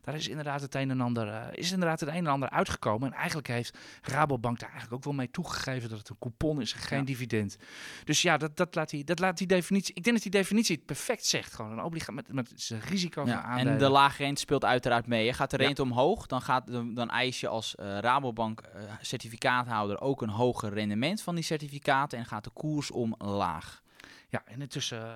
daar 0.00 0.14
is 0.14 0.28
inderdaad 0.28 0.60
het 0.60 0.74
een 0.74 0.90
en 0.90 1.00
ander, 1.00 1.28
eh, 1.28 1.46
is 1.52 1.72
inderdaad 1.72 2.00
het 2.00 2.08
een 2.08 2.14
en 2.14 2.26
ander 2.26 2.50
uitgekomen. 2.50 3.08
En 3.12 3.16
eigenlijk 3.18 3.48
heeft 3.48 3.78
Rabobank 4.02 4.58
daar 4.58 4.70
eigenlijk 4.70 4.98
ook 4.98 5.04
wel 5.04 5.14
mee 5.18 5.30
toegegeven 5.30 5.88
dat 5.88 5.98
het 5.98 6.08
een 6.08 6.18
coupon 6.18 6.60
is 6.60 6.72
en 6.72 6.78
geen 6.80 6.98
Ja. 6.98 7.04
dividend. 7.04 7.56
Dus 8.04 8.22
ja, 8.22 8.36
dat, 8.36 8.56
dat, 8.56 8.74
laat 8.74 8.90
die, 8.90 9.04
dat 9.04 9.18
laat 9.18 9.38
die 9.38 9.46
definitie. 9.46 9.94
Ik 9.94 10.02
denk 10.02 10.14
dat 10.14 10.22
die 10.24 10.40
definitie 10.40 10.76
het 10.76 10.86
perfect 10.86 11.26
zegt. 11.26 11.54
Gewoon 11.54 11.70
een 11.72 11.82
obligatie 11.84 12.14
met, 12.14 12.32
met 12.32 12.52
zijn 12.54 12.80
risico 12.80 13.20
van 13.22 13.30
Ja, 13.32 13.42
aandelen. 13.42 13.72
en 13.72 13.78
de 13.78 13.88
lage 13.88 14.22
rente 14.22 14.40
speelt 14.40 14.64
uiteraard 14.64 15.06
mee. 15.06 15.26
hè. 15.26 15.32
Gaat 15.32 15.50
de 15.50 15.58
Ja. 15.58 15.64
rente 15.64 15.82
omhoog, 15.82 16.26
dan, 16.26 16.42
gaat, 16.42 16.66
dan, 16.66 16.94
dan 16.94 17.10
eis 17.10 17.40
je 17.40 17.48
als 17.48 17.74
eh, 17.74 17.98
Rabobank 17.98 18.62
certificaathouder 19.00 20.00
ook 20.00 20.11
een 20.20 20.28
hoger 20.28 20.72
rendement 20.72 21.22
van 21.22 21.34
die 21.34 21.44
certificaten 21.44 22.18
en 22.18 22.26
gaat 22.26 22.44
de 22.44 22.50
koers 22.50 22.90
omlaag. 22.90 23.81
Ja, 24.32 24.42
en 24.46 24.60
intussen 24.60 24.98
eh, 25.02 25.08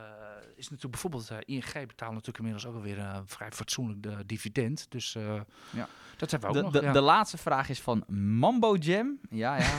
is 0.56 0.64
natuurlijk 0.68 0.90
bijvoorbeeld 0.90 1.30
eh, 1.30 1.36
ING 1.44 1.72
betaalt 1.86 2.12
natuurlijk 2.12 2.38
inmiddels 2.38 2.66
ook 2.66 2.74
alweer 2.74 2.98
een 2.98 3.22
vrij 3.26 3.50
fatsoenlijk 3.52 4.06
eh, 4.06 4.12
dividend. 4.26 4.86
Dus 4.88 5.14
eh, 5.14 5.40
Ja. 5.70 5.88
dat 6.16 6.30
hebben 6.30 6.48
we 6.48 6.54
De, 6.58 6.64
ook 6.66 6.72
nog. 6.72 6.80
de, 6.80 6.86
ja. 6.86 6.92
de 6.92 7.00
laatste 7.00 7.36
vraag 7.38 7.68
is 7.68 7.80
van 7.80 8.04
Mambo 8.38 8.74
Jam. 8.76 9.18
Ja, 9.30 9.56
ja. 9.58 9.66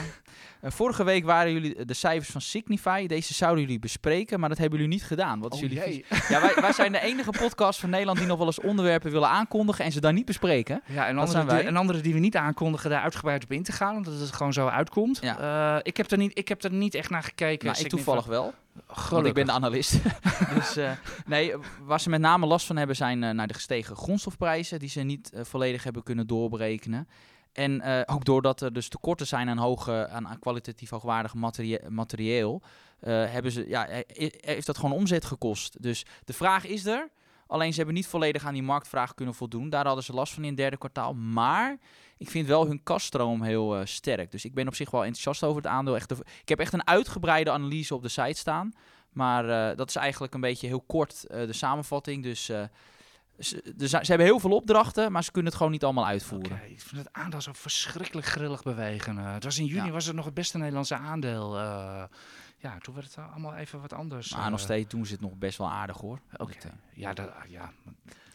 Eh, 0.60 0.70
vorige 0.70 1.04
week 1.04 1.24
waren 1.24 1.52
jullie 1.52 1.84
de 1.84 1.94
cijfers 1.94 2.30
van 2.30 2.40
Signify. 2.40 3.06
Deze 3.06 3.34
zouden 3.34 3.60
jullie 3.64 3.78
bespreken, 3.78 4.40
maar 4.40 4.48
dat 4.48 4.58
hebben 4.58 4.78
jullie 4.78 4.94
niet 4.94 5.04
gedaan. 5.04 5.40
Wat 5.40 5.54
is 5.54 5.62
Oh, 5.62 5.68
jullie? 5.70 6.04
Ja, 6.28 6.40
wij, 6.40 6.54
wij 6.54 6.72
zijn 6.72 6.92
de 6.92 7.00
enige 7.00 7.30
podcast 7.30 7.80
van 7.80 7.90
Nederland 7.90 8.18
die 8.18 8.26
nog 8.26 8.38
wel 8.38 8.46
eens 8.46 8.60
onderwerpen 8.60 9.10
willen 9.10 9.28
aankondigen 9.28 9.84
en 9.84 9.92
ze 9.92 10.00
dan 10.00 10.14
niet 10.14 10.24
bespreken. 10.24 10.82
Ja, 10.86 11.06
en 11.06 11.10
andere, 11.16 11.30
zijn 11.32 11.46
wij. 11.46 11.58
die, 11.58 11.66
en 11.68 11.76
andere 11.76 12.00
die 12.00 12.12
we 12.12 12.18
niet 12.18 12.36
aankondigen, 12.36 12.90
daar 12.90 13.02
uitgebreid 13.02 13.42
op 13.44 13.52
in 13.52 13.62
te 13.62 13.72
gaan, 13.72 13.96
omdat 13.96 14.18
het 14.18 14.32
gewoon 14.32 14.52
zo 14.52 14.66
uitkomt. 14.66 15.18
Ja. 15.22 15.74
Eh, 15.76 15.80
ik, 15.82 15.96
heb 15.96 16.10
er 16.10 16.18
niet, 16.18 16.38
ik 16.38 16.48
heb 16.48 16.62
er 16.62 16.72
niet 16.72 16.94
echt 16.94 17.10
naar 17.10 17.22
gekeken. 17.22 17.66
Nou, 17.66 17.78
ik 17.80 17.88
toevallig 17.88 18.24
wel. 18.26 18.54
Want 19.10 19.26
ik 19.26 19.34
ben 19.34 19.46
de 19.46 19.52
analist. 19.52 20.00
dus 20.54 20.76
eh, 20.76 20.92
nee, 21.26 21.54
waar 21.82 22.00
ze 22.00 22.08
met 22.08 22.20
name 22.20 22.46
last 22.46 22.66
van 22.66 22.76
hebben 22.76 22.96
zijn 22.96 23.22
eh, 23.22 23.30
naar 23.30 23.46
de 23.46 23.54
gestegen 23.54 23.96
grondstofprijzen, 23.96 24.78
die 24.78 24.88
ze 24.88 25.00
niet 25.00 25.32
eh, 25.32 25.44
volledig 25.44 25.84
hebben 25.84 26.02
kunnen 26.02 26.26
doorberekenen. 26.26 27.08
En 27.52 28.06
ook 28.06 28.24
doordat 28.24 28.60
er 28.60 28.72
dus 28.72 28.88
tekorten 28.88 29.26
zijn 29.26 29.48
aan, 29.48 29.58
hoge, 29.58 30.08
aan, 30.08 30.28
aan 30.28 30.38
kwalitatief 30.38 30.90
hoogwaardig 30.90 31.34
materie- 31.34 31.88
materieel, 31.88 32.62
hebben 33.06 33.52
ze, 33.52 33.68
ja, 33.68 33.88
heeft 34.40 34.66
dat 34.66 34.78
gewoon 34.78 34.96
omzet 34.96 35.24
gekost. 35.24 35.82
Dus 35.82 36.06
de 36.24 36.32
vraag 36.32 36.66
is 36.66 36.86
er. 36.86 37.08
Alleen 37.48 37.70
ze 37.70 37.76
hebben 37.76 37.94
niet 37.94 38.06
volledig 38.06 38.44
aan 38.44 38.52
die 38.52 38.62
marktvraag 38.62 39.14
kunnen 39.14 39.34
voldoen. 39.34 39.70
Daar 39.70 39.86
hadden 39.86 40.04
ze 40.04 40.12
last 40.12 40.32
van 40.32 40.42
in 40.42 40.48
het 40.48 40.58
derde 40.58 40.76
kwartaal. 40.76 41.14
Maar 41.14 41.78
ik 42.18 42.30
vind 42.30 42.46
wel 42.46 42.66
hun 42.66 42.82
kaststroom 42.82 43.42
heel 43.42 43.76
eh, 43.76 43.84
sterk. 43.86 44.30
Dus 44.30 44.44
ik 44.44 44.54
ben 44.54 44.66
op 44.68 44.74
zich 44.74 44.90
wel 44.90 45.00
enthousiast 45.04 45.42
over 45.42 45.62
het 45.62 45.70
aandeel. 45.70 45.96
Echt 45.96 46.08
de- 46.08 46.24
ik 46.42 46.48
heb 46.48 46.58
echt 46.58 46.72
een 46.72 46.86
uitgebreide 46.86 47.50
analyse 47.50 47.94
op 47.94 48.02
de 48.02 48.08
site 48.08 48.38
staan. 48.38 48.72
Maar 49.12 49.70
eh, 49.70 49.76
dat 49.76 49.88
is 49.88 49.96
eigenlijk 49.96 50.34
een 50.34 50.40
beetje 50.40 50.66
heel 50.66 50.80
kort 50.86 51.24
eh, 51.26 51.46
de 51.46 51.52
samenvatting. 51.52 52.22
Dus 52.22 52.44
ze, 52.44 52.68
ze 53.38 53.98
hebben 54.02 54.26
heel 54.26 54.40
veel 54.40 54.50
opdrachten, 54.56 55.12
maar 55.12 55.24
ze 55.24 55.30
kunnen 55.30 55.46
het 55.50 55.56
gewoon 55.58 55.72
niet 55.72 55.84
allemaal 55.84 56.06
uitvoeren. 56.06 56.60
Ik 56.70 56.80
vind 56.80 56.96
het 57.04 57.12
aandeel 57.12 57.40
zo 57.40 57.52
verschrikkelijk 57.54 58.26
grillig 58.26 58.62
bewegen. 58.62 59.16
Het 59.16 59.44
was 59.44 59.58
in 59.58 59.64
juni 59.64 59.86
Ja. 59.86 59.92
was 59.92 60.06
het 60.06 60.14
nog 60.16 60.24
het 60.24 60.34
beste 60.34 60.58
Nederlandse 60.58 60.94
aandeel. 60.96 61.58
Eh, 62.60 62.70
ja, 62.70 62.78
toen 62.78 62.94
werd 62.94 63.06
het 63.06 63.16
eh, 63.16 63.30
allemaal 63.32 63.54
even 63.54 63.80
wat 63.80 63.92
anders. 63.92 64.32
Maar 64.34 64.44
eh. 64.44 64.50
nog 64.50 64.60
steeds 64.60 64.88
doen 64.88 65.06
ze 65.06 65.12
het 65.12 65.20
nog 65.20 65.34
best 65.34 65.58
wel 65.58 65.70
aardig 65.70 65.96
hoor. 65.96 66.20
Oké. 66.36 66.52
Eh, 66.52 66.70
Ja, 66.92 67.12
dat, 67.12 67.34
ah, 67.34 67.44
ja. 67.50 67.72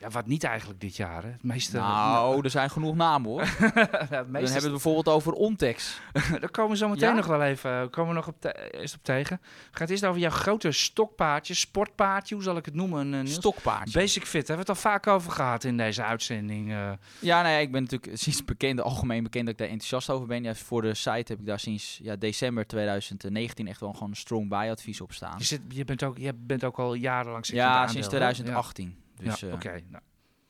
Ja, 0.04 0.10
wat 0.10 0.28
niet 0.28 0.44
eigenlijk 0.44 0.80
dit 0.82 0.96
jaar. 0.96 1.24
Hè. 1.24 1.30
Het 1.30 1.44
meeste, 1.44 1.78
nou, 1.78 2.44
er 2.44 2.50
zijn 2.50 2.70
genoeg 2.70 2.96
namen 2.96 3.30
hoor. 3.30 3.42
ja, 3.60 3.72
Dan 3.72 4.08
hebben 4.10 4.42
we 4.42 4.50
het 4.50 4.70
bijvoorbeeld 4.70 5.08
over 5.08 5.34
Ontex. 5.34 6.00
Daar 6.40 6.50
komen 6.52 6.72
we 6.72 6.78
zo 6.78 6.90
meteen 6.90 7.10
Ja? 7.10 7.16
nog 7.16 7.26
wel 7.26 7.42
even 7.44 7.82
eh, 7.82 7.90
komen 7.90 8.10
we 8.10 8.16
nog 8.16 8.28
op 8.28 8.36
te- 8.42 8.72
eerst 8.80 8.96
op 8.96 9.04
tegen. 9.04 9.42
Het 9.72 9.90
eerst 9.90 10.06
over 10.06 10.22
jouw 10.22 10.30
grote 10.32 10.72
stokpaardje, 10.72 11.54
sportpaardje, 11.54 12.36
hoe 12.36 12.44
zal 12.44 12.58
ik 12.58 12.66
het 12.66 12.74
noemen? 12.74 13.10
Niels? 13.10 13.34
Stokpaardje. 13.34 14.00
Basic 14.00 14.24
Fit, 14.26 14.48
daar 14.48 14.58
hebben 14.58 14.66
we 14.66 14.72
het 14.72 14.84
al 14.86 14.92
vaak 14.92 15.08
over 15.08 15.32
gehad 15.32 15.64
in 15.64 15.78
deze 15.78 16.04
uitzending. 16.04 16.72
eh. 16.72 16.92
Ja, 17.20 17.42
nou 17.42 17.54
ja, 17.54 17.60
ik 17.60 17.72
ben 17.72 17.82
natuurlijk 17.84 18.18
sinds 18.18 18.46
bekend, 18.46 18.82
algemeen 18.82 19.24
bekend 19.24 19.44
dat 19.46 19.54
ik 19.54 19.60
daar 19.60 19.70
enthousiast 19.70 20.10
over 20.10 20.28
ben. 20.28 20.44
Ja, 20.44 20.56
voor 20.56 20.82
de 20.82 20.94
site 20.94 21.32
heb 21.32 21.40
ik 21.40 21.46
daar 21.46 21.60
sinds 21.60 22.00
ja, 22.04 22.16
december 22.16 22.68
2019 22.68 23.68
echt 23.68 23.80
wel 23.80 23.94
gewoon 23.94 24.10
een 24.10 24.16
strong 24.16 24.50
buy 24.50 24.70
advies 24.70 25.02
op 25.02 25.14
staan. 25.14 25.36
je, 25.38 25.44
zit, 25.44 25.62
je, 25.70 25.86
bent 25.86 26.04
ook, 26.04 26.18
je 26.18 26.34
bent 26.34 26.64
ook 26.64 26.80
al 26.80 26.94
jarenlang 26.94 27.46
Ja, 27.46 27.88
sinds 27.88 27.96
aandeel, 27.96 28.02
hè? 28.02 28.08
2018. 28.34 28.86
Ja, 28.98 29.03
Dus, 29.16 29.40
ja, 29.40 29.48
eh, 29.48 29.54
oké. 29.54 29.82
nou. 29.90 30.04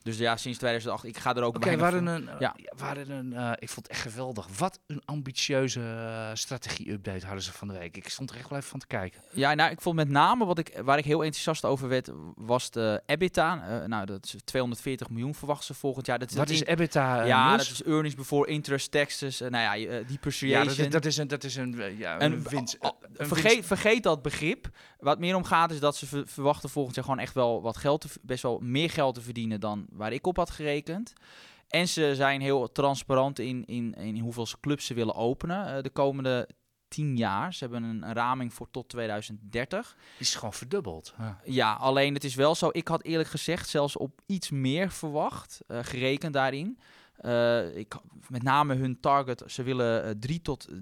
Dus 0.03 0.17
ja, 0.17 0.37
sinds 0.37 0.57
2008. 0.57 1.03
Ik 1.05 1.17
ga 1.17 1.35
er 1.35 1.43
ook 1.43 1.53
hadden 1.63 1.79
voor- 1.79 2.11
een, 2.11 2.23
Ja. 2.39 2.53
ja. 2.57 2.73
we 2.77 2.83
hadden 2.83 3.09
een 3.09 3.33
eh, 3.33 3.51
ik 3.59 3.69
vond 3.69 3.87
het 3.87 3.95
echt 3.95 4.01
geweldig. 4.01 4.47
Wat 4.57 4.79
een 4.87 5.01
ambitieuze 5.05 5.79
eh, 5.81 6.29
strategie-update 6.33 7.25
hadden 7.25 7.43
ze 7.43 7.51
van 7.51 7.67
de 7.67 7.73
week. 7.77 7.97
Ik 7.97 8.09
stond 8.09 8.29
er 8.29 8.35
echt 8.37 8.49
wel 8.49 8.57
even 8.57 8.69
van 8.69 8.79
te 8.79 8.87
kijken. 8.87 9.21
Ja, 9.31 9.53
nou, 9.53 9.71
ik 9.71 9.81
vond 9.81 9.95
met 9.95 10.09
name 10.09 10.45
wat 10.45 10.57
ik, 10.59 10.79
waar 10.83 10.97
ik 10.97 11.05
heel 11.05 11.23
enthousiast 11.23 11.65
over 11.65 11.87
werd, 11.87 12.09
was 12.35 12.71
de 12.71 13.01
EBITDA. 13.05 13.67
Eh, 13.81 13.87
nou, 13.87 14.05
dat 14.05 14.25
is 14.25 14.35
240 14.43 15.09
miljoen 15.09 15.35
verwachten 15.35 15.65
ze 15.65 15.73
volgend 15.73 16.05
jaar. 16.05 16.19
Dat, 16.19 16.29
Wat 16.33 16.47
dat 16.47 16.55
is 16.55 16.63
EBITDA? 16.63 17.21
eh, 17.21 17.27
Ja, 17.27 17.51
dat 17.57 17.61
is 17.65 17.83
earnings 17.83 18.15
before 18.15 18.47
interest, 18.49 18.91
taxes, 18.91 19.41
eh, 19.41 19.49
nou 19.49 19.63
ja, 19.63 19.73
eh, 19.89 19.99
ja, 19.99 20.07
depreciation. 20.07 20.65
dat, 20.67 20.77
is, 20.77 20.89
dat 20.89 21.05
is 21.05 21.17
een, 21.17 21.27
dat 21.27 21.43
is 21.43 21.55
een, 21.55 21.79
eh, 21.81 21.99
ja, 21.99 22.13
een, 22.15 22.19
En- 22.21 22.31
winst. 22.31 22.77
een 22.79 22.91
winst- 23.09 23.29
vergeet, 23.29 23.65
vergeet 23.65 24.03
dat 24.03 24.21
begrip. 24.21 24.69
Wat 24.99 25.19
meer 25.19 25.35
om 25.35 25.43
gaat 25.43 25.71
is 25.71 25.79
dat 25.79 25.95
ze 25.95 26.05
ver- 26.05 26.27
verwachten 26.27 26.69
volgend 26.69 26.95
jaar 26.95 27.03
gewoon 27.03 27.19
echt 27.19 27.33
wel 27.33 27.61
wat 27.61 27.77
geld, 27.77 28.01
te, 28.01 28.07
best 28.21 28.43
wel 28.43 28.59
meer 28.61 28.89
geld 28.89 29.15
te 29.15 29.21
verdienen 29.21 29.59
dan 29.59 29.85
waar 29.93 30.13
ik 30.13 30.27
op 30.27 30.37
had 30.37 30.49
gerekend. 30.49 31.13
En 31.67 31.87
ze 31.87 32.15
zijn 32.15 32.41
heel 32.41 32.71
transparant 32.71 33.39
in, 33.39 33.65
in, 33.65 33.93
in 33.93 34.19
hoeveel 34.19 34.47
clubs 34.61 34.85
ze 34.85 34.93
willen 34.93 35.15
openen 35.15 35.75
eh, 35.75 35.83
de 35.83 35.89
komende 35.89 36.49
tien 36.87 37.17
jaar. 37.17 37.53
Ze 37.53 37.63
hebben 37.63 37.83
een, 37.83 38.01
een 38.01 38.13
raming 38.13 38.53
voor 38.53 38.67
tot 38.71 38.89
2030. 38.89 39.95
Die 39.95 40.27
is 40.27 40.35
gewoon 40.35 40.53
verdubbeld. 40.53 41.13
Ja. 41.17 41.39
Ja, 41.45 41.73
alleen 41.73 42.13
het 42.13 42.23
is 42.23 42.35
wel 42.35 42.55
zo. 42.55 42.69
Ik 42.71 42.87
had 42.87 43.03
eerlijk 43.03 43.29
gezegd 43.29 43.69
zelfs 43.69 43.97
op 43.97 44.21
iets 44.25 44.49
meer 44.49 44.91
verwacht, 44.91 45.61
eh, 45.67 45.79
gerekend 45.81 46.33
daarin. 46.33 46.79
Eh, 47.15 47.77
ik, 47.77 47.95
met 48.27 48.43
name 48.43 48.75
hun 48.75 48.99
target, 48.99 49.43
ze 49.47 49.63
willen 49.63 50.03
eh, 50.03 50.11
3 50.19 50.41
tot 50.41 50.67
3.500 50.69 50.73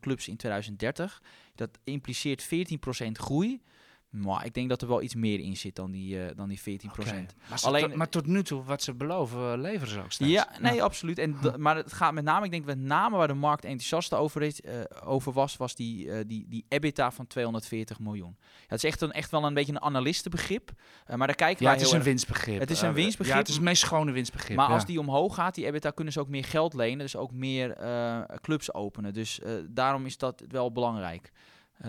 clubs 0.00 0.28
in 0.28 0.36
2030. 0.36 1.22
Dat 1.54 1.78
impliceert 1.84 2.42
14% 2.42 3.18
groei. 3.18 3.62
Maar 4.10 4.44
ik 4.44 4.54
denk 4.54 4.68
dat 4.68 4.82
er 4.82 4.88
wel 4.88 5.02
iets 5.02 5.14
meer 5.14 5.40
in 5.40 5.56
zit 5.56 5.76
dan 5.76 5.90
die, 5.90 6.24
eh, 6.24 6.36
dan 6.36 6.48
die 6.48 6.60
14%. 6.60 7.34
Maar, 7.48 7.58
ze- 7.58 7.66
Alleen- 7.66 7.82
tot- 7.82 7.94
maar 7.94 8.08
tot 8.08 8.26
nu 8.26 8.42
toe, 8.42 8.62
wat 8.62 8.82
ze 8.82 8.94
beloven, 8.94 9.52
eh, 9.52 9.58
leveren 9.58 9.88
ze 9.88 9.98
ook 10.00 10.12
steeds. 10.12 10.30
Ja, 10.30 10.48
nee, 10.60 10.82
absoluut. 10.82 11.18
En 11.18 11.36
maar 11.56 11.76
het 11.76 11.92
gaat 11.92 12.12
met 12.12 12.24
name, 12.24 12.44
ik 12.44 12.50
denk 12.50 12.64
met 12.64 12.78
name 12.78 13.16
waar 13.16 13.26
de 13.28 13.34
markt 13.34 13.64
enthousiast 13.64 14.14
over, 14.14 14.42
is, 14.42 14.60
eh, 14.60 14.74
over 15.04 15.32
was, 15.32 15.56
was 15.56 15.74
die, 15.74 16.12
eh, 16.12 16.24
die, 16.26 16.46
die 16.48 16.64
EBITDA 16.68 17.10
van 17.10 17.26
240 17.26 17.98
miljoen. 17.98 18.36
Ja, 18.40 18.46
het 18.66 18.84
is 18.84 18.90
echt, 18.90 19.00
een, 19.00 19.12
echt 19.12 19.30
wel 19.30 19.44
een 19.44 19.54
beetje 19.54 19.72
een 19.72 19.80
analistenbegrip. 19.82 20.70
maar 21.16 21.26
daar 21.26 21.36
kijken 21.36 21.64
Ja, 21.64 21.70
wij 21.70 21.72
het 21.72 21.82
is 21.82 21.90
een 21.90 21.96
erg- 21.96 22.04
winstbegrip. 22.06 22.60
Het 22.60 22.70
is 22.70 22.80
een 22.80 22.92
winstbegrip. 22.92 23.34
Ja, 23.34 23.40
het 23.40 23.48
is 23.48 23.54
het 23.54 23.64
meest 23.64 23.82
schone 23.82 24.12
winstbegrip. 24.12 24.56
Maar 24.56 24.68
ja. 24.68 24.74
als 24.74 24.84
die 24.86 25.00
omhoog 25.00 25.34
gaat, 25.34 25.54
die 25.54 25.64
EBITDA, 25.66 25.90
kunnen 25.90 26.12
ze 26.12 26.20
ook 26.20 26.28
meer 26.28 26.44
geld 26.44 26.74
lenen. 26.74 26.98
Dus 26.98 27.16
ook 27.16 27.32
meer 27.32 27.76
clubs 28.40 28.74
openen. 28.74 29.12
Dus 29.12 29.40
daarom 29.68 30.06
is 30.06 30.16
dat 30.18 30.44
wel 30.48 30.72
belangrijk. 30.72 31.32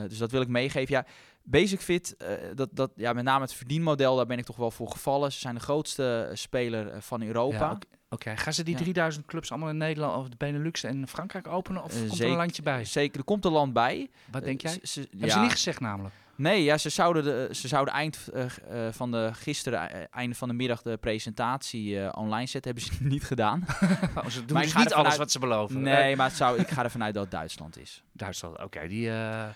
Dus 0.07 0.17
dat 0.17 0.31
wil 0.31 0.41
ik 0.41 0.47
meegeven. 0.47 0.95
Ja, 0.95 1.05
Basic 1.43 1.79
Fit, 1.81 2.15
eh, 2.17 2.27
dat, 2.55 2.69
dat, 2.71 2.91
ja, 2.95 3.13
met 3.13 3.23
name 3.23 3.41
het 3.41 3.53
verdienmodel, 3.53 4.15
daar 4.15 4.25
ben 4.25 4.37
ik 4.37 4.45
toch 4.45 4.55
wel 4.55 4.71
voor 4.71 4.91
gevallen. 4.91 5.31
Ze 5.31 5.39
zijn 5.39 5.55
de 5.55 5.61
grootste 5.61 6.27
eh, 6.29 6.35
speler 6.35 6.87
eh, 6.87 7.01
van 7.01 7.21
Europa. 7.23 7.57
Ja, 7.69 7.77
Oké, 8.09 8.37
gaan 8.37 8.53
ze 8.53 8.63
die 8.63 8.73
Ja. 8.77 8.81
3000 8.81 9.25
clubs 9.25 9.49
allemaal 9.51 9.69
in 9.69 9.77
Nederland 9.77 10.17
of 10.17 10.29
de 10.29 10.35
Benelux 10.37 10.83
en 10.83 11.07
Frankrijk 11.07 11.47
openen? 11.47 11.83
Of 11.83 11.99
komt 12.07 12.19
er 12.19 12.25
een 12.29 12.35
landje 12.35 12.61
bij? 12.61 12.85
Zeker, 12.85 13.17
er 13.17 13.23
komt 13.23 13.45
een 13.45 13.51
land 13.51 13.73
bij. 13.73 14.09
Wat 14.31 14.43
denk 14.43 14.61
jij? 14.61 14.71
ze- 14.71 14.79
ze- 14.83 14.99
Hebben 14.99 15.27
ja. 15.27 15.33
ze 15.33 15.39
niet 15.39 15.51
gezegd 15.51 15.79
namelijk? 15.79 16.15
Nee, 16.41 16.63
ja, 16.63 16.77
ze 16.77 16.89
zouden, 16.89 17.23
de, 17.23 17.47
ze 17.51 17.67
zouden 17.67 17.93
eind 17.93 18.27
eh, 18.33 18.43
eh, 18.43 18.93
van 18.93 19.11
de 19.11 19.29
gisteren, 19.33 19.91
eh, 19.91 20.01
einde 20.11 20.35
van 20.35 20.47
de 20.47 20.53
middag, 20.53 20.81
de 20.81 20.97
presentatie 20.97 22.15
online 22.15 22.45
zetten. 22.47 22.73
Hebben 22.75 22.93
ze 22.97 23.03
niet 23.15 23.23
gedaan. 23.23 23.65
Oh, 24.15 24.27
ze 24.27 24.45
doen 24.45 24.53
Maar 24.53 24.63
dus 24.63 24.75
niet 24.75 24.93
alles 24.93 25.09
uit- 25.09 25.17
wat 25.17 25.31
ze 25.31 25.39
beloven. 25.39 25.81
nee, 25.81 26.15
maar 26.15 26.27
het 26.27 26.35
zou, 26.37 26.59
ik 26.59 26.67
ga 26.69 26.83
ervan 26.83 27.03
uit 27.03 27.13
dat 27.13 27.23
het 27.23 27.31
Duitsland 27.31 27.77
is. 27.79 28.03
Duitsland, 28.11 28.59
oké. 28.63 28.87
die, 28.87 29.09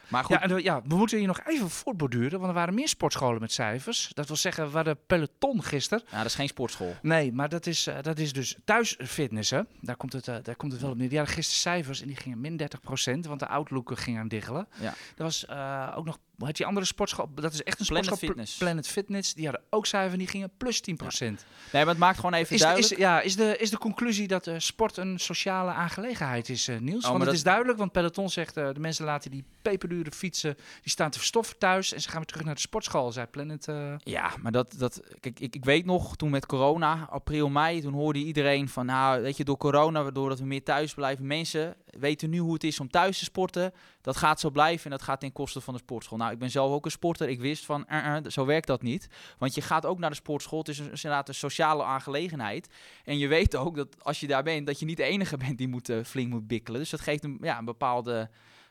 Maar 0.08 0.24
goed, 0.24 0.36
Ja, 0.36 0.42
en, 0.42 0.64
ja, 0.64 0.82
we 0.88 0.96
moeten 0.96 1.18
hier 1.18 1.28
nog 1.28 1.40
even 1.46 1.70
voortborduren, 1.70 2.38
want 2.40 2.48
er 2.48 2.54
waren 2.58 2.74
meer 2.74 2.88
sportscholen 2.88 3.42
met 3.42 3.52
cijfers. 3.52 4.10
Dat 4.14 4.28
wil 4.28 4.36
zeggen, 4.36 4.70
we 4.70 4.76
hadden 4.76 4.98
peloton 5.08 5.64
gisteren. 5.64 6.04
ja, 6.12 6.18
dat 6.18 6.26
is 6.26 6.36
geen 6.36 6.48
sportschool. 6.48 6.96
Nee, 7.02 7.34
maar 7.34 7.50
dat 7.50 7.66
is, 7.66 7.88
dat 8.02 8.20
is 8.20 8.34
dus 8.34 8.56
thuisfitness, 8.66 9.50
hè. 9.50 9.62
Daar 9.82 9.96
komt 9.96 10.14
het, 10.14 10.26
daar 10.26 10.56
komt 10.58 10.72
het 10.72 10.82
wel 10.82 10.92
op 10.92 10.98
neer. 10.98 11.10
Die 11.10 11.18
hadden 11.18 11.36
gisteren 11.36 11.62
cijfers 11.62 12.02
en 12.02 12.08
die 12.08 12.16
gingen 12.16 12.42
min 12.42 12.62
30%, 12.62 13.20
want 13.28 13.40
de 13.40 13.48
Outlook 13.48 13.92
ging 14.00 14.18
aan 14.20 14.28
diggelen. 14.28 14.68
Ja. 14.80 14.94
Er 15.18 15.24
was 15.24 15.50
ook 15.96 16.06
nog, 16.06 16.18
heet 16.38 16.58
die 16.58 16.66
andere 16.66 16.86
sportschool? 16.86 17.30
Dat 17.36 17.54
is 17.54 17.64
echt 17.64 17.80
een 17.80 17.86
Planet 17.86 18.06
sportschool. 18.06 18.30
Fitness. 18.30 18.58
Planet 18.58 18.88
Fitness. 18.88 19.34
Die 19.34 19.44
hadden 19.46 19.64
ook 19.70 19.86
cijfers 19.86 20.14
en 20.14 20.20
die 20.20 20.28
gingen 20.28 20.52
plus 20.58 20.82
10%. 20.82 20.84
Nee, 21.20 21.36
maar 21.72 21.88
het 21.88 21.98
maakt 21.98 22.16
gewoon 22.16 22.34
even 22.34 22.54
Is, 22.54 22.60
de, 22.60 22.66
duidelijk. 22.66 22.94
is, 22.94 23.00
ja, 23.00 23.22
is, 23.22 23.36
de, 23.36 23.58
is 23.58 23.70
de 23.70 23.78
conclusie 23.78 24.28
dat 24.28 24.48
eh, 24.48 24.56
sport 24.58 24.98
een 24.98 25.20
sociale 25.20 25.72
aangelegenheid 25.72 26.50
is, 26.50 26.68
eh, 26.68 26.78
Niels? 26.80 27.02
maar 27.02 27.12
Want 27.12 27.16
het 27.18 27.26
dat- 27.26 27.34
is 27.34 27.44
duidelijk, 27.44 27.78
want 27.78 27.92
Peloton 27.92 28.30
zegt... 28.30 28.58
eh, 28.58 28.70
de 28.74 28.80
mensen 28.80 29.06
laten 29.06 29.32
die 29.32 29.44
peperdure 29.62 30.12
fietsen, 30.12 30.56
die 30.82 30.92
staan 30.92 31.10
te 31.12 31.18
verstoffen 31.18 31.58
thuis... 31.58 31.94
en 31.94 32.02
ze 32.02 32.08
gaan 32.08 32.18
weer 32.18 32.26
terug 32.26 32.44
naar 32.44 32.56
de 32.56 32.62
sportschool, 32.62 33.12
zei 33.12 33.26
Planet. 33.26 33.68
Ja, 34.04 34.32
maar 34.42 34.52
dat, 34.52 34.74
dat 34.78 35.02
kijk, 35.20 35.40
ik, 35.40 35.56
ik 35.56 35.66
weet 35.66 35.86
nog, 35.86 36.16
toen 36.16 36.30
met 36.30 36.46
corona, 36.46 37.08
april, 37.10 37.50
mei, 37.50 37.82
toen 37.82 37.94
hoorde 37.94 38.20
iedereen 38.20 38.70
van, 38.70 38.86
nou, 38.86 39.22
weet 39.22 39.38
je, 39.38 39.44
door 39.44 39.58
corona, 39.58 40.04
waardoor 40.04 40.30
dat 40.30 40.40
we 40.40 40.46
meer 40.46 40.64
thuis 40.64 40.94
blijven, 40.94 41.28
mensen 41.28 41.76
weten 42.00 42.30
nu 42.30 42.39
hoe 42.39 42.54
het 42.54 42.64
is 42.64 42.80
om 42.80 42.89
thuis 42.89 43.18
te 43.18 43.24
sporten. 43.24 43.74
Dat 44.02 44.18
gaat 44.18 44.39
zo 44.39 44.50
blijven 44.50 44.86
en 44.86 44.91
dat 44.91 45.02
gaat 45.02 45.20
ten 45.20 45.32
koste 45.32 45.62
van 45.62 45.74
de 45.74 45.80
sportschool. 45.80 46.18
Nou, 46.18 46.32
ik 46.32 46.39
ben 46.39 46.52
zelf 46.52 46.72
ook 46.72 46.86
een 46.86 46.91
sporter. 46.91 47.30
Ik 47.30 47.39
wist 47.39 47.66
van, 47.66 47.88
eh, 47.88 48.16
eh, 48.16 48.24
zo 48.28 48.46
werkt 48.46 48.68
dat 48.68 48.82
niet. 48.82 49.08
Want 49.38 49.56
je 49.56 49.62
gaat 49.62 49.86
ook 49.86 50.00
naar 50.00 50.10
de 50.10 50.16
sportschool. 50.16 50.60
Het 50.60 50.68
is, 50.68 50.80
een, 50.80 50.91
is 50.91 51.04
inderdaad 51.04 51.28
een 51.28 51.36
sociale 51.36 51.84
aangelegenheid. 51.84 52.70
En 53.04 53.18
je 53.18 53.28
weet 53.28 53.56
ook 53.56 53.76
dat 53.76 54.04
als 54.04 54.20
je 54.20 54.28
daar 54.28 54.43
bent, 54.43 54.68
dat 54.68 54.80
je 54.80 54.86
niet 54.86 54.98
de 54.98 55.04
enige 55.04 55.38
bent 55.38 55.58
die 55.58 55.68
moet, 55.68 55.89
eh, 55.89 56.04
flink 56.04 56.30
moet 56.30 56.48
bikkelen. 56.48 56.80
Dus 56.80 56.89
dat 56.89 57.02
geeft 57.02 57.24
een, 57.24 57.38
ja, 57.41 57.58
een 57.58 57.66
bepaalde... 57.66 58.30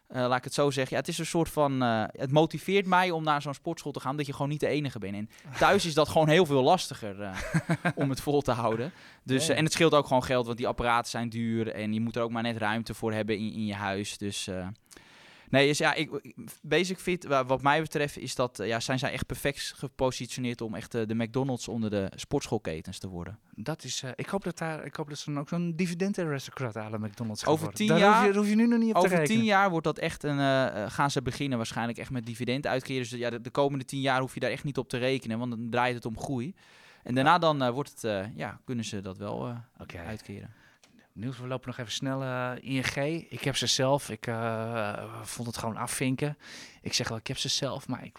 eh, 0.08 0.20
laat 0.26 0.38
ik 0.38 0.44
het 0.44 0.54
zo 0.54 0.70
zeggen. 0.70 0.92
Ja, 0.94 1.00
het 1.00 1.08
is 1.08 1.18
een 1.18 1.26
soort 1.26 1.48
van. 1.48 1.82
eh, 1.82 2.04
het 2.06 2.30
motiveert 2.30 2.86
mij 2.86 3.10
om 3.10 3.24
naar 3.24 3.42
zo'n 3.42 3.54
sportschool 3.54 3.92
te 3.92 4.00
gaan. 4.00 4.16
Dat 4.16 4.26
je 4.26 4.32
gewoon 4.32 4.48
niet 4.48 4.60
de 4.60 4.66
enige 4.68 4.98
bent. 4.98 5.14
En 5.14 5.28
thuis 5.58 5.84
is 5.86 5.94
dat 5.94 6.08
gewoon 6.08 6.28
heel 6.28 6.46
veel 6.46 6.62
lastiger 6.62 7.22
eh, 7.22 7.36
om 7.94 8.10
het 8.10 8.20
vol 8.20 8.40
te 8.40 8.52
houden. 8.52 8.92
Dus, 9.22 9.48
en 9.48 9.64
het 9.64 9.72
scheelt 9.72 9.94
ook 9.94 10.06
gewoon 10.06 10.24
geld, 10.24 10.46
want 10.46 10.58
die 10.58 10.66
apparaten 10.68 11.10
zijn 11.10 11.28
duur. 11.28 11.72
En 11.72 11.92
je 11.92 12.00
moet 12.00 12.16
er 12.16 12.22
ook 12.22 12.30
maar 12.30 12.42
net 12.42 12.56
ruimte 12.56 12.94
voor 12.94 13.12
hebben 13.12 13.36
in, 13.38 13.52
in 13.52 13.66
je 13.66 13.74
huis. 13.74 14.18
Dus. 14.18 14.48
Nee, 15.54 15.66
dus 15.66 15.78
ja, 15.78 15.94
ik, 15.94 16.34
Basic 16.62 16.98
Fit, 16.98 17.24
wa- 17.24 17.44
wat 17.44 17.62
mij 17.62 17.80
betreft, 17.80 18.18
is 18.18 18.34
dat, 18.34 18.58
eh, 18.58 18.66
ja, 18.66 18.80
zijn 18.80 18.98
zij 18.98 19.12
echt 19.12 19.26
perfect 19.26 19.72
gepositioneerd 19.76 20.60
om 20.60 20.74
echt 20.74 20.94
eh, 20.94 21.06
de 21.06 21.14
McDonald's 21.14 21.68
onder 21.68 21.90
de 21.90 22.10
sportschoolketens 22.14 22.98
te 22.98 23.08
worden. 23.08 23.38
Dat 23.54 23.84
is, 23.84 24.02
eh, 24.02 24.10
ik, 24.14 24.26
hoop 24.28 24.44
dat 24.44 24.58
daar, 24.58 24.84
ik 24.84 24.94
hoop 24.96 25.08
dat 25.08 25.18
ze 25.18 25.30
dan 25.32 25.40
ook 25.40 25.48
zo'n 25.48 25.72
dividend-aristocrat 25.76 26.76
aan 26.76 26.90
de 26.90 26.98
McDonald's 26.98 27.46
Over 27.46 27.72
tien 27.72 27.86
daar 27.86 27.98
jaar- 27.98 28.14
hoef 28.16 28.26
je, 28.26 28.32
daar 28.32 28.40
hoef 28.40 28.48
je 28.50 28.56
nu 28.56 28.66
nog 28.66 28.78
niet 28.78 28.94
op 28.94 29.00
te 29.00 29.06
Over 29.06 29.24
tien 29.24 29.44
jaar 29.44 29.70
wordt 29.70 29.84
dat 29.86 29.98
echt 29.98 30.22
een, 30.22 30.38
gaan 30.90 31.10
ze 31.10 31.22
beginnen 31.22 31.56
waarschijnlijk 31.58 31.98
echt 31.98 32.10
met 32.10 32.26
dividend 32.26 32.66
uitkeren. 32.66 33.02
Dus 33.02 33.10
ja, 33.10 33.30
de, 33.30 33.40
de 33.40 33.50
komende 33.50 33.84
tien 33.84 34.00
jaar 34.00 34.20
hoef 34.20 34.34
je 34.34 34.40
daar 34.40 34.50
echt 34.50 34.64
niet 34.64 34.78
op 34.78 34.88
te 34.88 34.96
rekenen, 34.98 35.38
want 35.38 35.50
dan 35.50 35.70
draait 35.70 35.94
het 35.94 36.06
om 36.06 36.18
groei. 36.18 36.54
En 37.02 37.14
daarna 37.14 37.38
dan 37.38 37.70
wordt 37.70 38.00
het, 38.02 38.28
ja, 38.36 38.60
kunnen 38.64 38.84
ze 38.84 39.00
dat 39.00 39.18
wel 39.18 39.54
uitkeren. 40.06 40.50
Niels, 41.14 41.38
we 41.38 41.46
lopen 41.46 41.68
nog 41.68 41.78
even 41.78 41.92
snel 41.92 42.22
eh, 42.22 42.52
ING. 42.60 43.26
Ik 43.30 43.44
heb 43.44 43.56
ze 43.56 43.66
zelf. 43.66 44.10
Ik 44.10 44.26
eh, 44.26 45.04
vond 45.22 45.46
het 45.46 45.56
gewoon 45.56 45.76
afvinken. 45.76 46.38
Ik 46.82 46.92
zeg 46.92 47.08
wel, 47.08 47.18
ik 47.18 47.26
heb 47.26 47.38
ze 47.38 47.48
zelf, 47.48 47.88
maar 47.88 48.04
ik 48.04 48.18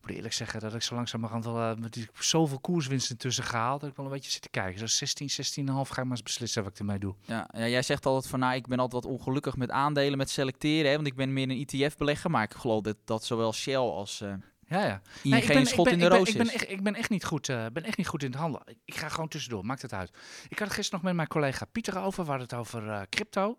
moet 0.00 0.10
eerlijk 0.10 0.34
zeggen 0.34 0.60
dat 0.60 0.74
ik 0.74 0.82
zo 0.82 0.94
langzamerhand 0.94 1.44
wel 1.44 1.60
eh, 1.60 1.76
met 1.76 1.92
die 1.92 2.08
zoveel 2.18 2.58
koerswinsten 2.58 3.16
tussen 3.16 3.44
gehaald, 3.44 3.80
dat 3.80 3.90
ik 3.90 3.96
wel 3.96 4.06
een 4.06 4.12
beetje 4.12 4.30
zit 4.30 4.42
te 4.42 4.48
kijken. 4.48 4.78
Zo 4.78 4.86
16, 4.86 5.28
16,5 5.30 5.36
ga 5.74 5.82
ik 5.82 5.96
maar 5.96 6.04
eens 6.10 6.22
beslissen 6.22 6.62
wat 6.62 6.72
ik 6.72 6.78
ermee 6.78 6.98
doe. 6.98 7.14
Ja, 7.20 7.48
ja, 7.52 7.68
jij 7.68 7.82
zegt 7.82 8.06
altijd 8.06 8.30
van, 8.30 8.38
nou, 8.38 8.54
ik 8.54 8.66
ben 8.66 8.78
altijd 8.78 9.04
wat 9.04 9.12
ongelukkig 9.12 9.56
met 9.56 9.70
aandelen, 9.70 10.18
met 10.18 10.30
selecteren, 10.30 10.90
hè, 10.90 10.96
want 10.96 11.06
ik 11.06 11.16
ben 11.16 11.32
meer 11.32 11.50
een 11.50 11.66
ETF-belegger. 11.66 12.30
Maar 12.30 12.42
ik 12.42 12.54
geloof 12.54 12.82
dat, 12.82 12.96
dat 13.04 13.24
zowel 13.24 13.52
Shell 13.52 13.76
als 13.76 14.22
Ja, 14.68 14.84
ja. 14.86 15.02
Nee, 15.22 15.40
ik 15.42 15.48
ben- 15.48 15.66
schot 15.66 15.84
ben- 15.84 15.92
in 15.92 15.98
de 15.98 16.04
ik 16.04 16.10
ben- 16.10 16.18
roos 16.18 16.28
ik 16.28 16.36
ben, 16.36 16.48
echt, 16.48 16.70
ik 16.70 16.82
ben 16.82 16.94
echt 16.94 17.10
niet 17.10 17.24
goed, 17.24 17.48
eh, 17.48 17.66
ben 17.72 17.84
echt 17.84 17.96
niet 17.96 18.06
goed 18.08 18.22
in 18.22 18.30
het 18.30 18.40
handelen. 18.40 18.66
Ik, 18.68 18.78
ik 18.84 18.94
ga 18.94 19.08
gewoon 19.08 19.28
tussendoor, 19.28 19.64
maakt 19.64 19.82
het 19.82 19.92
uit. 19.92 20.08
Ik 20.48 20.58
had 20.58 20.68
het 20.68 20.76
gisteren 20.76 20.90
nog 20.90 21.02
met 21.02 21.14
mijn 21.14 21.28
collega 21.28 21.64
Pieter 21.64 21.98
over. 21.98 22.24
We 22.24 22.30
hadden 22.30 22.48
het 22.48 22.58
over 22.58 22.88
eh, 22.88 23.00
crypto. 23.10 23.58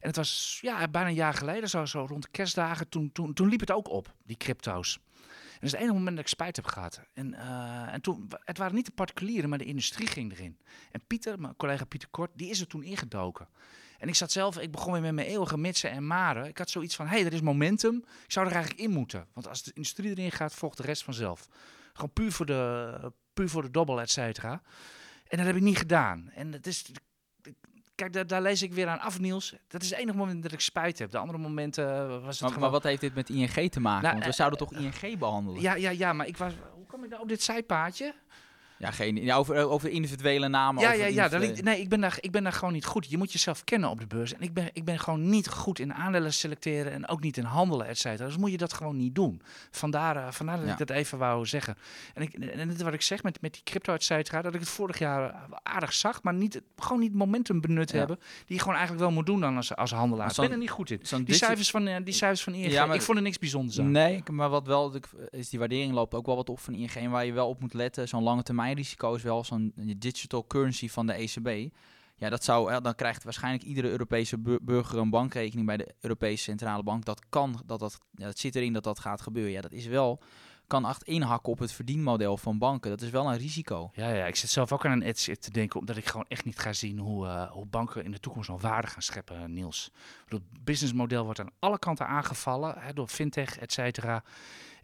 En 0.00 0.06
het 0.08 0.16
was 0.16 0.58
ja, 0.60 0.88
bijna 0.88 1.08
een 1.08 1.14
jaar 1.14 1.34
geleden, 1.34 1.68
zo, 1.68 1.84
zo 1.84 2.06
rond 2.08 2.22
de 2.22 2.28
kerstdagen. 2.30 2.88
Toen, 2.88 3.12
toen, 3.12 3.32
toen 3.34 3.48
liep 3.48 3.60
het 3.60 3.70
ook 3.70 3.88
op, 3.88 4.14
die 4.24 4.36
crypto's. 4.36 4.98
En 5.14 5.54
dat 5.54 5.62
is 5.62 5.70
het 5.70 5.80
enige 5.80 5.96
moment 5.96 6.16
dat 6.16 6.24
ik 6.24 6.30
spijt 6.30 6.56
heb 6.56 6.64
gehad. 6.66 7.00
En, 7.14 7.34
eh, 7.34 7.92
en 7.92 8.00
toen, 8.00 8.28
het 8.44 8.58
waren 8.58 8.74
niet 8.74 8.86
de 8.86 8.92
particulieren, 8.92 9.48
maar 9.48 9.58
de 9.58 9.64
industrie 9.64 10.06
ging 10.06 10.32
erin. 10.32 10.58
En 10.90 11.00
Pieter, 11.06 11.40
mijn 11.40 11.56
collega 11.56 11.84
Pieter 11.84 12.08
Kort, 12.08 12.30
die 12.34 12.50
is 12.50 12.60
er 12.60 12.66
toen 12.66 12.82
ingedoken. 12.82 13.48
En 13.98 14.08
ik 14.08 14.14
zat 14.14 14.32
zelf, 14.32 14.58
ik 14.58 14.70
begon 14.70 14.92
weer 14.92 15.00
met 15.00 15.14
mijn 15.14 15.26
eeuwige 15.26 15.58
mitsen 15.58 15.90
en 15.90 16.06
maren. 16.06 16.46
Ik 16.46 16.58
had 16.58 16.70
zoiets 16.70 16.96
van, 16.96 17.06
hé, 17.06 17.16
hey, 17.16 17.26
er 17.26 17.32
is 17.32 17.40
momentum. 17.40 17.96
Ik 18.24 18.32
zou 18.32 18.46
er 18.46 18.52
eigenlijk 18.52 18.82
in 18.82 18.90
moeten. 18.90 19.26
Want 19.32 19.48
als 19.48 19.62
de 19.62 19.70
industrie 19.74 20.10
erin 20.10 20.32
gaat, 20.32 20.54
volgt 20.54 20.76
de 20.76 20.82
rest 20.82 21.02
vanzelf. 21.04 21.48
Gewoon 21.92 22.12
puur 22.12 22.32
voor 22.32 22.46
de, 22.46 23.12
puur 23.34 23.48
voor 23.48 23.62
de 23.62 23.70
dobbel, 23.70 24.00
et 24.00 24.10
cetera. 24.10 24.62
En 25.28 25.36
dat 25.36 25.46
heb 25.46 25.56
ik 25.56 25.62
niet 25.62 25.78
gedaan. 25.78 26.30
En 26.34 26.52
het 26.52 26.66
is... 26.66 26.90
Kijk, 27.94 28.12
daar, 28.12 28.26
daar 28.26 28.42
lees 28.42 28.62
ik 28.62 28.72
weer 28.72 28.88
aan 28.88 29.00
af, 29.00 29.20
Niels. 29.20 29.54
Dat 29.68 29.82
is 29.82 29.90
het 29.90 29.98
enige 29.98 30.16
moment 30.16 30.42
dat 30.42 30.52
ik 30.52 30.60
spijt 30.60 30.98
heb. 30.98 31.10
De 31.10 31.18
andere 31.18 31.38
momenten 31.38 31.84
eh, 31.84 32.08
was 32.08 32.10
het 32.10 32.22
Maar, 32.22 32.34
gewoon... 32.36 32.60
maar 32.60 32.70
wat 32.70 32.82
heeft 32.82 33.00
dit 33.00 33.14
met 33.14 33.28
ING 33.28 33.70
te 33.70 33.80
maken? 33.80 34.02
Nou, 34.02 34.12
Want 34.12 34.24
we 34.24 34.30
eh, 34.30 34.36
zouden 34.36 34.58
toch 34.58 34.72
ING 34.72 35.18
behandelen? 35.18 35.60
Ja, 35.60 35.74
ja, 35.74 35.90
ja, 35.90 36.12
maar 36.12 36.26
ik 36.26 36.36
was... 36.36 36.52
Hoe 36.72 36.86
kom 36.86 37.04
ik 37.04 37.10
nou 37.10 37.22
op 37.22 37.28
dit 37.28 37.42
zijpaadje? 37.42 38.14
Ja, 38.78 38.90
geen, 38.90 39.16
ja, 39.16 39.36
over, 39.36 39.68
over 39.68 39.88
individuele 39.90 40.48
namen. 40.48 40.82
Ja, 40.82 40.88
over 40.88 41.00
ja, 41.00 41.06
ja. 41.06 41.28
Daar 41.28 41.40
nee, 41.62 41.80
ik 41.80 41.88
ben, 41.88 42.00
daar, 42.00 42.16
ik 42.20 42.30
ben 42.30 42.42
daar 42.42 42.52
gewoon 42.52 42.72
niet 42.72 42.84
goed. 42.84 43.10
Je 43.10 43.18
moet 43.18 43.32
jezelf 43.32 43.64
kennen 43.64 43.90
op 43.90 44.00
de 44.00 44.06
beurs. 44.06 44.34
En 44.34 44.40
ik 44.40 44.52
ben, 44.54 44.70
ik 44.72 44.84
ben 44.84 44.98
gewoon 44.98 45.28
niet 45.28 45.48
goed 45.48 45.78
in 45.78 45.94
aandelen 45.94 46.32
selecteren 46.32 46.92
en 46.92 47.08
ook 47.08 47.20
niet 47.20 47.36
in 47.36 47.44
handelen, 47.44 47.86
et 47.86 47.98
cetera. 47.98 48.26
Dus 48.26 48.36
moet 48.36 48.50
je 48.50 48.56
dat 48.56 48.72
gewoon 48.72 48.96
niet 48.96 49.14
doen. 49.14 49.42
Vandaar, 49.70 50.16
eh, 50.16 50.30
vandaar 50.32 50.56
dat 50.56 50.66
Ja. 50.66 50.72
ik 50.72 50.78
dat 50.78 50.90
even 50.90 51.18
wou 51.18 51.46
zeggen. 51.46 51.76
En, 52.14 52.22
ik, 52.22 52.34
en 52.34 52.68
dit 52.68 52.82
wat 52.82 52.92
ik 52.92 53.02
zeg 53.02 53.22
met, 53.22 53.40
met 53.40 53.52
die 53.52 53.62
crypto, 53.62 53.94
et 53.94 54.04
cetera, 54.04 54.42
dat 54.42 54.54
ik 54.54 54.60
het 54.60 54.68
vorig 54.68 54.98
jaar 54.98 55.30
eh, 55.30 55.40
aardig 55.62 55.92
zag, 55.92 56.22
maar 56.22 56.34
niet, 56.34 56.60
gewoon 56.76 57.00
niet 57.00 57.14
momentum 57.14 57.60
benut 57.60 57.90
Ja. 57.90 57.98
hebben. 57.98 58.16
Die 58.46 58.56
je 58.56 58.58
gewoon 58.58 58.74
eigenlijk 58.76 59.04
wel 59.04 59.12
moet 59.14 59.26
doen 59.26 59.40
dan 59.40 59.56
als, 59.56 59.76
als 59.76 59.90
handelaar. 59.90 60.30
Ik 60.30 60.36
ben 60.36 60.50
er 60.50 60.58
niet 60.58 60.70
goed 60.70 60.90
in. 60.90 60.98
zo'n 61.02 61.24
Die 61.24 61.34
cijfers 61.34 61.70
van, 61.70 61.86
eh, 61.86 61.96
die 62.04 62.14
cijfers 62.14 62.42
van 62.42 62.54
ING, 62.54 62.70
Ja, 62.72 62.86
maar- 62.86 62.94
ik 62.96 63.02
vond 63.02 63.16
er 63.16 63.22
niks 63.22 63.38
bijzonders 63.38 63.80
aan. 63.80 63.90
Nee, 63.90 64.22
maar 64.30 64.48
wat 64.48 64.66
wel 64.66 64.94
is 65.30 65.48
die 65.48 65.58
waardering 65.58 65.92
loopt 65.92 66.14
ook 66.14 66.26
wel 66.26 66.36
wat 66.36 66.48
op 66.48 66.60
van 66.60 66.74
ING. 66.74 66.90
En 66.90 67.10
waar 67.10 67.26
je 67.26 67.32
wel 67.32 67.48
op 67.48 67.60
moet 67.60 67.74
letten, 67.74 68.08
zo'n 68.08 68.22
lange 68.22 68.42
termijn 68.42 68.66
risico 68.74 69.14
is 69.14 69.22
wel 69.22 69.44
zo'n 69.44 69.72
digital 69.96 70.46
currency 70.46 70.88
van 70.88 71.06
de 71.06 71.12
ECB. 71.12 71.74
Ja, 72.16 72.28
dat 72.28 72.44
zou, 72.44 72.70
ja, 72.70 72.80
dan 72.80 72.94
krijgt 72.94 73.24
waarschijnlijk 73.24 73.64
iedere 73.64 73.88
Europese 73.88 74.38
bur- 74.38 74.64
burger 74.64 74.98
een 74.98 75.10
bankrekening 75.10 75.66
bij 75.66 75.76
de 75.76 75.94
Europese 76.00 76.42
Centrale 76.42 76.82
Bank. 76.82 77.04
Dat 77.04 77.22
kan, 77.28 77.62
dat, 77.66 77.78
dat, 77.80 77.98
het 78.14 78.38
zit 78.38 78.54
erin 78.54 78.72
dat 78.72 78.84
dat 78.84 78.98
gaat 78.98 79.20
gebeuren. 79.20 79.52
Ja, 79.52 79.60
dat 79.60 79.72
is 79.72 79.86
wel 79.86 80.22
kan 80.68 80.88
echt 80.88 81.02
inhakken 81.02 81.52
op 81.52 81.58
het 81.58 81.72
verdienmodel 81.72 82.36
van 82.36 82.58
banken. 82.58 82.90
Dat 82.90 83.02
is 83.02 83.10
wel 83.10 83.30
een 83.30 83.38
risico. 83.38 83.90
Ja, 83.92 84.08
ja, 84.10 84.26
ik 84.26 84.36
zit 84.36 84.50
zelf 84.50 84.72
ook 84.72 84.86
aan 84.86 84.92
een 84.92 85.02
edge 85.02 85.38
te 85.38 85.50
denken, 85.50 85.80
omdat 85.80 85.96
ik 85.96 86.06
gewoon 86.06 86.26
echt 86.28 86.44
niet 86.44 86.58
ga 86.58 86.72
zien 86.72 86.98
hoe, 86.98 87.48
hoe 87.50 87.66
banken 87.66 88.04
in 88.04 88.10
de 88.10 88.20
toekomst 88.20 88.48
nog 88.48 88.60
waarde 88.60 88.86
gaan 88.86 89.02
scheppen, 89.02 89.52
Niels. 89.52 89.90
Het 90.26 90.42
businessmodel 90.64 91.24
wordt 91.24 91.40
aan 91.40 91.50
alle 91.58 91.78
kanten 91.78 92.06
aangevallen, 92.06 92.74
hè, 92.78 92.92
door 92.92 93.08
fintech, 93.08 93.58
et 93.58 93.72
cetera. 93.72 94.24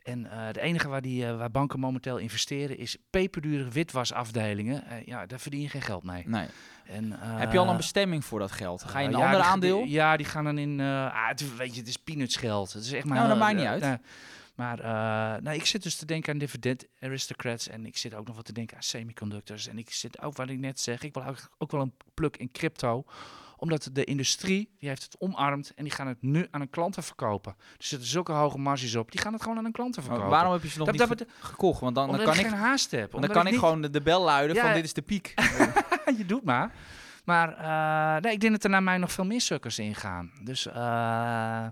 En 0.05 0.24
uh, 0.24 0.52
de 0.52 0.61
enige 0.61 0.88
waar, 0.88 1.00
die, 1.00 1.24
uh, 1.24 1.36
waar 1.36 1.50
banken 1.50 1.80
momenteel 1.80 2.16
investeren 2.16 2.78
is 2.78 2.96
peperdure 3.11 3.68
witwasafdelingen. 3.68 4.84
Uh, 4.90 5.07
ja, 5.07 5.26
daar 5.26 5.40
verdien 5.40 5.61
je 5.61 5.68
geen 5.68 5.82
geld 5.82 6.02
mee. 6.02 6.22
Nee. 6.26 6.46
En, 6.86 7.12
Heb 7.20 7.52
je 7.52 7.59
al 7.59 7.68
een 7.68 7.76
bestemming 7.76 8.24
voor 8.24 8.38
dat 8.38 8.52
geld? 8.52 8.82
Ga 8.82 8.98
je 8.98 9.09
een 9.09 9.14
ander 9.14 9.40
aandeel? 9.40 9.84
Ja, 9.84 10.16
die 10.16 10.26
gaan 10.26 10.44
dan 10.44 10.59
in... 10.59 10.80
ah, 10.80 11.28
het, 11.28 11.57
weet 11.57 11.74
je, 11.74 11.80
het 11.80 11.88
is 11.88 11.96
peanuts 11.96 12.36
geld. 12.36 12.72
Het 12.72 12.84
is 12.84 12.92
echt 12.92 13.05
maar... 13.05 13.16
Nou, 13.16 13.28
dat 13.28 13.38
maakt 13.38 13.57
niet 13.57 13.66
uit. 13.66 14.00
maar 14.55 14.76
nou, 15.42 15.57
ik 15.57 15.66
zit 15.66 15.82
dus 15.82 15.96
te 15.96 16.07
denken 16.07 16.32
aan 16.32 16.38
dividend 16.38 16.86
aristocrats. 17.00 17.68
En 17.68 17.86
ik 17.86 17.96
zit 17.96 18.14
ook 18.14 18.26
nog 18.26 18.36
wat 18.36 18.44
te 18.44 18.52
denken 18.52 18.76
aan 18.76 18.82
semiconductors. 18.82 19.68
En 19.68 19.78
ik 19.78 19.90
zit 19.90 20.22
ook, 20.22 20.36
wat 20.36 20.48
ik 20.48 20.59
net 20.59 20.80
zeg, 20.80 21.02
ik 21.02 21.14
wil 21.14 21.24
ook, 21.24 21.50
ook 21.59 21.70
wel 21.70 21.80
een 21.80 21.94
pluk 22.14 22.36
in 22.36 22.50
crypto 22.50 23.05
omdat 23.65 23.89
de 23.93 24.05
industrie, 24.05 24.71
die 24.79 24.89
heeft 24.89 25.03
het 25.03 25.17
omarmd 25.19 25.73
en 25.75 25.85
die 25.85 25.93
gaan 25.93 26.07
het 26.07 26.23
nu 26.23 26.47
aan 26.51 26.61
een 26.61 26.71
klanten 26.71 27.03
verkopen. 27.03 27.55
Er 27.59 27.85
zitten 27.85 28.09
zulke 28.09 28.33
hoge 28.33 28.59
marges 28.59 28.95
op, 28.95 29.11
die 29.11 29.21
gaan 29.21 29.33
het 29.33 29.43
gewoon 29.43 29.59
aan 29.59 29.65
een 29.65 29.73
klanten 29.73 30.03
verkopen. 30.03 30.29
waarom 30.29 30.53
heb 30.53 30.62
je 30.62 30.69
ze 30.69 30.79
nog 30.79 30.87
dat, 30.87 31.09
niet 31.09 31.19
dat, 31.19 31.29
gekocht? 31.41 31.81
Want 31.81 31.95
dan, 31.95 32.09
dan 32.09 32.25
kan 32.25 32.35
ik 32.35 32.41
geen 32.41 32.53
haast 32.53 32.91
heb. 32.91 33.11
Dan 33.11 33.21
kan 33.29 33.47
ik, 33.47 33.51
niet... 33.51 33.61
gewoon 33.61 33.83
de, 33.83 33.91
de, 33.91 34.03
bel 34.03 34.23
luiden 34.23 34.57
ja, 34.57 34.62
van 34.62 34.73
dit 34.73 34.85
is 34.85 34.93
de 34.93 35.03
piek. 35.03 35.35
je 36.19 36.25
doet 36.27 36.45
maar. 36.45 36.73
Maar 37.25 37.49
uh, 37.49 38.23
nee, 38.23 38.33
ik 38.33 38.41
denk 38.41 38.53
dat 38.53 38.65
er 38.65 38.71
naar 38.71 38.83
mij 38.83 38.99
nog 38.99 39.12
veel 39.12 39.25
meer 39.25 39.41
sukkers 39.41 39.79
ingaan. 39.79 40.31
Dus 40.43 40.67
uh, 40.67 41.67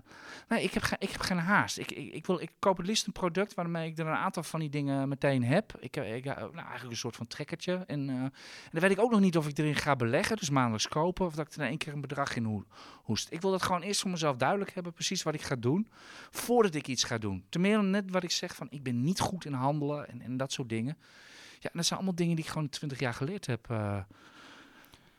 nee, 0.47 0.63
ik 0.63 0.73
heb, 0.73 0.83
ik 0.99 1.09
heb 1.09 1.21
geen 1.21 1.37
haast. 1.37 1.77
Ik, 1.77 1.91
ik, 1.91 2.13
ik, 2.13 2.25
wil, 2.25 2.41
ik 2.41 2.51
koop 2.59 2.77
het 2.77 2.87
liefst 2.87 3.05
een 3.07 3.11
product 3.11 3.53
waarmee 3.53 3.89
ik 3.89 3.97
er 3.97 4.07
een 4.07 4.13
aantal 4.13 4.43
van 4.43 4.59
die 4.59 4.69
dingen 4.69 5.07
meteen 5.07 5.43
heb. 5.43 5.75
Ik 5.79 5.95
heb 5.95 6.05
ik, 6.05 6.25
nou, 6.25 6.55
eigenlijk 6.55 6.89
een 6.89 6.97
soort 6.97 7.15
van 7.15 7.27
trekkertje. 7.27 7.83
En, 7.87 8.09
uh, 8.09 8.15
en 8.15 8.31
dan 8.71 8.81
weet 8.81 8.91
ik 8.91 8.99
ook 8.99 9.11
nog 9.11 9.19
niet 9.19 9.37
of 9.37 9.47
ik 9.47 9.57
erin 9.57 9.75
ga 9.75 9.95
beleggen, 9.95 10.37
dus 10.37 10.49
maandelijks 10.49 10.87
kopen. 10.87 11.25
Of 11.25 11.35
dat 11.35 11.47
ik 11.47 11.53
er 11.53 11.61
in 11.61 11.67
één 11.67 11.77
keer 11.77 11.93
een 11.93 12.01
bedrag 12.01 12.35
in 12.35 12.65
hoest. 13.03 13.31
Ik 13.31 13.41
wil 13.41 13.51
dat 13.51 13.61
gewoon 13.61 13.81
eerst 13.81 14.01
voor 14.01 14.11
mezelf 14.11 14.37
duidelijk 14.37 14.73
hebben, 14.73 14.93
precies 14.93 15.23
wat 15.23 15.33
ik 15.33 15.41
ga 15.41 15.55
doen. 15.55 15.87
Voordat 16.29 16.75
ik 16.75 16.87
iets 16.87 17.03
ga 17.03 17.17
doen. 17.17 17.43
Ten 17.49 17.61
meer 17.61 17.83
net 17.83 18.11
wat 18.11 18.23
ik 18.23 18.31
zeg 18.31 18.55
van, 18.55 18.67
ik 18.69 18.83
ben 18.83 19.03
niet 19.03 19.19
goed 19.19 19.45
in 19.45 19.53
handelen 19.53 20.09
en, 20.09 20.21
en 20.21 20.37
dat 20.37 20.51
soort 20.51 20.69
dingen. 20.69 20.97
Ja, 21.59 21.69
dat 21.73 21.85
zijn 21.85 21.99
allemaal 21.99 22.15
dingen 22.15 22.35
die 22.35 22.45
ik 22.45 22.51
gewoon 22.51 22.69
20 22.69 22.99
jaar 22.99 23.13
geleerd 23.13 23.45
heb. 23.45 23.67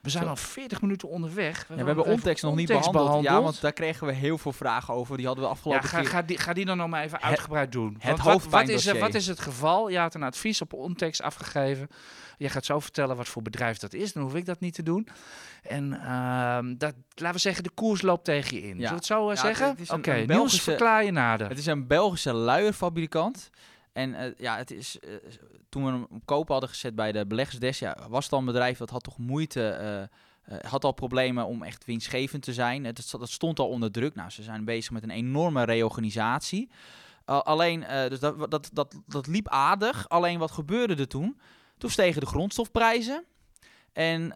We 0.05 0.11
zijn 0.11 0.25
Zo. 0.25 0.29
al 0.31 0.37
40 0.37 0.81
minuten 0.81 1.09
onderweg. 1.09 1.67
Ja, 1.69 1.75
we 1.77 1.85
hebben 1.85 2.05
Ontex 2.05 2.41
nog 2.43 2.55
niet 2.57 2.69
behandeld. 2.69 3.23
Ja, 3.23 3.43
want 3.43 3.61
daar 3.61 3.73
kregen 3.73 4.07
we 4.07 4.13
heel 4.13 4.39
veel 4.39 4.53
vragen 4.53 4.95
over. 4.95 5.17
Die 5.17 5.27
hadden 5.27 5.45
we 5.45 5.51
Ja, 5.51 5.57
afgelopen 5.57 5.89
ga, 5.89 6.01
keer. 6.01 6.09
ga, 6.09 6.23
die, 6.23 6.39
ga 6.39 6.53
die 6.53 6.65
dan 6.65 6.77
nog 6.77 6.89
maar 6.89 7.03
even 7.03 7.19
Het- 7.19 7.27
uitgebreid 7.27 7.73
doen. 7.73 7.97
het 7.99 8.23
wat, 8.23 8.45
wat, 8.45 8.69
is, 8.69 8.93
wat 8.93 9.15
is 9.15 9.27
het 9.27 9.41
geval? 9.41 9.89
Je 9.89 9.99
had 9.99 10.15
een 10.15 10.23
advies 10.23 10.61
op 10.61 10.73
Ontex 10.73 11.23
afgegeven. 11.23 11.89
Je 12.39 12.49
gaat 12.49 12.65
zo 12.65 12.81
vertellen 12.81 13.17
wat 13.17 13.29
voor 13.29 13.43
bedrijf 13.43 13.79
dat 13.79 13.93
is. 13.93 14.13
Dan 14.13 14.23
hoef 14.23 14.35
ik 14.35 14.45
dat 14.47 14.61
niet 14.61 14.75
te 14.75 14.83
doen. 14.83 15.09
En 15.63 16.01
ehm, 16.01 16.75
dat, 16.79 16.95
laten 17.15 17.35
we 17.35 17.39
zeggen, 17.41 17.63
de 17.65 17.71
koers 17.75 18.03
loopt 18.03 18.25
tegen 18.25 18.57
je 18.57 18.63
in. 18.63 18.75
Zullen 18.75 18.89
we 18.89 18.95
het 18.95 19.07
zo 19.07 19.29
eh, 19.31 19.35
Ja, 19.37 19.41
zeggen? 19.43 19.77
Oké, 19.89 20.13
Niels, 20.13 20.27
Belgische- 20.27 20.61
verklaar 20.61 21.05
je 21.05 21.11
nader. 21.11 21.49
Het 21.49 21.59
is 21.59 21.67
een 21.67 21.87
Belgische 21.87 22.33
luierfabrikant. 22.33 23.51
En 23.95 24.15
eh, 24.15 24.31
ja, 24.37 24.57
het 24.57 24.71
is, 24.71 24.99
eh, 24.99 25.11
toen 25.69 25.85
we 25.85 25.91
hem 25.91 26.07
op 26.11 26.27
koop 26.27 26.49
hadden 26.49 26.69
gezet 26.69 26.95
bij 26.95 27.13
de 27.13 27.27
beleggersdesk, 27.27 27.81
ja, 27.81 27.97
was 28.09 28.25
het 28.25 28.33
al 28.33 28.39
een 28.39 28.45
bedrijf 28.45 28.79
dat 28.79 28.91
had 28.91 29.03
toch 29.03 29.19
moeite, 29.19 29.69
eh, 29.69 30.71
had 30.71 30.85
al 30.85 30.93
problemen 30.93 31.47
om 31.47 31.63
echt 31.63 31.85
winstgevend 31.85 32.43
te 32.43 32.53
zijn. 32.53 32.83
Dat 32.83 33.29
stond 33.29 33.59
al 33.59 33.69
onder 33.69 33.91
druk. 33.91 34.15
Nou, 34.15 34.31
ze 34.31 34.43
zijn 34.43 34.65
bezig 34.65 34.93
met 34.93 35.03
een 35.03 35.11
enorme 35.11 35.65
reorganisatie. 35.65 36.71
Alleen, 37.25 37.85
dus 38.09 38.21
dat, 38.21 38.51
dat, 38.51 38.71
dat, 38.73 38.95
dat 39.07 39.27
liep 39.27 39.49
aardig. 39.49 40.09
Alleen 40.09 40.39
wat 40.39 40.51
gebeurde 40.51 40.95
er 40.95 41.09
toen? 41.09 41.41
Toen 41.79 41.91
stegen 41.91 42.21
de 42.21 42.27
grondstofprijzen. 42.27 43.25
En 43.93 44.35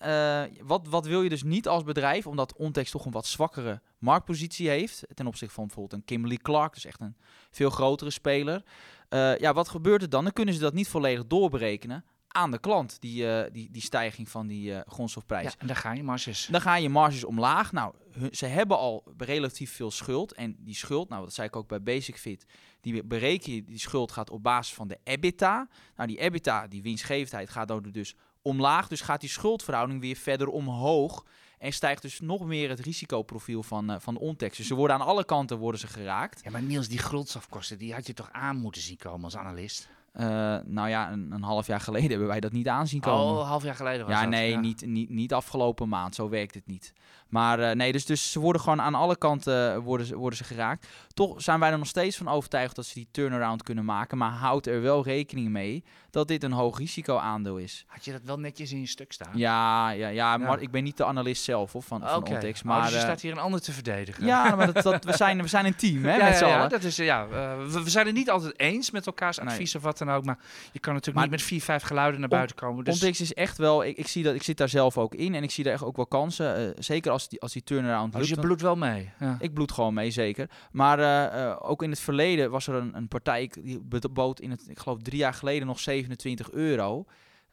wat, 0.62 0.86
wat 0.88 1.06
wil 1.06 1.22
je 1.22 1.28
dus 1.28 1.42
niet 1.42 1.68
als 1.68 1.84
bedrijf, 1.84 2.26
omdat 2.26 2.56
Ontex 2.56 2.90
toch 2.90 3.04
een 3.04 3.12
wat 3.12 3.26
zwakkere 3.26 3.80
marktpositie 3.98 4.68
heeft, 4.68 5.04
ten 5.14 5.26
opzichte 5.26 5.54
van 5.54 5.66
bijvoorbeeld 5.66 6.00
een 6.00 6.06
Kimberly 6.06 6.36
Clark, 6.36 6.74
dus 6.74 6.84
echt 6.84 7.00
een 7.00 7.16
veel 7.50 7.70
grotere 7.70 8.10
speler. 8.10 8.62
Uh, 9.10 9.38
ja, 9.38 9.52
wat 9.52 9.68
gebeurt 9.68 10.02
er 10.02 10.08
dan? 10.08 10.24
Dan 10.24 10.32
kunnen 10.32 10.54
ze 10.54 10.60
dat 10.60 10.74
niet 10.74 10.88
volledig 10.88 11.26
doorberekenen 11.26 12.04
aan 12.28 12.50
de 12.50 12.58
klant, 12.58 13.00
die, 13.00 13.24
uh, 13.24 13.42
die, 13.52 13.70
die 13.70 13.82
stijging 13.82 14.28
van 14.28 14.46
die 14.46 14.70
uh, 14.70 14.80
grondstofprijs. 14.86 15.44
Ja, 15.44 15.54
en 15.58 15.66
dan 15.66 15.76
gaan 15.76 15.96
je 15.96 16.02
marges. 16.02 16.46
Dan 16.50 16.60
gaan 16.60 16.82
je 16.82 16.88
marges 16.88 17.24
omlaag. 17.24 17.72
Nou, 17.72 17.94
hun, 18.10 18.34
ze 18.34 18.46
hebben 18.46 18.78
al 18.78 19.12
relatief 19.16 19.72
veel 19.72 19.90
schuld. 19.90 20.32
En 20.32 20.56
die 20.58 20.74
schuld, 20.74 21.08
nou 21.08 21.24
dat 21.24 21.34
zei 21.34 21.46
ik 21.46 21.56
ook 21.56 21.68
bij 21.68 21.82
Basic 21.82 22.16
Fit, 22.16 22.46
die 22.80 23.04
bereken 23.04 23.52
je, 23.52 23.64
die 23.64 23.78
schuld 23.78 24.12
gaat 24.12 24.30
op 24.30 24.42
basis 24.42 24.74
van 24.74 24.88
de 24.88 24.98
EBITDA. 25.04 25.68
Nou, 25.96 26.08
die 26.08 26.18
EBITDA, 26.18 26.66
die 26.66 26.82
winstgevendheid, 26.82 27.50
gaat 27.50 27.68
dan 27.68 27.82
dus 27.82 28.14
omlaag. 28.42 28.88
Dus 28.88 29.00
gaat 29.00 29.20
die 29.20 29.30
schuldverhouding 29.30 30.00
weer 30.00 30.16
verder 30.16 30.48
omhoog. 30.48 31.24
En 31.58 31.72
stijgt 31.72 32.02
dus 32.02 32.20
nog 32.20 32.44
meer 32.44 32.68
het 32.68 32.80
risicoprofiel 32.80 33.62
van, 33.62 33.90
uh, 33.90 33.96
van 33.98 34.16
Ontex. 34.16 34.56
Dus 34.56 34.66
ze 34.66 34.74
worden 34.74 34.96
aan 34.96 35.06
alle 35.06 35.24
kanten 35.24 35.58
worden 35.58 35.80
ze 35.80 35.86
geraakt. 35.86 36.40
Ja, 36.44 36.50
maar 36.50 36.62
Niels, 36.62 36.88
die 36.88 36.98
grondstofkosten, 36.98 37.78
die 37.78 37.94
had 37.94 38.06
je 38.06 38.14
toch 38.14 38.28
aan 38.32 38.56
moeten 38.56 38.82
zien 38.82 38.96
komen 38.96 39.24
als 39.24 39.36
analist? 39.36 39.88
Uh, 40.20 40.26
nou 40.64 40.88
ja, 40.88 41.12
een, 41.12 41.32
een, 41.32 41.42
half 41.42 41.66
jaar 41.66 41.80
geleden 41.80 42.10
hebben 42.10 42.28
wij 42.28 42.40
dat 42.40 42.52
niet 42.52 42.68
aanzien 42.68 43.00
komen. 43.00 43.34
Oh, 43.34 43.40
een 43.40 43.46
half 43.46 43.62
jaar 43.62 43.74
geleden 43.74 44.06
was 44.06 44.14
ja, 44.14 44.20
dat. 44.20 44.30
Nee, 44.30 44.50
ja, 44.50 44.60
Niet, 44.60 44.86
niet, 44.86 45.10
niet 45.10 45.32
afgelopen 45.32 45.88
maand. 45.88 46.14
Zo 46.14 46.28
werkt 46.28 46.54
het 46.54 46.66
niet. 46.66 46.92
Maar 47.28 47.60
uh, 47.60 47.70
nee, 47.70 47.92
dus, 47.92 48.06
dus 48.06 48.32
ze 48.32 48.40
worden 48.40 48.62
gewoon 48.62 48.80
aan 48.80 48.94
alle 48.94 49.16
kanten 49.16 49.82
worden 49.82 50.06
ze, 50.06 50.16
worden 50.16 50.38
ze 50.38 50.44
geraakt. 50.44 50.86
Toch 51.14 51.42
zijn 51.42 51.60
wij 51.60 51.70
er 51.70 51.78
nog 51.78 51.86
steeds 51.86 52.16
van 52.16 52.28
overtuigd 52.28 52.76
dat 52.76 52.86
ze 52.86 52.94
die 52.94 53.08
turnaround 53.10 53.62
kunnen 53.62 53.84
maken. 53.84 54.18
Maar 54.18 54.30
houd 54.30 54.66
er 54.66 54.82
wel 54.82 55.04
rekening 55.04 55.48
mee 55.48 55.84
dat 56.10 56.28
dit 56.28 56.42
een 56.42 56.52
hoog 56.52 56.78
risico 56.78 57.16
aandeel 57.16 57.56
is. 57.56 57.84
Had 57.86 58.04
je 58.04 58.12
dat 58.12 58.20
wel 58.24 58.38
netjes 58.38 58.72
in 58.72 58.80
je 58.80 58.86
stuk 58.86 59.12
staan? 59.12 59.32
Ja, 59.34 59.90
ja, 59.90 60.08
ja, 60.08 60.36
maar 60.36 60.60
ik 60.60 60.70
ben 60.70 60.84
niet 60.84 60.96
de 60.96 61.04
analist 61.04 61.42
zelf 61.42 61.74
of 61.74 61.84
van, 61.84 62.00
van. 62.00 62.16
Ontex. 62.16 62.60
Oh, 62.60 62.66
Maar 62.66 62.82
dus 62.82 62.92
je 62.92 62.98
staat 62.98 63.20
hier 63.20 63.32
een 63.32 63.38
ander 63.38 63.60
te 63.60 63.72
verdedigen. 63.72 64.26
Ja, 64.26 64.54
maar 64.56 64.72
dat, 64.72 64.84
dat, 64.84 65.04
we, 65.04 65.16
zijn, 65.24 65.42
we 65.42 65.48
zijn 65.48 65.66
een 65.66 65.76
team, 65.76 66.04
hè, 66.04 66.16
ja, 66.16 66.24
met 66.24 66.36
z'n 66.36 66.44
ja, 66.44 66.56
allen. 66.56 66.68
Dat 66.68 66.82
is, 66.82 66.96
ja, 66.96 67.24
uh, 67.24 67.56
we, 67.56 67.82
we, 67.82 67.90
zijn 67.90 68.06
het 68.06 68.14
niet 68.14 68.30
altijd 68.30 68.58
eens 68.60 68.90
met 68.90 69.06
elkaars 69.06 69.40
advies 69.40 69.72
nee. 69.72 69.82
of 69.82 69.82
wat 69.82 69.98
dan 69.98 70.07
ook. 70.10 70.24
Maar 70.24 70.38
je 70.72 70.78
kan 70.78 70.92
natuurlijk 70.92 71.14
maar 71.14 71.28
niet 71.28 71.38
met 71.40 71.48
vier, 71.48 71.62
vijf 71.62 71.82
geluiden 71.82 72.20
naar 72.20 72.28
buiten 72.28 72.56
komen. 72.56 72.84
Dus... 72.84 72.94
Ontex 72.94 73.20
is 73.20 73.34
echt 73.34 73.58
wel, 73.58 73.84
ik, 73.84 73.96
ik, 73.96 74.06
zie 74.06 74.22
dat, 74.22 74.34
ik 74.34 74.42
zit 74.42 74.56
daar 74.56 74.68
zelf 74.68 74.98
ook 74.98 75.14
in 75.14 75.34
en 75.34 75.42
ik 75.42 75.50
zie 75.50 75.64
daar 75.64 75.72
echt 75.72 75.82
ook 75.82 75.96
wel 75.96 76.06
kansen. 76.06 76.60
Uh, 76.60 76.70
zeker 76.78 77.12
als 77.12 77.28
die, 77.28 77.40
als 77.40 77.52
die 77.52 77.62
turnaround 77.62 78.14
lukt. 78.14 78.26
Dus 78.26 78.36
je 78.36 78.40
bloedt 78.40 78.62
wel 78.62 78.76
mee? 78.76 79.10
Ja. 79.20 79.36
Ik 79.40 79.54
bloed 79.54 79.72
gewoon 79.72 79.94
mee, 79.94 80.10
zeker. 80.10 80.50
Maar 80.72 80.98
uh, 80.98 81.56
ook 81.58 81.82
in 81.82 81.90
het 81.90 82.00
verleden 82.00 82.50
was 82.50 82.66
er 82.66 82.74
een, 82.74 82.96
een 82.96 83.08
partij 83.08 83.50
die 83.60 83.80
bood 84.10 84.40
in 84.40 84.50
het, 84.50 84.68
ik 84.68 84.78
geloof 84.78 84.98
drie 85.02 85.18
jaar 85.18 85.34
geleden 85.34 85.66
nog 85.66 85.80
27 85.80 86.50
euro. 86.50 87.04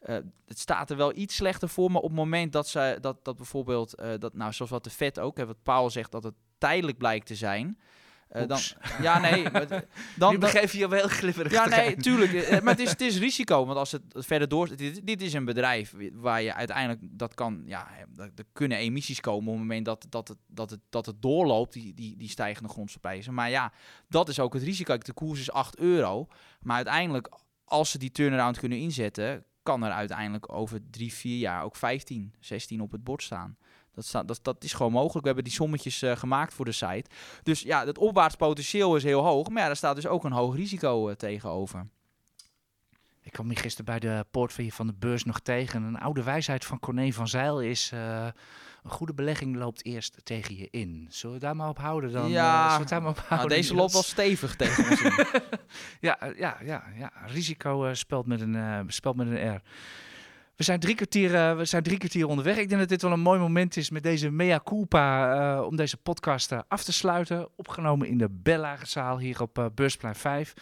Uh, 0.02 0.16
het 0.46 0.58
staat 0.58 0.90
er 0.90 0.96
wel 0.96 1.16
iets 1.16 1.36
slechter 1.36 1.68
voor, 1.68 1.90
maar 1.90 2.02
op 2.02 2.08
het 2.08 2.18
moment 2.18 2.52
dat 2.52 2.68
ze 2.68 2.98
dat, 3.00 3.24
dat 3.24 3.36
bijvoorbeeld, 3.36 4.00
uh, 4.00 4.08
dat, 4.18 4.34
nou, 4.34 4.52
zoals 4.52 4.70
wat 4.70 4.84
de 4.84 4.90
vet 4.90 5.18
ook, 5.18 5.36
hè, 5.36 5.46
wat 5.46 5.62
Paul 5.62 5.90
zegt, 5.90 6.12
dat 6.12 6.22
het 6.22 6.34
tijdelijk 6.58 6.98
blijkt 6.98 7.26
te 7.26 7.34
zijn. 7.34 7.78
Uh, 8.32 8.46
dan, 8.46 8.58
ja, 9.02 9.18
nee. 9.18 9.42
Maar, 9.52 9.84
dan, 10.16 10.32
nu 10.32 10.38
begeef 10.38 10.72
je 10.72 10.78
je 10.78 10.88
wel 10.88 11.08
glibberig. 11.08 11.52
Ja, 11.52 11.68
nee, 11.68 11.96
tuurlijk. 11.96 12.62
maar 12.62 12.72
het 12.72 12.82
is, 12.82 12.90
het 12.96 13.00
is 13.00 13.18
risico. 13.18 13.66
Want 13.66 13.78
als 13.78 13.92
het 13.92 14.02
verder 14.12 14.48
door... 14.48 14.76
Dit, 14.76 15.06
dit 15.06 15.22
is 15.22 15.32
een 15.32 15.44
bedrijf 15.44 15.94
waar 16.12 16.42
je 16.42 16.54
uiteindelijk... 16.54 17.00
Dat 17.02 17.34
kan... 17.34 17.62
Ja, 17.66 17.88
er 18.16 18.44
kunnen 18.52 18.78
emissies 18.78 19.20
komen 19.20 19.46
op 19.46 19.52
het 19.52 19.58
moment 19.58 19.84
dat, 19.84 20.06
dat, 20.08 20.28
het, 20.28 20.38
dat, 20.46 20.70
het, 20.70 20.80
dat 20.90 21.06
het 21.06 21.22
doorloopt, 21.22 21.72
die, 21.72 21.94
die, 21.94 22.16
die 22.16 22.28
stijgende 22.28 22.68
grondstofprijzen. 22.68 23.34
Maar 23.34 23.50
ja, 23.50 23.72
dat 24.08 24.28
is 24.28 24.40
ook 24.40 24.54
het 24.54 24.62
risico. 24.62 24.98
De 24.98 25.12
koers 25.12 25.40
is 25.40 25.50
8 25.50 25.78
euro. 25.78 26.26
Maar 26.60 26.76
uiteindelijk, 26.76 27.28
als 27.64 27.90
ze 27.90 27.98
die 27.98 28.10
turnaround 28.10 28.58
kunnen 28.58 28.78
inzetten... 28.78 29.44
kan 29.62 29.84
er 29.84 29.90
uiteindelijk 29.90 30.52
over 30.52 30.80
drie, 30.90 31.12
vier 31.12 31.38
jaar 31.38 31.62
ook 31.64 31.76
15, 31.76 32.34
16 32.40 32.80
op 32.80 32.92
het 32.92 33.04
bord 33.04 33.22
staan. 33.22 33.56
Dat, 33.96 34.04
staat, 34.04 34.28
dat, 34.28 34.38
dat 34.42 34.64
is 34.64 34.72
gewoon 34.72 34.92
mogelijk. 34.92 35.20
We 35.20 35.26
hebben 35.26 35.44
die 35.44 35.52
sommetjes 35.52 36.02
uh, 36.02 36.16
gemaakt 36.16 36.54
voor 36.54 36.64
de 36.64 36.72
site. 36.72 37.04
Dus 37.42 37.60
ja, 37.60 37.86
het 37.86 37.98
opwaarts 37.98 38.34
potentieel 38.34 38.96
is 38.96 39.02
heel 39.02 39.22
hoog. 39.22 39.48
Maar 39.48 39.60
ja, 39.60 39.66
daar 39.66 39.76
staat 39.76 39.94
dus 39.94 40.06
ook 40.06 40.24
een 40.24 40.32
hoog 40.32 40.54
risico 40.54 41.08
uh, 41.08 41.14
tegenover. 41.14 41.86
Ik 43.22 43.32
kwam 43.32 43.48
hier 43.48 43.58
gisteren 43.58 43.84
bij 43.84 43.98
de 43.98 44.24
poort 44.30 44.52
van 44.68 44.86
de 44.86 44.94
beurs 44.98 45.24
nog 45.24 45.40
tegen. 45.40 45.82
Een 45.82 45.98
oude 45.98 46.22
wijsheid 46.22 46.64
van 46.64 46.78
Corné 46.78 47.12
van 47.12 47.28
Zeil 47.28 47.60
is... 47.60 47.90
Uh, 47.94 48.26
een 48.84 48.92
goede 48.92 49.14
belegging 49.14 49.56
loopt 49.56 49.84
eerst 49.84 50.20
tegen 50.22 50.56
je 50.56 50.68
in. 50.70 51.06
Zullen 51.10 51.36
we 51.36 51.42
daar 51.42 51.56
maar 51.56 51.68
op 51.68 51.78
houden 51.78 52.12
dan? 52.12 52.30
Ja, 52.30 52.78
daar 52.78 53.02
maar 53.02 53.10
op 53.10 53.16
nou, 53.16 53.28
houden, 53.28 53.56
deze 53.56 53.74
loopt 53.74 53.92
wel 53.92 54.02
stevig 54.02 54.56
tegen 54.56 54.90
ons 54.90 55.02
in. 55.02 55.12
ja, 56.08 56.18
ja, 56.36 56.58
ja, 56.62 56.84
ja, 56.96 57.12
risico 57.26 57.94
spelt, 57.94 58.26
met 58.26 58.40
een, 58.40 58.84
spelt 58.92 59.16
met 59.16 59.26
een 59.26 59.54
R. 59.54 59.62
We 60.56 60.64
zijn, 60.64 60.80
drie 60.80 60.94
kwartier, 60.94 61.34
uh, 61.34 61.56
we 61.56 61.64
zijn 61.64 61.82
drie 61.82 61.98
kwartier 61.98 62.26
onderweg. 62.26 62.56
Ik 62.56 62.68
denk 62.68 62.80
dat 62.80 62.88
dit 62.88 63.02
wel 63.02 63.12
een 63.12 63.20
mooi 63.20 63.40
moment 63.40 63.76
is 63.76 63.90
met 63.90 64.02
deze 64.02 64.30
mea 64.30 64.60
culpa 64.64 65.34
uh, 65.56 65.66
om 65.66 65.76
deze 65.76 65.96
podcast 65.96 66.52
uh, 66.52 66.58
af 66.68 66.84
te 66.84 66.92
sluiten. 66.92 67.48
Opgenomen 67.56 68.08
in 68.08 68.18
de 68.18 68.28
Bellagezaal 68.30 69.18
hier 69.18 69.42
op 69.42 69.70
Beursplein 69.74 70.14
5. 70.14 70.54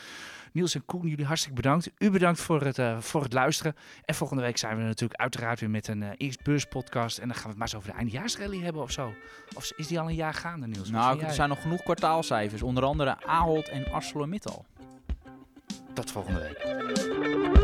Niels 0.55 0.75
en 0.75 0.85
Koen, 0.85 1.09
jullie 1.09 1.25
hartstikke 1.25 1.57
bedankt. 1.57 1.91
U 1.99 2.11
bedankt 2.11 2.41
voor 2.41 2.63
het, 2.63 2.79
uh, 2.79 2.99
voor 2.99 3.23
het 3.23 3.33
luisteren. 3.33 3.75
En 4.05 4.15
volgende 4.15 4.43
week 4.43 4.59
zijn 4.59 4.77
we 4.77 4.83
natuurlijk 4.83 5.21
uiteraard 5.21 5.61
weer 5.61 5.71
met 5.71 5.89
een 5.89 6.03
uh, 6.03 6.09
eerst 6.17 6.43
beurspodcast. 6.43 7.19
En 7.19 7.29
dan 7.29 7.35
gaan 7.35 7.43
we 7.43 7.49
het 7.49 7.59
maar 7.59 7.67
eens 7.67 7.77
over 7.77 7.91
de 7.91 7.97
eindejaarsrally 7.97 8.61
hebben 8.63 8.83
of 8.83 8.91
zo. 8.91 9.15
Of 9.55 9.73
is 9.77 9.87
die 9.87 10.01
al 10.01 10.09
een 10.09 10.15
jaar 10.15 10.35
gaande, 10.35 10.67
Niels? 10.67 10.91
Nou, 10.91 11.21
er 11.21 11.33
zijn 11.33 11.49
nog 11.49 11.63
genoeg 11.63 11.83
kwartaalcijfers. 11.83 12.63
Onder 12.63 12.85
andere 12.85 13.27
Ahold 13.27 13.69
en 13.69 13.93
ArcelorMittal. 13.93 14.65
Tot 15.95 16.11
volgende 16.11 16.41
week. 16.41 17.64